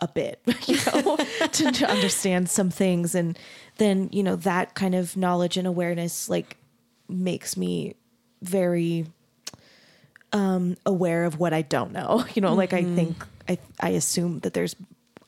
[0.00, 1.16] a bit, you know,
[1.52, 3.38] to, to understand some things and
[3.78, 6.56] then, you know, that kind of knowledge and awareness like
[7.08, 7.94] makes me
[8.42, 9.06] very
[10.32, 12.24] um aware of what I don't know.
[12.34, 14.74] You know, like I think I I assume that there's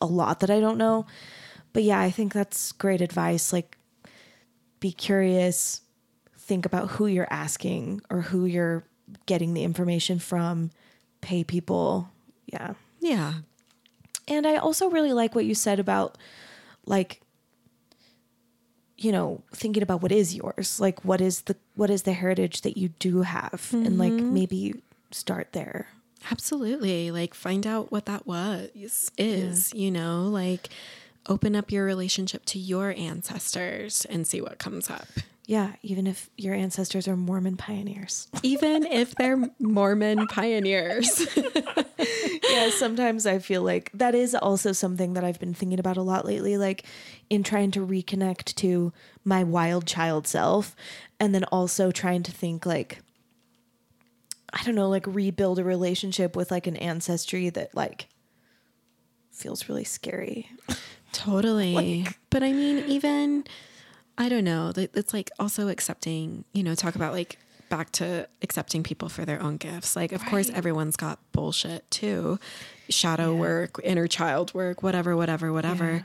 [0.01, 1.07] a lot that I don't know.
[1.73, 3.53] But yeah, I think that's great advice.
[3.53, 3.77] Like
[4.81, 5.81] be curious,
[6.45, 8.85] think about who you're asking or who you're
[9.27, 10.71] getting the information from,
[11.21, 12.11] pay people.
[12.47, 12.75] Yeah.
[13.01, 13.35] Yeah.
[14.29, 16.17] And I also really like what you said about
[16.87, 17.21] like
[18.97, 20.81] you know, thinking about what is yours.
[20.81, 24.33] Like what is the what is the heritage that you do have and like mm-hmm.
[24.33, 25.89] maybe start there.
[26.31, 27.11] Absolutely.
[27.11, 30.69] Like find out what that was is, you know, like
[31.29, 35.09] open up your relationship to your ancestors and see what comes up.
[35.47, 38.29] Yeah, even if your ancestors are Mormon pioneers.
[38.43, 41.27] Even if they're Mormon pioneers.
[42.51, 46.03] yeah, sometimes I feel like that is also something that I've been thinking about a
[46.03, 46.85] lot lately, like
[47.29, 50.75] in trying to reconnect to my wild child self,
[51.21, 53.01] and then also trying to think like,
[54.51, 58.09] I don't know, like rebuild a relationship with like an ancestry that like
[59.31, 60.49] feels really scary.
[61.13, 62.07] Totally.
[62.31, 63.45] but I mean, even,
[64.17, 67.39] I don't know, it's like also accepting, you know, talk about like
[67.69, 69.97] back to accepting people for their own gifts.
[69.97, 72.39] Like, of course, everyone's got bullshit too
[72.89, 75.93] shadow work, inner child work, whatever, whatever, whatever.
[75.93, 76.03] Yeah.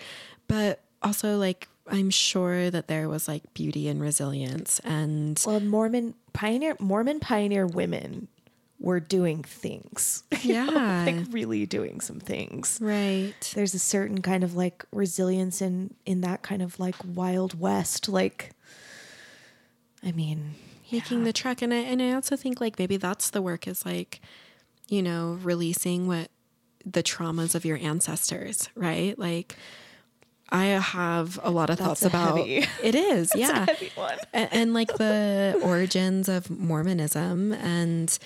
[0.47, 6.15] But also, like, I'm sure that there was like beauty and resilience and Well, Mormon
[6.33, 8.27] pioneer Mormon pioneer women
[8.79, 10.23] were doing things.
[10.41, 12.79] yeah, like really doing some things.
[12.81, 13.51] right.
[13.55, 18.07] there's a certain kind of like resilience in in that kind of like wild west
[18.09, 18.51] like
[20.03, 20.55] i mean
[20.91, 23.85] making the trek and I, and I also think like maybe that's the work is
[23.85, 24.21] like
[24.87, 26.29] you know releasing what
[26.85, 29.55] the traumas of your ancestors right like
[30.49, 33.65] i have a lot of thoughts about heavy- it is yeah
[33.95, 34.17] one.
[34.33, 38.17] and, and like the origins of mormonism and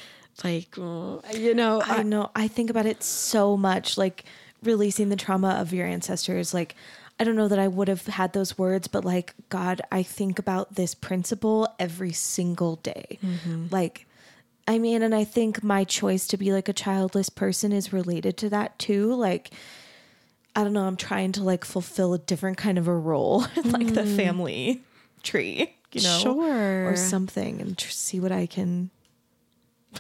[0.44, 4.24] like you know i I, know i think about it so much like
[4.64, 6.76] releasing the trauma of your ancestors like
[7.20, 10.40] i don't know that i would have had those words but like god i think
[10.40, 13.20] about this principle every single day.
[13.24, 13.68] Mm-hmm.
[13.70, 14.08] Like
[14.68, 18.38] i mean and i think my choice to be like a childless person is related
[18.38, 19.52] to that too like
[20.56, 23.72] I don't know, I'm trying to like fulfill a different kind of a role in
[23.72, 24.16] like the mm.
[24.16, 24.84] family
[25.24, 26.90] tree, you know, Sure.
[26.90, 28.92] or something, and tr- see what I can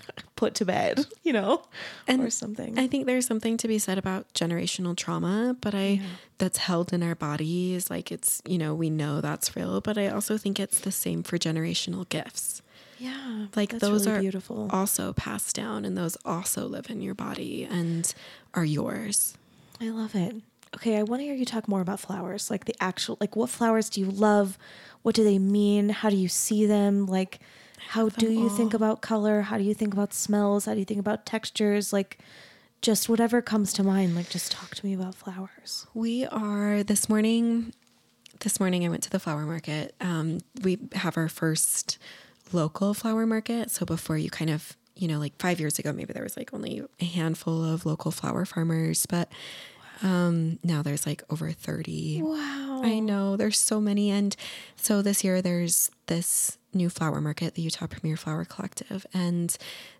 [0.35, 1.63] put to bed, you know,
[2.07, 2.77] And or something.
[2.77, 6.01] I think there's something to be said about generational trauma, but I
[6.37, 7.89] that's held in our bodies.
[7.89, 11.23] Like it's, you know, we know that's real, but I also think it's the same
[11.23, 12.61] for generational gifts.
[12.97, 14.67] yeah, Like those really are beautiful.
[14.71, 18.13] also passed down and those also live in your body and
[18.53, 19.37] are yours.
[19.79, 20.35] I love it.
[20.75, 22.49] Okay, I want to hear you talk more about flowers.
[22.49, 24.57] Like the actual, like what flowers do you love?
[25.03, 25.89] What do they mean?
[25.89, 27.05] How do you see them?
[27.05, 27.39] Like,
[27.89, 29.41] how do you think about color?
[29.41, 30.65] How do you think about smells?
[30.65, 31.93] How do you think about textures?
[31.93, 32.19] Like,
[32.81, 34.15] just whatever comes to mind.
[34.15, 35.87] Like, just talk to me about flowers.
[35.93, 37.73] We are this morning.
[38.39, 39.95] This morning, I went to the flower market.
[40.01, 41.97] Um, we have our first
[42.51, 43.71] local flower market.
[43.71, 46.53] So before you kind of, you know, like five years ago, maybe there was like
[46.53, 49.31] only a handful of local flower farmers, but
[50.01, 52.21] um, now there's like over thirty.
[52.21, 52.81] Wow.
[52.83, 54.35] I know there's so many, and
[54.75, 59.55] so this year there's this new flower market, the Utah Premier Flower Collective, and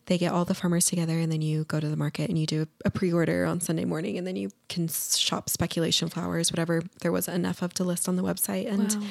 [0.07, 2.45] they get all the farmers together, and then you go to the market and you
[2.45, 7.11] do a pre-order on Sunday morning, and then you can shop speculation flowers, whatever there
[7.11, 9.07] was enough of to list on the website, and Wow.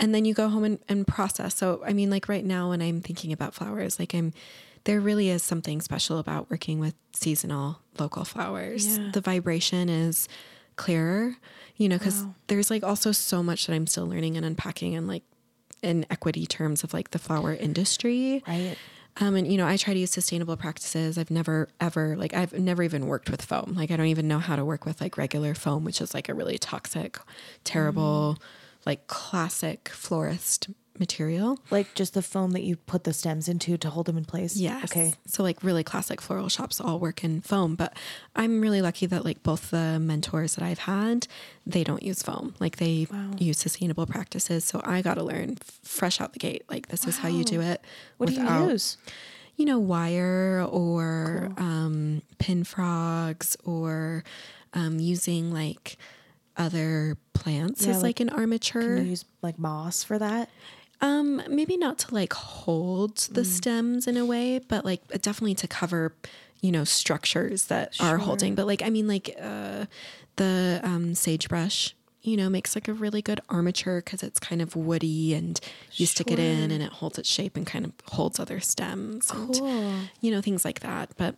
[0.00, 1.54] and then you go home and, and process.
[1.56, 4.32] So I mean, like right now when I'm thinking about flowers, like I'm
[4.84, 8.98] there really is something special about working with seasonal local flowers.
[8.98, 9.10] Yeah.
[9.12, 10.28] The vibration is
[10.76, 11.36] clearer,
[11.76, 12.34] you know, because Wow.
[12.48, 15.22] there's like also so much that I'm still learning and unpacking and like
[15.84, 18.42] in equity terms of like the flower industry.
[18.48, 18.76] Right.
[19.20, 21.18] Um, and you know, I try to use sustainable practices.
[21.18, 23.74] I've never ever like I've never even worked with foam.
[23.76, 26.28] Like I don't even know how to work with like regular foam, which is like
[26.28, 27.18] a really toxic,
[27.62, 28.38] terrible,
[28.86, 31.58] like classic florist material.
[31.70, 34.56] Like just the foam that you put the stems into to hold them in place.
[34.56, 34.84] Yes.
[34.84, 35.14] Okay.
[35.26, 37.96] So like really classic floral shops all work in foam, but
[38.36, 41.26] I'm really lucky that like both the mentors that I've had,
[41.66, 42.54] they don't use foam.
[42.60, 43.30] Like they Wow.
[43.38, 44.64] use sustainable practices.
[44.64, 46.62] So I got to learn fresh out the gate.
[46.70, 47.80] Like this is how you do it.
[48.18, 48.96] What do without- you use?
[49.56, 54.24] you know, wire or um, pin frogs or
[54.72, 55.96] um, using like
[56.56, 58.98] other plants Yeah, as like, like, an armature.
[58.98, 60.48] Use like moss for that?
[61.00, 63.46] Um, maybe not to like hold the Mm.
[63.46, 66.14] stems in a way, but like definitely to cover,
[66.60, 68.54] you know, structures that are holding.
[68.54, 69.86] But like, I mean, like uh,
[70.36, 74.74] the um, sagebrush, you know, makes like a really good armature because it's kind of
[74.76, 75.60] woody and
[75.96, 79.30] you stick it in and it holds its shape and kind of holds other stems
[79.30, 80.00] and, Cool.
[80.22, 81.10] you know, things like that.
[81.18, 81.34] But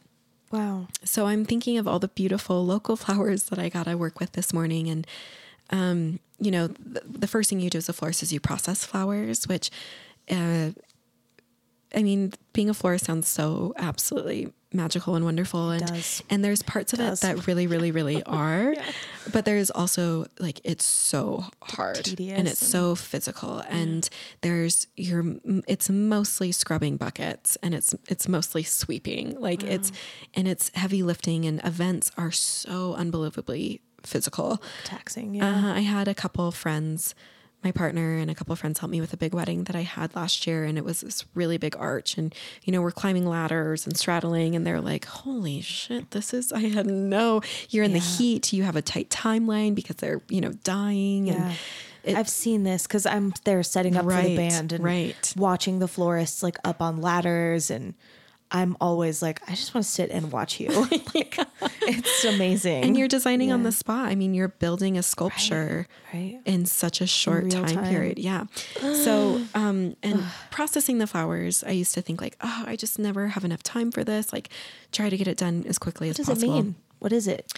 [0.52, 0.86] Wow.
[1.02, 4.32] so I'm thinking of all the beautiful local flowers that I got to work with
[4.32, 4.88] this morning.
[4.88, 5.06] And,
[5.70, 8.84] um, you know, the, the first thing you do as a florist is you process
[8.84, 9.70] flowers, which,
[10.30, 10.70] uh,
[11.94, 15.70] I mean, being a florist sounds so absolutely magical and wonderful.
[15.70, 16.22] And, does.
[16.28, 18.74] and there's parts of it that really, really, really are.
[19.32, 23.60] But there's also like, it's so hard and Tedious it's so physical.
[23.68, 24.08] And
[24.42, 25.24] there's your,
[25.66, 29.40] it's mostly scrubbing buckets and it's, it's mostly sweeping.
[29.40, 29.90] Like it's,
[30.34, 34.62] and it's heavy lifting and events are so unbelievably physical.
[34.84, 35.34] Taxing.
[35.34, 35.48] Yeah.
[35.48, 37.14] Uh, I had a couple friends,
[37.64, 39.80] my partner and a couple of friends helped me with a big wedding that I
[39.82, 43.26] had last year, and it was this really big arch, and you know we're climbing
[43.26, 47.40] ladders and straddling, and they're like, "Holy shit, this is!" I had no.
[47.70, 48.52] You're in the heat.
[48.52, 51.34] You have a tight timeline because they're you know dying, Yeah.
[51.34, 51.56] and
[52.04, 55.34] it- I've seen this because I'm there setting up for the band and right.
[55.36, 57.94] watching the florists like up on ladders and
[58.50, 60.68] I'm always like, I just want to sit and watch you.
[61.14, 61.38] like,
[61.82, 62.84] it's amazing.
[62.84, 64.08] and you're designing on the spot.
[64.08, 66.40] I mean, you're building a sculpture right.
[66.44, 67.90] in such a short time, time.
[67.90, 68.18] period.
[68.18, 68.44] Yeah.
[68.80, 73.28] So, um, and processing the flowers, I used to think like, oh, I just never
[73.28, 74.32] have enough time for this.
[74.32, 74.50] Like,
[74.92, 76.62] try to get it done as quickly What as does it possible.
[76.62, 76.74] mean?
[77.00, 77.52] What is it?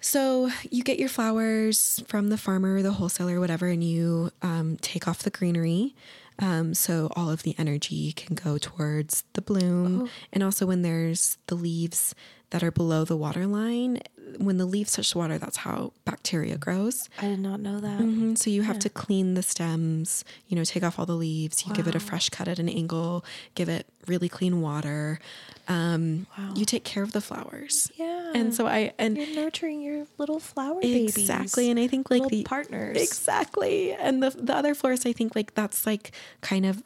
[0.00, 5.06] So you get your flowers from the farmer, the wholesaler, whatever, and you um, take
[5.06, 5.94] off the greenery.
[6.40, 10.08] Um, so all of the energy can go towards the bloom.
[10.32, 12.14] And also when there's the leaves
[12.50, 14.00] that are below the water line,
[14.38, 17.08] when the leaves touch the water, that's how bacteria grows.
[17.20, 18.00] I did not know that.
[18.00, 18.38] Mhm.
[18.38, 21.74] So you have to clean the stems, you know, take off all the leaves, you
[21.74, 25.20] give it a fresh cut at an angle, give it really clean water.
[25.68, 26.26] Um,
[26.56, 27.90] You take care of the flowers.
[27.96, 28.09] Yeah.
[28.34, 31.16] And so I, and you're nurturing your little flower babies.
[31.16, 31.70] Exactly.
[31.70, 32.96] And I think like the partners.
[33.00, 33.92] Exactly.
[33.92, 36.82] And the the other florists, I think like that's like kind of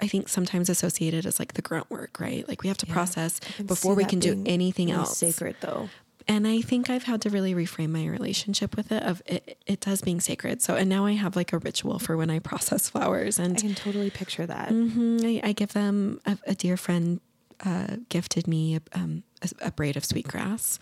[0.00, 2.46] I think sometimes associated as like the grunt work, right?
[2.48, 5.18] Like we have to process before we can do anything really else.
[5.18, 5.88] Sacred though.
[6.28, 9.78] And I think I've had to really reframe my relationship with it of it, it
[9.80, 10.60] does being sacred.
[10.60, 13.60] So and now I have like a ritual for when I process flowers and I
[13.60, 14.70] can totally picture that.
[14.70, 15.24] Mhm.
[15.44, 17.20] I, I give them a, a dear friend
[17.64, 20.78] uh, gifted me a, um, a, a braid of sweetgrass,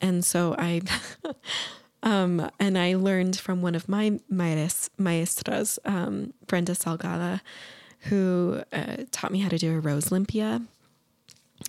[0.00, 0.82] and so I,
[2.02, 7.40] um, and I learned from one of my maes- maestras, um, Brenda Salgada,
[8.08, 10.66] who uh, taught me how to do a rose limpia.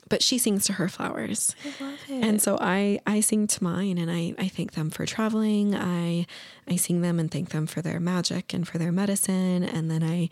[0.09, 1.55] but she sings to her flowers.
[1.63, 2.23] I love it.
[2.23, 5.75] And so I I sing to mine and I I thank them for traveling.
[5.75, 6.25] I
[6.67, 10.01] I sing them and thank them for their magic and for their medicine and then
[10.03, 10.29] I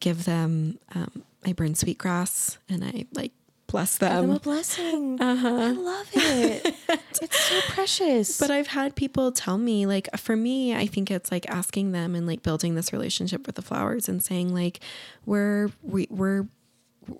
[0.00, 3.32] give them um, I burn sweetgrass and I like
[3.72, 4.12] bless them.
[4.12, 5.20] Give them a blessing.
[5.20, 5.48] Uh-huh.
[5.48, 6.74] I love it.
[7.22, 8.38] it's so precious.
[8.38, 12.14] But I've had people tell me, like, for me, I think it's like asking them
[12.14, 14.80] and like building this relationship with the flowers and saying, like,
[15.24, 16.46] we're we, we're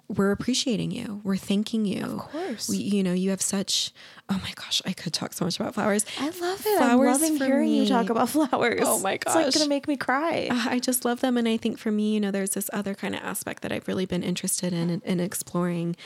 [0.08, 2.04] we're appreciating you, we're thanking you.
[2.04, 2.68] Of course.
[2.68, 3.92] we, you know, you have such.
[4.28, 6.06] Oh my gosh, I could talk so much about flowers.
[6.18, 6.78] I love it.
[6.78, 8.80] Flowers I'm loving hearing you talk about flowers.
[8.82, 9.46] Oh my gosh.
[9.46, 10.48] It's like gonna make me cry.
[10.50, 11.36] Uh, I just love them.
[11.36, 13.88] And I think for me, you know, there's this other kind of aspect that I've
[13.88, 15.96] really been interested in and, and exploring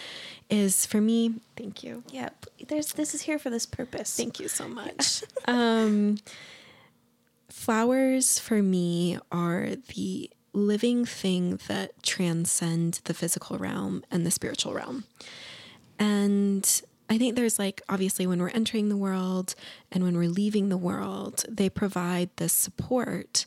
[0.48, 2.02] is for me, thank you.
[2.10, 2.30] yeah,
[2.68, 4.16] there's this is here for this purpose.
[4.16, 5.22] Thank you so much.
[5.46, 6.18] um,
[7.48, 14.72] flowers for me are the living thing that transcend the physical realm and the spiritual
[14.72, 15.04] realm.
[15.98, 19.54] And I think there's like obviously when we're entering the world
[19.92, 23.46] and when we're leaving the world, they provide this support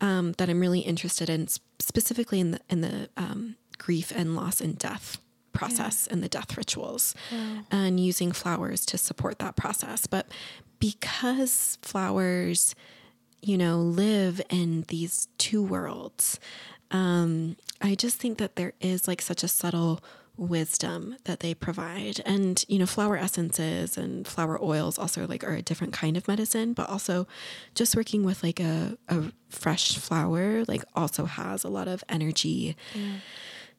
[0.00, 1.46] um, that I'm really interested in,
[1.78, 5.18] specifically in the in the um, grief and loss and death
[5.52, 7.14] process and the death rituals,
[7.70, 10.06] and using flowers to support that process.
[10.06, 10.26] But
[10.78, 12.74] because flowers,
[13.46, 16.40] you know, live in these two worlds,
[16.90, 20.02] um, I just think that there is like such a subtle
[20.36, 22.20] wisdom that they provide.
[22.26, 26.26] And you know flower essences and flower oils also like are a different kind of
[26.28, 27.26] medicine but also
[27.74, 32.76] just working with like a, a fresh flower like also has a lot of energy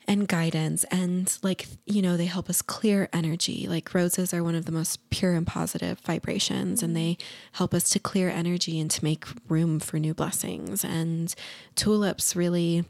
[0.08, 3.68] and guidance and like you know they help us clear energy.
[3.68, 7.18] Like roses are one of the most pure and positive vibrations and they
[7.54, 10.84] help us to clear energy and to make room for new blessings.
[10.84, 11.34] And
[11.76, 12.86] tulips really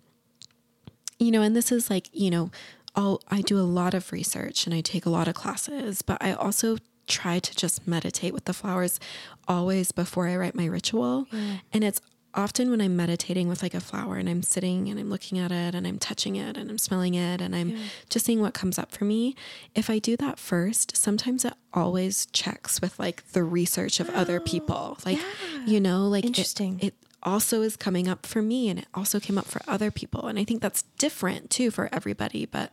[1.20, 2.52] you know and this is like you know
[2.96, 6.18] I'll, i do a lot of research and i take a lot of classes but
[6.22, 6.78] i also
[7.08, 9.00] try to just meditate with the flowers
[9.48, 11.26] always before i write my ritual.
[11.74, 12.02] And it's
[12.38, 15.52] often when i'm meditating with like a flower and i'm sitting and i'm looking at
[15.52, 17.76] it and i'm touching it and i'm smelling it and i'm
[18.10, 19.36] just seeing what comes up for me
[19.76, 24.40] if i do that first sometimes it always checks with like the research of other
[24.40, 24.98] people.
[25.06, 25.20] Like
[25.66, 26.80] you know like Interesting.
[26.82, 30.28] it also is coming up for me and it also came up for other people.
[30.28, 32.46] And i think that's different too for everybody.
[32.46, 32.72] But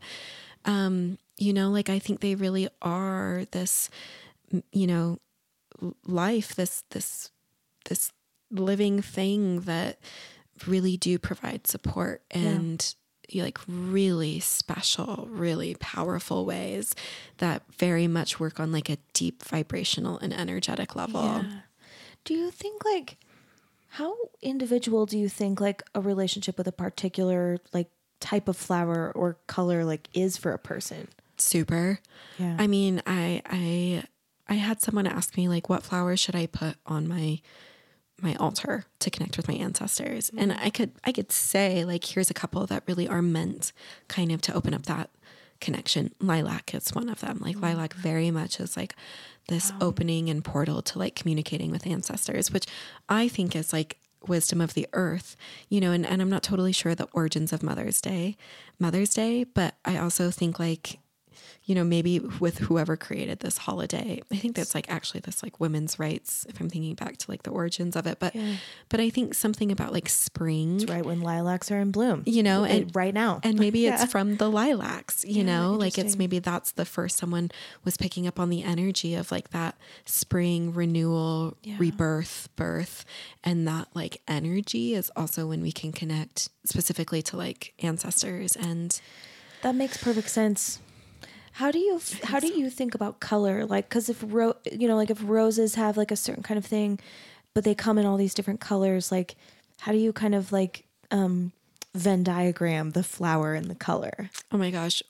[0.64, 3.90] um you know like i think they really are this
[4.72, 5.18] you know
[6.06, 7.30] life this this
[7.88, 8.12] this
[8.54, 9.98] living thing that
[10.66, 12.94] really do provide support and
[13.34, 16.94] like really special really powerful ways
[17.38, 21.60] that very much work on like a deep vibrational and energetic level Yeah.
[22.24, 23.18] Do you think like
[23.88, 27.90] how individual do you think like a relationship with a particular like
[28.20, 31.08] type of flower or color like is for a person?
[31.36, 31.98] super
[32.38, 32.56] Yeah.
[32.58, 34.04] I mean, I I
[34.48, 37.40] I had someone ask me like what flowers should I put on my
[38.24, 40.30] my altar to connect with my ancestors.
[40.36, 40.64] And mm-hmm.
[40.64, 43.72] I could I could say like here's a couple that really are meant
[44.08, 45.10] kind of to open up that
[45.60, 46.12] connection.
[46.20, 47.38] Lilac is one of them.
[47.40, 48.02] Like lilac mm-hmm.
[48.02, 48.94] very much is like
[49.48, 52.66] this opening and portal to like communicating with ancestors, which
[53.08, 55.36] I think is like wisdom of the earth,
[55.68, 58.36] you know, and, and I'm not totally sure the origins of Mother's Day,
[58.78, 60.98] Mother's Day, but I also think like
[61.66, 64.20] you know, maybe with whoever created this holiday.
[64.30, 67.42] I think that's like actually this like women's rights, if I'm thinking back to like
[67.44, 68.18] the origins of it.
[68.20, 68.36] But
[68.90, 72.22] but I think something about like spring, right when lilacs are in bloom.
[72.26, 73.40] you know, Like, and right now.
[73.42, 74.02] and maybe Yeah.
[74.02, 77.50] it's from the lilacs, you know, like it's maybe that's the first someone
[77.84, 83.04] was picking up on the energy of like that spring renewal, rebirth, birth.
[83.42, 89.00] And that like energy is also when we can connect specifically to like ancestors and
[89.62, 90.78] That makes perfect sense.
[91.54, 93.64] How do you how do you think about color?
[93.64, 96.66] Like, because if ro- you know, like if roses have like a certain kind of
[96.66, 96.98] thing,
[97.54, 99.36] but they come in all these different colors, like
[99.80, 101.52] how do you kind of like um
[101.94, 104.30] Venn diagram the flower and the color?
[104.50, 105.00] Oh my gosh.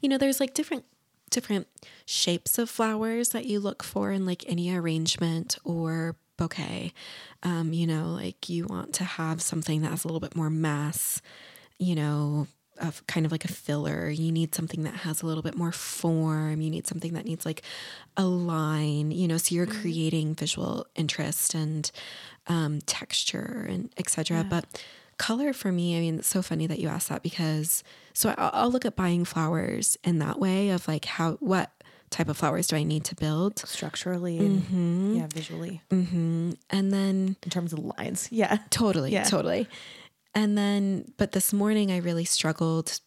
[0.00, 0.84] You know, there's like different
[1.30, 1.66] different
[2.06, 6.92] shapes of flowers that you look for in like any arrangement or bouquet.
[7.42, 10.50] Um, you know, like you want to have something that has a little bit more
[10.50, 11.20] mass,
[11.78, 12.46] you know,
[12.80, 14.08] of kind of like a filler.
[14.08, 16.60] You need something that has a little bit more form.
[16.60, 17.62] You need something that needs like
[18.16, 21.90] a line, you know, so you're creating visual interest and
[22.46, 24.44] um, texture and etc.
[24.48, 24.82] But
[25.18, 28.50] color for me, I mean, it's so funny that you asked that because so I'll,
[28.52, 31.70] I'll look at buying flowers in that way of like how what
[32.10, 36.52] type of flowers do I need to build, Structurally and yeah, visually mm-hmm.
[36.68, 38.28] and then in terms of lines.
[38.32, 38.58] Yeah.
[38.70, 39.22] Totally, Yeah.
[39.24, 39.68] totally.
[40.34, 43.00] And then, but this morning I really struggled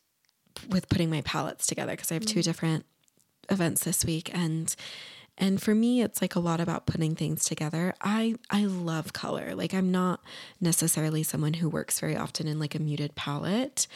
[0.70, 2.86] with putting my palettes together because I have two different
[3.50, 4.74] events this week and
[5.38, 7.94] and for me it's like a lot about putting things together.
[8.02, 9.56] I I love color.
[9.56, 10.22] Like I'm not
[10.62, 13.88] necessarily someone who works very often in like a muted palette.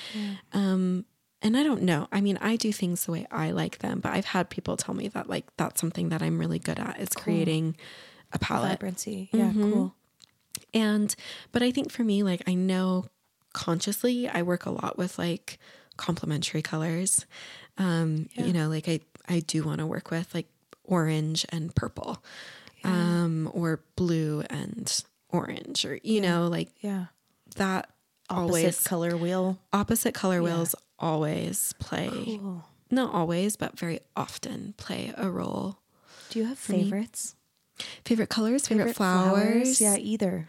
[0.51, 1.05] Um
[1.41, 2.07] and I don't know.
[2.11, 4.95] I mean, I do things the way I like them, but I've had people tell
[4.95, 7.75] me that like that's something that I'm really good at is creating
[8.33, 8.71] a palette.
[8.71, 9.29] Vibrancy.
[9.31, 9.95] Yeah, cool.
[10.73, 11.15] And,
[11.51, 13.05] but I think for me, like, I know
[13.57, 15.57] consciously I work a lot with like
[15.97, 17.25] complementary colors.
[17.79, 20.47] Um, you know, like I, I do want to work with like
[20.83, 22.23] orange and purple,
[22.83, 27.07] um, or blue and orange, or, you know, like Yeah.
[27.55, 27.89] that
[28.29, 29.57] Opposite always color wheel.
[29.73, 32.65] opposite color wheels always play, Cool.
[32.91, 35.79] not always, but very often play a role.
[36.29, 37.35] Do you have favorites?
[38.05, 39.79] Favorite colors, favorite, flowers.
[39.79, 40.47] Yeah, either.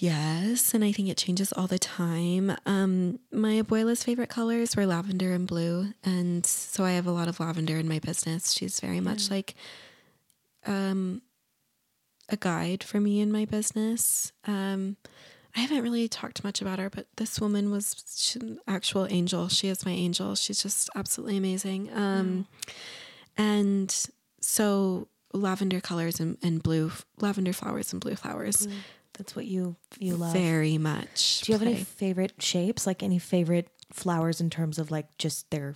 [0.00, 2.54] Yes, and I think it changes all the time.
[2.66, 7.28] Um, my abuela's favorite colors were lavender and blue, and so I have a lot
[7.28, 8.52] of lavender in my business.
[8.52, 9.54] She's very much like
[10.66, 11.22] um,
[12.28, 14.32] a guide for me in my business.
[14.46, 14.96] Um,
[15.54, 19.48] I haven't really talked much about her, but this woman was she's an actual angel.
[19.48, 20.34] She is my angel.
[20.34, 21.90] She's just absolutely amazing.
[21.94, 22.46] Um,
[23.38, 23.94] And
[24.40, 26.90] so lavender colors and, and blue
[27.20, 28.66] lavender flowers and blue flowers
[29.16, 30.32] That's what you you love.
[30.32, 31.40] very much.
[31.42, 32.86] Do you have any favorite shapes?
[32.86, 35.74] Like any favorite flowers in terms of like just their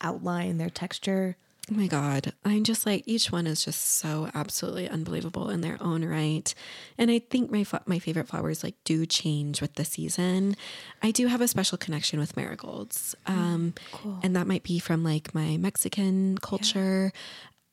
[0.00, 1.36] outline, their texture?
[1.70, 2.32] Oh my God.
[2.44, 6.54] I'm just like, each one is just so absolutely unbelievable in their own right.
[6.96, 10.54] And I think my, my favorite flowers like do change with the season.
[11.02, 13.16] I do have a special connection with marigolds.
[13.26, 13.74] Um,
[14.22, 17.12] And that might be from like my Mexican culture.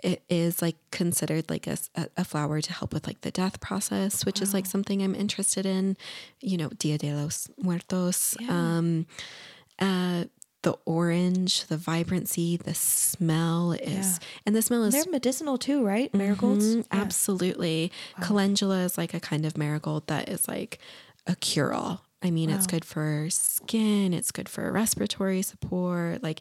[0.03, 1.77] It is like considered like a,
[2.17, 5.65] a flower to help with like the death process, which is like something I'm interested
[5.65, 5.95] in.
[6.41, 8.35] You know, Dia de los Muertos.
[8.49, 9.05] Um,
[9.79, 10.25] uh,
[10.63, 16.13] the orange, the vibrancy, the smell is, and the smell is They're medicinal too, right?
[16.13, 16.63] Marigolds.
[16.75, 17.91] Mhm, absolutely.
[18.21, 20.79] Calendula is like a kind of marigold that is like
[21.27, 22.05] a cure all.
[22.21, 26.23] I mean, it's good for skin, it's good for respiratory support.
[26.23, 26.39] Like,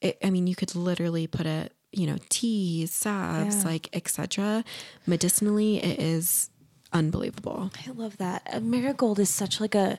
[0.00, 3.70] it, I mean, you could literally put it, you know, teas, salves, Yeah.
[3.70, 4.64] like etc.
[5.06, 6.50] Medicinally, it is
[6.92, 7.70] unbelievable.
[7.86, 8.46] I love that.
[8.52, 9.98] A marigold is such like a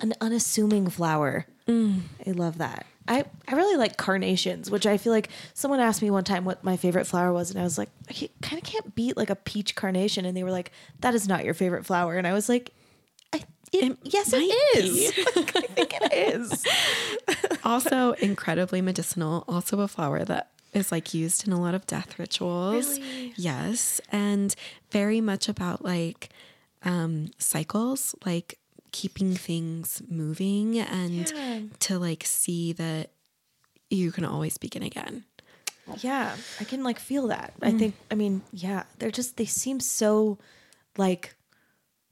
[0.00, 1.46] an unassuming flower.
[1.68, 2.00] Mm.
[2.26, 2.86] I love that.
[3.06, 6.62] I, I really like carnations, which I feel like someone asked me one time what
[6.64, 9.34] my favorite flower was, and I was like, I kind of can't beat like a
[9.36, 10.70] peach carnation, and they were like,
[11.00, 12.70] that is not your favorite flower, and I was like,
[13.32, 14.38] I, it, yes, it
[14.76, 15.12] is.
[15.36, 16.64] Like, I think it is.
[17.64, 19.44] also incredibly medicinal.
[19.48, 22.98] Also a flower that is like used in a lot of death rituals.
[22.98, 23.32] Really?
[23.36, 24.54] Yes, and
[24.90, 26.28] very much about like
[26.82, 28.58] um cycles, like
[28.92, 31.60] keeping things moving and Yeah.
[31.80, 33.10] to like see that
[33.88, 35.24] you can always begin again.
[35.98, 37.52] Yeah, I can like feel that.
[37.62, 40.38] I think I mean, yeah, they're just they seem so
[40.96, 41.34] like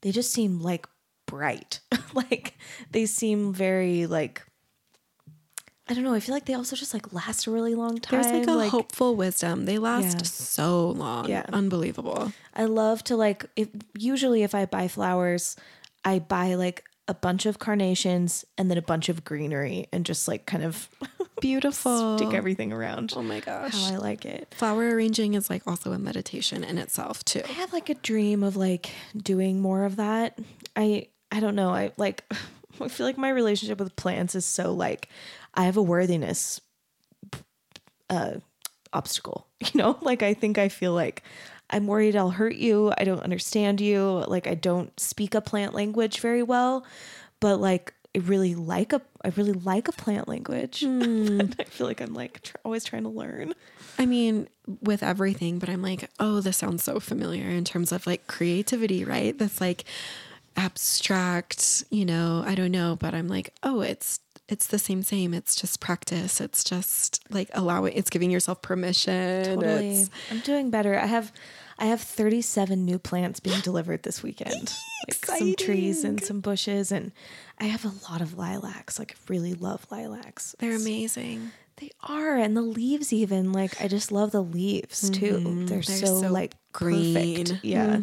[0.00, 0.86] they just seem like
[1.26, 1.80] bright.
[2.14, 2.54] like
[2.90, 4.42] they seem very like
[5.88, 8.20] I don't know, I feel like they also just like last a really long time.
[8.20, 9.64] There's like a hopeful wisdom.
[9.64, 10.22] They last Yeah.
[10.24, 11.28] so long.
[11.28, 11.46] Yeah.
[11.52, 12.32] Unbelievable.
[12.54, 15.56] I love to like if usually if I buy flowers,
[16.04, 20.28] I buy like a bunch of carnations and then a bunch of greenery and just
[20.28, 20.90] like kind of
[21.40, 22.18] Beautiful.
[22.18, 23.72] stick everything around Oh my gosh.
[23.72, 24.52] how I like it.
[24.58, 27.42] Flower arranging is like also a meditation in itself too.
[27.48, 30.38] I have like a dream of like doing more of that.
[30.76, 31.70] I I don't know.
[31.70, 32.24] I like
[32.80, 35.08] I feel like my relationship with plants is so like
[35.58, 36.62] I have a worthiness
[38.08, 38.36] uh
[38.92, 39.46] obstacle.
[39.60, 39.98] You know?
[40.00, 41.24] Like I think I feel like
[41.68, 42.92] I'm worried I'll hurt you.
[42.96, 44.24] I don't understand you.
[44.26, 46.86] Like I don't speak a plant language very well,
[47.40, 50.82] but like I really like a I really like a plant language.
[50.86, 53.52] I feel like I'm like tr- always trying to learn.
[53.98, 54.48] I mean,
[54.80, 59.04] with everything, but I'm like, oh, this sounds so familiar in terms of like creativity,
[59.04, 59.36] right?
[59.36, 59.84] That's like
[60.56, 65.34] abstract, you know, I don't know, but I'm like, oh, it's it's the same same.
[65.34, 66.40] It's just practice.
[66.40, 69.44] It's just like allowing it's giving yourself permission.
[69.44, 69.88] Totally.
[70.02, 70.98] It's- I'm doing better.
[70.98, 71.32] I have
[71.78, 74.72] I have 37 new plants being delivered this weekend.
[75.08, 77.12] like some trees and some bushes and
[77.60, 78.98] I have a lot of lilacs.
[78.98, 80.54] Like I really love lilacs.
[80.58, 81.50] they're It's- amazing.
[81.76, 85.34] They are and the leaves even like I just love the leaves too.
[85.34, 85.66] Mm-hmm.
[85.66, 87.44] They're, They're so, so like green.
[87.44, 87.64] Perfect.
[87.64, 88.00] Yeah.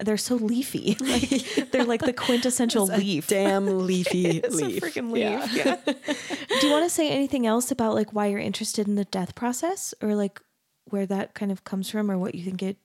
[0.00, 0.96] They're so leafy.
[1.06, 3.26] Like they're like the quintessential leaf.
[3.28, 4.82] Damn leafy It's leaf.
[4.82, 5.52] a freaking leaf.
[5.54, 5.76] Yeah.
[5.84, 9.34] Do you want to say anything else about like why you're interested in the death
[9.34, 10.40] process or like
[10.88, 12.78] where that kind of comes from or what you think it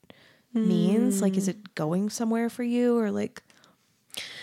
[0.54, 1.22] means?
[1.22, 3.42] Like, is it going somewhere for you or like,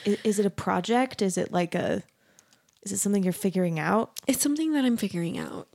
[0.06, 1.20] is, is it a project?
[1.20, 2.02] Is it like a,
[2.82, 4.18] is it something you're figuring out?
[4.26, 5.68] It's something that I'm figuring out.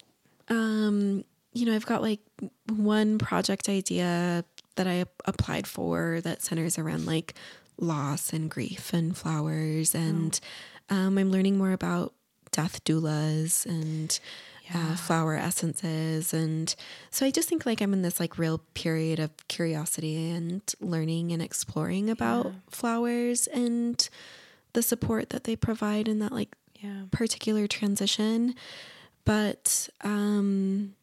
[0.49, 1.23] Um,
[1.53, 2.21] you know, I've got like
[2.67, 4.43] one project idea
[4.75, 7.33] that I applied for that centers around like
[7.79, 9.93] loss and grief and flowers.
[9.95, 10.39] And
[10.89, 12.13] um, I'm learning more about
[12.51, 14.19] death doulas and
[14.73, 16.33] uh, flower essences.
[16.33, 16.73] And
[17.11, 21.31] so I just think like I'm in this like real period of curiosity and learning
[21.31, 24.07] and exploring about flowers and
[24.73, 27.03] the support that they provide in that like Yeah.
[27.11, 28.55] particular transition.
[29.25, 30.95] But um,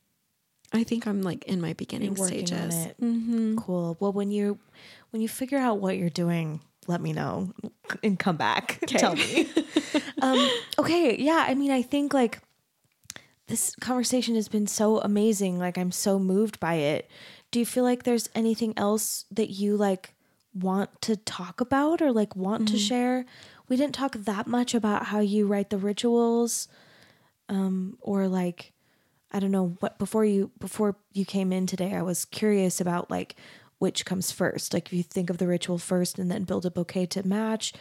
[0.72, 2.74] I think I'm like in my beginning You're working on stages.
[3.02, 3.56] Mm-hmm.
[3.56, 3.96] Cool.
[3.98, 4.58] Well, when you
[5.10, 7.52] when you figure out what you're doing, let me know
[8.02, 8.78] and come back.
[8.86, 9.48] Tell me.
[10.22, 11.16] um, okay.
[11.16, 11.44] Yeah.
[11.48, 12.40] I mean, I think like
[13.48, 15.58] this conversation has been so amazing.
[15.58, 17.10] Like, I'm so moved by it.
[17.50, 20.14] Do you feel like there's anything else that you like
[20.54, 23.26] want to talk about or like want to share?
[23.68, 26.68] We didn't talk that much about how you write the rituals,
[27.48, 28.72] um, or like
[29.32, 31.94] I don't know what before you before you came in today.
[31.94, 33.36] I was curious about like
[33.78, 34.74] which comes first.
[34.74, 37.72] Like if you think of the ritual first and then build a bouquet to match,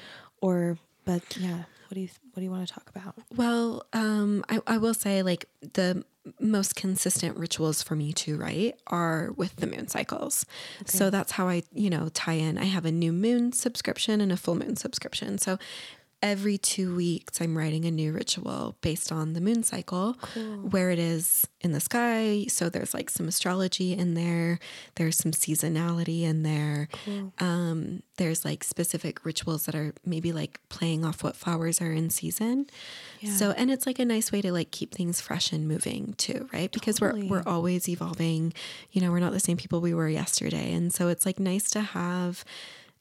[0.41, 1.63] or but yeah.
[1.89, 3.15] What do you what do you want to talk about?
[3.35, 6.05] Well, um, I, I will say like the
[6.39, 10.45] most consistent rituals for me to write are with the moon cycles.
[10.85, 12.59] So that's how I, you know, tie in.
[12.59, 15.39] I have a new moon subscription and a full moon subscription.
[15.39, 15.57] So
[16.21, 20.13] every two weeks I'm writing a new ritual based on the moon cycle,
[20.69, 22.45] where it is in the sky.
[22.47, 24.59] So there's like some astrology in there.
[24.95, 26.87] There's some seasonality in there.
[27.39, 32.09] Um, there's like specific rituals that are maybe like playing off what flowers are in
[32.09, 32.67] season.
[33.25, 36.49] So and it's like a nice way to like keep things fresh and moving too,
[36.53, 36.71] right?
[36.71, 37.27] Because Totally.
[37.27, 38.53] we're we're always evolving.
[38.91, 40.73] You know, we're not the same people we were yesterday.
[40.73, 42.43] And so it's like nice to have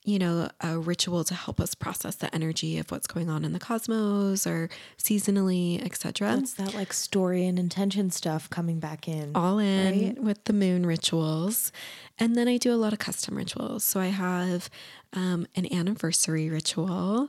[0.09, 3.53] you know, a ritual to help us process the energy of what's going on in
[3.53, 6.39] the cosmos or seasonally, etc.
[6.39, 9.33] It's that like story and intention stuff coming back in.
[9.35, 10.23] All in right?
[10.23, 11.73] with the moon rituals.
[12.19, 13.85] And then I do a lot of custom rituals.
[13.85, 14.71] So I have
[15.13, 17.29] um, an anniversary ritual,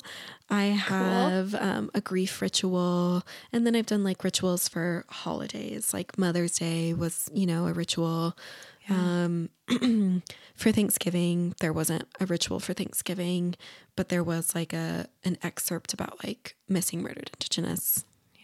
[0.49, 5.93] I have um, a grief ritual, and then I've done like rituals for holidays.
[5.93, 8.37] Like Mother's Day was, you know, a ritual.
[8.89, 9.49] Um,
[10.55, 13.55] for Thanksgiving, there wasn't a ritual for Thanksgiving,
[13.95, 18.03] but there was like a an excerpt about like missing murdered Indigenous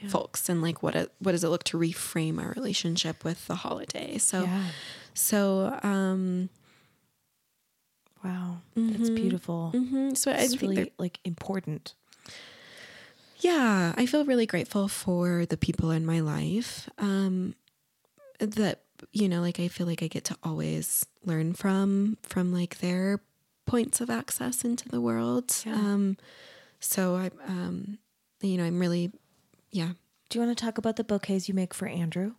[0.09, 3.55] folks and like what it what does it look to reframe our relationship with the
[3.55, 4.19] holiday.
[4.19, 4.65] So, Yeah.
[5.15, 6.49] so um,
[8.23, 8.57] Wow.
[8.76, 9.72] that's beautiful.
[9.73, 10.13] Mm-hmm.
[10.13, 11.93] so I It's think really like important.
[13.39, 16.89] Yeah, I feel really grateful for the people in my life.
[16.97, 17.53] Um,
[18.39, 18.81] that
[19.11, 23.22] you know, like I feel like I get to always learn from from like their
[23.65, 25.55] points of access into the world.
[25.65, 26.17] Um,
[26.80, 27.97] so I, um,
[28.41, 29.11] you know, I'm really,
[29.72, 29.91] yeah.
[30.30, 32.34] Do you want to talk about the bouquets you make for Andrew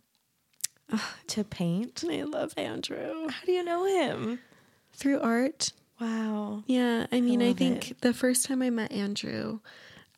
[1.27, 2.03] to paint?
[2.09, 4.39] I love Andrew How do you know him?
[4.93, 5.71] through art.
[6.01, 6.63] Wow.
[6.67, 9.59] Yeah, I mean, I, love think the first time I met Andrew,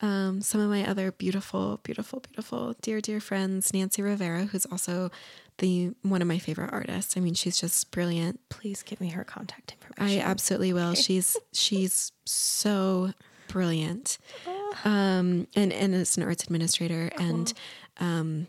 [0.01, 5.11] um, some of my other beautiful, beautiful, beautiful, dear, dear friends, Nancy Rivera, who's also
[5.59, 7.15] the one of my favorite artists.
[7.15, 8.39] I mean, she's just brilliant.
[8.49, 10.19] Please give me her contact information.
[10.19, 10.95] I absolutely will.
[10.95, 13.13] She's she's so
[13.47, 14.17] brilliant,
[14.83, 17.53] um, and and as an arts administrator, and
[17.99, 18.47] um,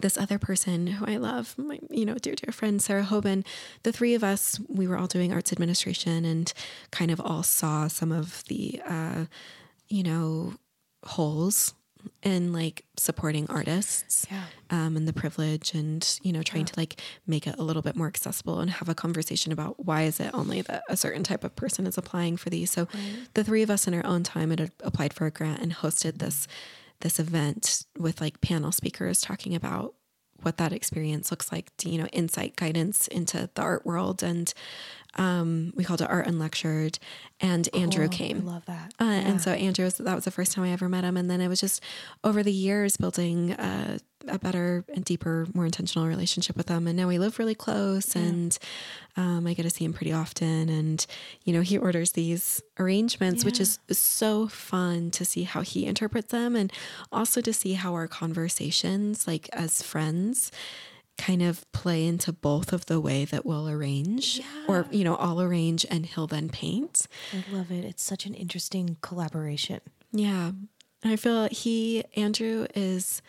[0.00, 3.44] this other person who I love, my you know dear dear friend Sarah Hoban.
[3.82, 6.52] The three of us, we were all doing arts administration, and
[6.90, 9.24] kind of all saw some of the uh,
[9.88, 10.54] you know
[11.04, 11.74] holes
[12.22, 14.44] in like supporting artists Yeah.
[14.70, 17.96] um, and the privilege and you know trying to like make it a little bit
[17.96, 21.44] more accessible and have a conversation about why is it only that a certain type
[21.44, 22.70] of person is applying for these.
[22.70, 22.86] So
[23.34, 26.18] the three of us in our own time had applied for a grant and hosted
[26.18, 26.46] this
[27.00, 29.94] this event with like panel speakers talking about
[30.42, 34.52] what that experience looks like to, you know insight guidance into the art world and
[35.16, 36.98] um, we called it art unlectured
[37.40, 38.16] and andrew Cool.
[38.16, 38.94] came I love that.
[39.00, 41.16] uh, And so Andrew, was, that was the first time I ever met him.
[41.16, 41.82] And then it was just
[42.22, 46.86] over the years building a, a better and deeper, more intentional relationship with him.
[46.86, 48.56] And now we live really close and
[49.16, 50.68] um, I get to see him pretty often.
[50.68, 51.04] And,
[51.44, 56.30] you know, he orders these arrangements, which is so fun to see how he interprets
[56.30, 56.72] them and
[57.10, 60.52] also to see how our conversations, like as friends,
[61.20, 65.40] kind of play into both of the way that we'll arrange or you know i'll
[65.40, 67.84] arrange and he'll then paint I love it.
[67.84, 69.80] It's such an interesting collaboration.
[70.12, 70.52] yeah.
[71.02, 73.22] I feel he, Andrew, is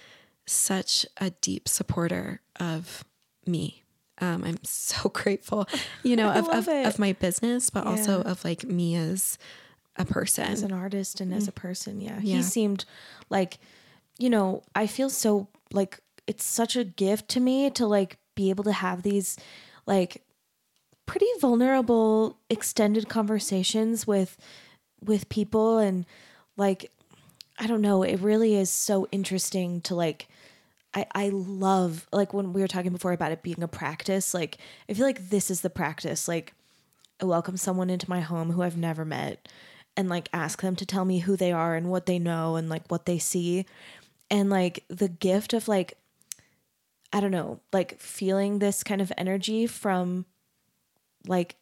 [0.46, 3.06] such a deep supporter of
[3.46, 3.84] me.
[4.20, 5.68] Um, I'm so grateful,
[6.04, 9.38] you know, of, of, of my business, but also of like me as
[9.96, 10.46] a person.
[10.46, 12.02] as an artist and as a person.
[12.02, 12.20] Yeah.
[12.22, 12.38] Yeah.
[12.38, 12.84] He seemed
[13.30, 13.58] like,
[14.20, 16.00] you know, I feel so like
[16.32, 19.38] it's such a gift to me to like be able to have these
[19.86, 20.24] like
[21.06, 24.38] pretty vulnerable extended conversations with
[25.04, 26.06] with people and
[26.56, 26.90] like
[27.60, 30.30] I don't know, it really is so interesting to like
[30.94, 34.58] I, I love like when we were talking before about it being a practice, like
[34.90, 36.30] I feel like this is the practice.
[36.30, 36.54] Like
[37.22, 39.50] I welcome someone into my home who I've never met
[39.98, 42.70] and like ask them to tell me who they are and what they know and
[42.70, 43.66] like what they see.
[44.30, 45.98] And like the gift of like
[47.14, 50.26] I don't know, like feeling this kind of energy from
[51.28, 51.56] like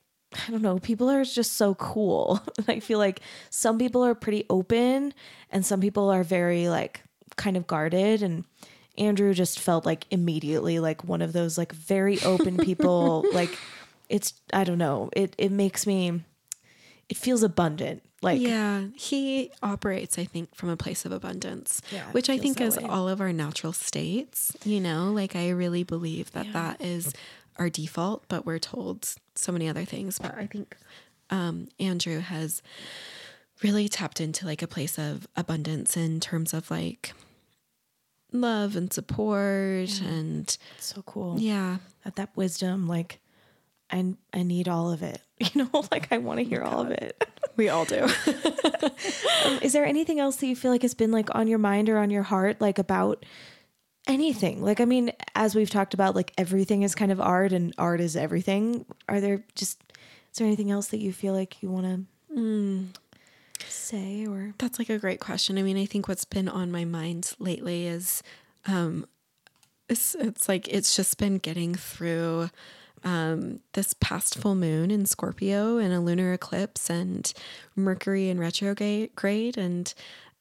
[0.47, 2.39] I don't know, people are just so cool.
[2.67, 5.13] I feel like some people are pretty open
[5.49, 7.01] and some people are very like
[7.35, 8.45] kind of guarded and
[8.97, 13.57] Andrew just felt like immediately like one of those like very open people like
[14.09, 16.23] it's I don't know, it it makes me
[17.09, 18.03] it feels abundant.
[18.21, 22.59] Like yeah, he operates, I think, from a place of abundance, Yeah, which I think
[22.61, 22.83] is way.
[22.83, 24.55] all of our natural states.
[24.65, 26.51] You know, like I really believe that Yeah.
[26.53, 27.13] that is
[27.57, 30.19] our default, but we're told so many other things.
[30.19, 30.75] But I think
[31.29, 32.61] um, Andrew has
[33.63, 37.13] really tapped into like a place of abundance in terms of like
[38.31, 41.39] love and support and so cool.
[41.39, 43.19] yeah, That that wisdom like
[43.91, 45.21] I I need all of it.
[45.53, 47.23] You know, like I want to hear all of it.
[47.55, 48.07] we all do.
[49.45, 51.87] Um, is there anything else that you feel like has been like on your mind
[51.87, 53.25] or on your heart like about
[54.05, 57.73] anything like i mean as we've talked about like everything is kind of art and
[57.77, 59.81] art is everything are there just
[60.31, 62.05] is there anything else that you feel like you want to
[63.67, 65.57] say or That's like a great question.
[65.57, 68.23] I mean, I think what's been on my mind lately is
[68.65, 69.05] um
[69.87, 72.49] it's it's like it's just been getting through
[73.03, 77.31] um this past full moon in Scorpio and a lunar eclipse and
[77.75, 79.93] Mercury in retrograde and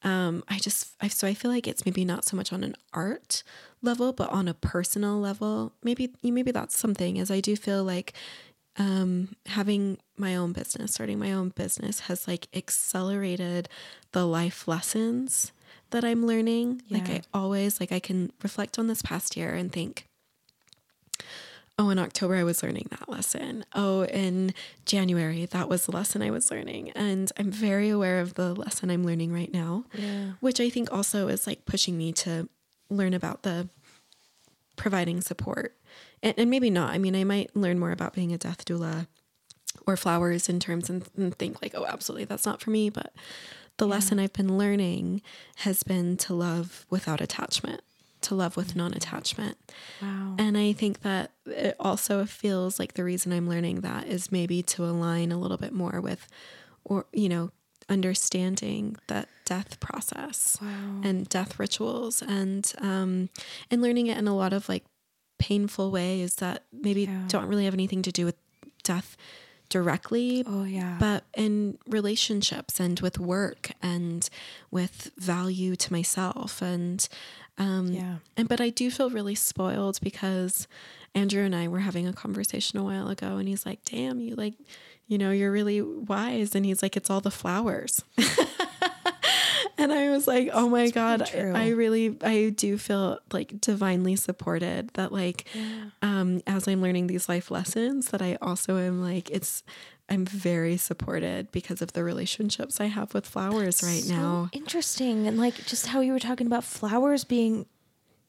[0.02, 2.74] um I just I so I feel like it's maybe not so much on an
[2.92, 3.42] art
[3.82, 5.72] level but on a personal level.
[5.82, 8.14] Maybe maybe that's something as I do feel like
[8.78, 13.68] um, having my own business, starting my own business has like accelerated
[14.12, 15.52] the life lessons
[15.90, 16.82] that I'm learning.
[16.88, 20.06] Like I always like I can reflect on this past year and think,
[21.78, 23.64] oh, in October I was learning that lesson.
[23.74, 24.52] Oh, in
[24.84, 28.90] January that was the lesson I was learning, and I'm very aware of the lesson
[28.90, 30.32] I'm learning right now, Yeah.
[30.40, 32.48] which I think also is like pushing me to
[32.90, 33.68] learn about the
[34.76, 35.74] providing support.
[36.22, 36.90] And, and maybe not.
[36.92, 39.06] I mean i might learn more about being a death doula
[39.86, 42.90] or flowers in terms and, and think like oh absolutely that's not for me.
[42.90, 43.12] But
[43.76, 45.22] the lesson i've been learning
[45.58, 47.82] has been to love without attachment
[48.22, 49.56] to love with non-attachment.
[50.02, 50.34] Wow.
[50.38, 54.62] And i think that it also feels like the reason i'm learning that is maybe
[54.62, 56.28] to align a little bit more with
[56.84, 57.50] or you know
[57.88, 61.00] understanding that death process wow.
[61.04, 63.28] and death rituals and um
[63.70, 64.84] and learning it in a lot of like
[65.38, 67.24] painful ways that maybe Yeah.
[67.28, 68.36] don't really have anything to do with
[68.82, 69.16] death
[69.70, 70.96] directly oh yeah.
[70.98, 74.28] but in relationships and with work and
[74.70, 77.06] with value to myself and
[77.58, 80.66] um yeah and but I do feel really spoiled because
[81.14, 84.34] Andrew and I were having a conversation a while ago and he's like, "Damn, you
[84.36, 84.54] like,
[85.06, 88.04] you know, you're really wise." And he's like, "It's all the flowers."
[89.78, 91.52] and I was like, "Oh my god, true.
[91.54, 95.46] I really I do feel like divinely supported that like
[96.02, 99.62] um as I'm learning these life lessons that I also am like it's
[100.10, 104.48] I'm very supported because of the relationships I have with flowers right so now.
[104.52, 105.26] interesting.
[105.26, 107.66] And like just how you were talking about flowers being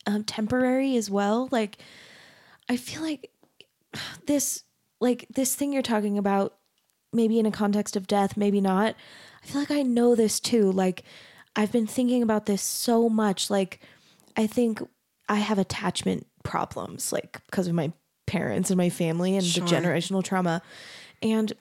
[0.06, 1.48] um, temporary as well.
[1.52, 1.78] Like
[2.72, 3.32] i feel like
[4.28, 4.64] this
[5.00, 6.56] like this thing you're talking about
[7.12, 8.94] maybe in a context of death maybe not
[9.44, 10.72] i feel like i know this too.
[10.72, 11.04] Like
[11.56, 13.50] i've been thinking about this so much.
[13.50, 13.80] Like
[14.38, 14.82] i think
[15.28, 17.92] i have attachment problems like because of my
[18.28, 19.66] parents and my family and Sure.
[19.66, 20.62] the generational trauma.
[21.22, 21.52] And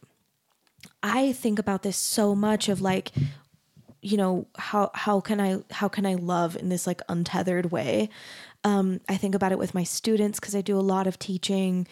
[1.09, 3.13] i think about this so much of like
[4.01, 8.09] you know how how can i how can i love in this like untethered way?
[8.65, 11.87] Um i think about it with my students because i do a lot of teaching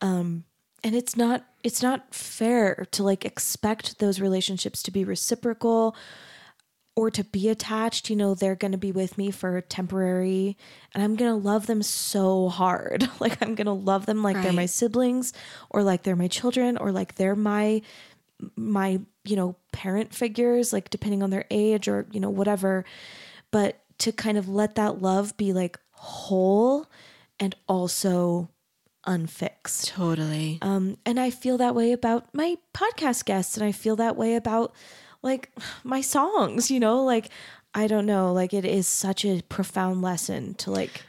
[0.00, 0.44] um
[0.84, 5.94] and it's not it's not fair to like expect those relationships to be reciprocal
[6.94, 8.10] or to be attached.
[8.10, 10.58] You know they're going to be with me for temporary
[10.92, 13.08] and i'm going to love them so hard.
[13.20, 15.32] Like i'm going to love them like they're my siblings
[15.70, 17.82] or like they're my children or like they're my
[18.56, 22.84] my you know parent figures like depending on their age or you know whatever.
[23.50, 26.86] But to kind of let that love be like whole
[27.38, 28.48] and also
[29.04, 29.88] unfixed.
[29.88, 30.58] Totally.
[30.62, 34.36] um and i feel that way about my podcast guests and i feel that way
[34.36, 34.72] about
[35.22, 35.50] like
[35.82, 37.02] my songs you know?
[37.04, 37.28] Like
[37.74, 41.02] i don't know like it is such a profound lesson to like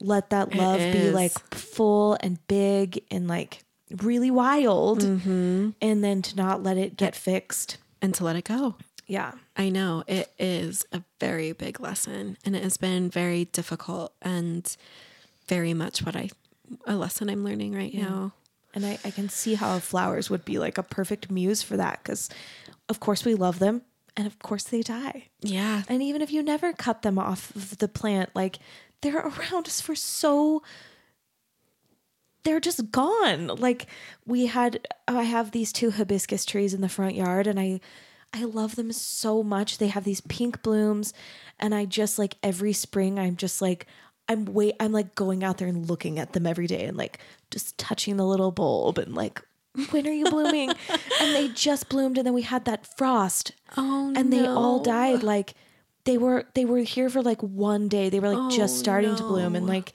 [0.00, 3.64] let that love be like full and big and like
[4.02, 5.70] really wild Mm-hmm.
[5.80, 7.78] and then to not let it get fixed.
[8.02, 8.76] and to let it go.
[9.06, 9.32] Yeah.
[9.56, 14.74] I know it is a very big lesson and it has been very difficult and
[15.48, 16.30] very much what I
[16.86, 18.32] a lesson I'm learning right now.
[18.72, 21.98] And I, I can see how flowers would be like a perfect muse for that
[22.02, 22.30] because,
[22.88, 23.82] of course, we love them
[24.16, 25.24] and of course they die.
[25.40, 25.82] Yeah.
[25.88, 28.60] And even if you never cut them off of the plant, like
[29.02, 30.62] they're around us for so
[32.42, 33.48] they're just gone.
[33.48, 33.86] Like
[34.26, 37.80] we had oh, I have these two hibiscus trees in the front yard and I
[38.32, 39.78] I love them so much.
[39.78, 41.12] They have these pink blooms
[41.58, 43.86] and I just like every spring I'm just like
[44.28, 47.18] I'm wait I'm like going out there and looking at them every day and like
[47.50, 49.42] just touching the little bulb and like
[49.90, 50.70] when are you blooming?
[51.20, 55.22] and they just bloomed and then we had that frost Oh and they all died
[55.22, 55.54] like
[56.04, 59.14] they were they were here for like one day they were like just Oh, starting
[59.16, 59.92] to bloom and like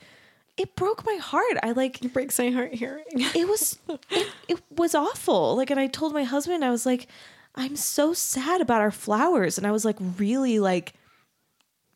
[0.57, 1.57] it broke my heart.
[1.64, 3.03] I like It breaks my heart hearing.
[3.11, 3.77] it was
[4.10, 5.56] it, it was awful.
[5.57, 7.07] Like and i told my husband i was like
[7.56, 9.57] i'm so sad about our flowers.
[9.57, 10.94] And i was like really like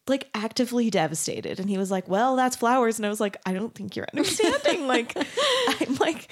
[0.08, 1.60] like actively devastated.
[1.60, 2.98] And he was like well that's flowers.
[3.00, 4.88] And i was like i don't think you're understanding.
[4.88, 6.30] Like i'm like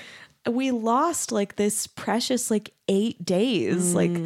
[0.49, 3.93] we lost like this precious like eight days.
[3.93, 4.17] Like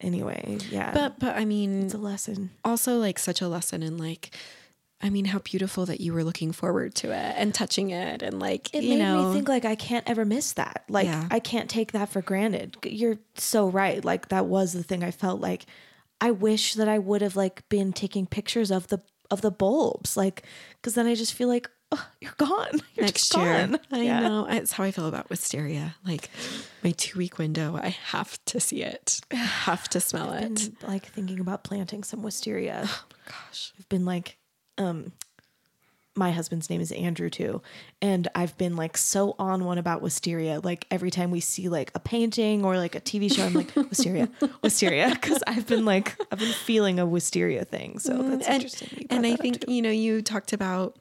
[0.00, 0.90] anyway yeah.
[0.90, 0.94] Mm.
[0.94, 2.50] But but I mean it's a lesson.
[2.64, 4.30] also like such a lesson in like
[5.00, 8.40] I mean how beautiful that you were looking forward to it and touching it and
[8.40, 10.84] like it you made know me think like I can't ever miss that.
[10.88, 11.28] Like Yeah.
[11.30, 12.76] I can't take that for granted.
[12.84, 14.04] You're so right.
[14.04, 15.66] Like that was the thing I felt like
[16.20, 19.00] I wish that I would have like been taking pictures of the
[19.30, 20.42] of the bulbs like
[20.82, 22.80] cuz then I just feel like oh, you're gone.
[22.96, 23.66] You're next just year.
[23.68, 23.78] gone.
[23.92, 24.20] I Yeah.
[24.20, 24.46] know.
[24.50, 25.94] It's how I feel about wisteria.
[26.04, 26.28] Like
[26.82, 29.20] my two week window, I have to see it.
[29.30, 29.36] I
[29.68, 30.42] have to smell it.
[30.42, 32.82] And like thinking about planting some wisteria.
[32.84, 33.72] Oh Gosh.
[33.78, 34.38] I've been like
[34.78, 35.12] um
[36.18, 37.62] my husband's name is Andrew too.
[38.02, 40.60] And I've been like so on one about wisteria.
[40.60, 43.74] Like every time we see like a painting or like a TV show, I'm like,
[43.76, 44.28] wisteria,
[44.62, 45.14] wisteria.
[45.16, 48.00] Cause I've been like, I've been feeling a wisteria thing.
[48.00, 49.06] So that's and, interesting.
[49.08, 49.72] And I think, too.
[49.72, 50.96] you know, you talked about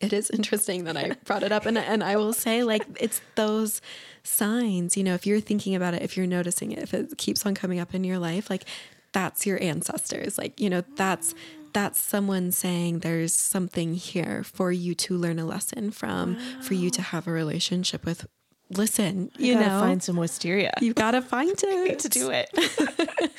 [0.00, 3.20] it is interesting that I brought it up and and I will say like it's
[3.34, 3.80] those
[4.24, 7.44] signs, you know, if you're thinking about it, if you're noticing it, if it keeps
[7.44, 8.64] on coming up in your life, like
[9.12, 10.38] that's your ancestors.
[10.38, 11.34] Like, you know, that's
[11.72, 16.90] that's someone saying there's something here for you to learn a lesson from, for you
[16.90, 18.26] to have a relationship with.
[18.70, 20.72] Listen, you gotta know, find some wisteria.
[20.80, 22.50] you gotta find it to do it.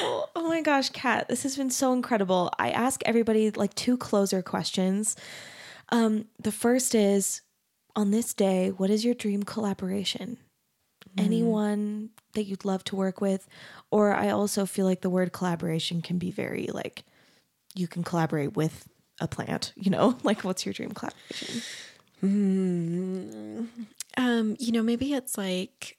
[0.00, 2.50] Well, oh my gosh, Kat, this has been so incredible.
[2.58, 5.16] I ask everybody like two closer questions.
[5.88, 7.40] Um, the first is
[7.94, 10.36] on this day, what is your dream collaboration?
[11.18, 13.48] Anyone that you'd love to work with?
[13.90, 17.04] Or I also feel like the word collaboration can be very like
[17.74, 18.88] you can collaborate with
[19.20, 20.16] a plant, you know?
[20.24, 21.62] Like what's your dream collaboration?
[24.16, 25.98] Um, you know, maybe it's like,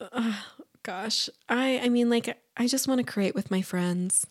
[0.00, 0.34] uh,
[0.82, 4.26] gosh, I, I mean, like, I just want to create with my friends,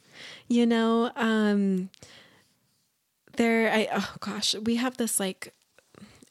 [0.48, 1.90] you know, um,
[3.38, 5.54] there, I, oh gosh, we have this like,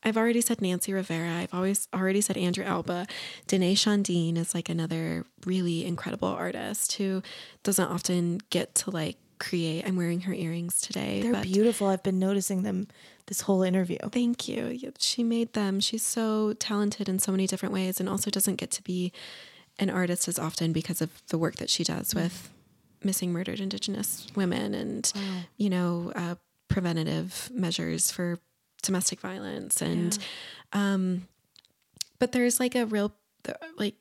[0.04, 1.32] I've already said Nancy Rivera.
[1.32, 3.06] I've always already said Andrew Alba.
[3.46, 7.22] Danae Shandine is like another really incredible artist who
[7.62, 9.86] doesn't often get to like create.
[9.86, 11.22] I'm wearing her earrings today.
[11.22, 11.88] They're beautiful.
[11.88, 12.88] I've been noticing them
[13.26, 13.98] this whole interview.
[14.10, 14.92] Thank you.
[14.98, 15.80] She made them.
[15.80, 19.12] She's so talented in so many different ways and also doesn't get to be
[19.78, 22.50] an artist as often because of the work that she does with
[23.02, 25.12] missing murdered indigenous women and
[25.58, 26.34] you know uh,
[26.68, 28.38] preventative measures for
[28.84, 30.18] domestic violence and
[30.72, 31.26] um
[32.18, 33.12] but there's like a real
[33.76, 33.94] like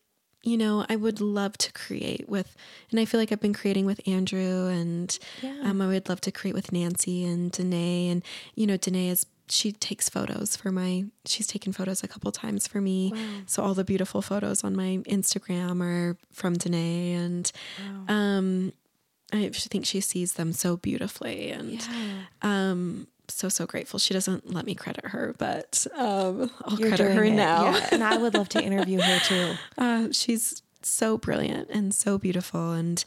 [0.43, 2.55] you know i would love to create with
[2.91, 5.59] and i feel like i've been creating with andrew and Yeah.
[5.63, 8.23] um, i would love to create with nancy and danae and
[8.55, 12.65] you know danae is she takes photos for my she's taken photos a couple times
[12.65, 13.11] for me.
[13.45, 17.51] So all the beautiful photos on my instagram are from danae and
[18.07, 18.71] um
[19.33, 21.79] i think she sees them so beautifully and
[22.41, 23.99] um so so grateful.
[23.99, 27.71] She doesn't let me credit her but um i'll You're credit her it, now.
[27.71, 27.89] Yeah.
[27.91, 29.53] And I would love to interview her too.
[29.77, 33.03] uh, she's so brilliant and so beautiful and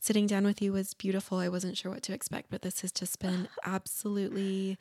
[0.01, 1.39] Sitting down with you was beautiful.
[1.39, 4.77] I wasn't sure what to expect, but this has just been absolutely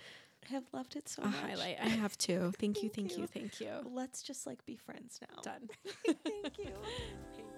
[0.49, 1.37] I have loved it so a much.
[1.37, 1.77] highlight.
[1.83, 2.53] I have too.
[2.59, 3.71] Thank, you, thank you, thank you.
[3.85, 5.43] Let's just like be friends now.
[5.43, 5.69] Done.
[6.25, 6.73] thank you.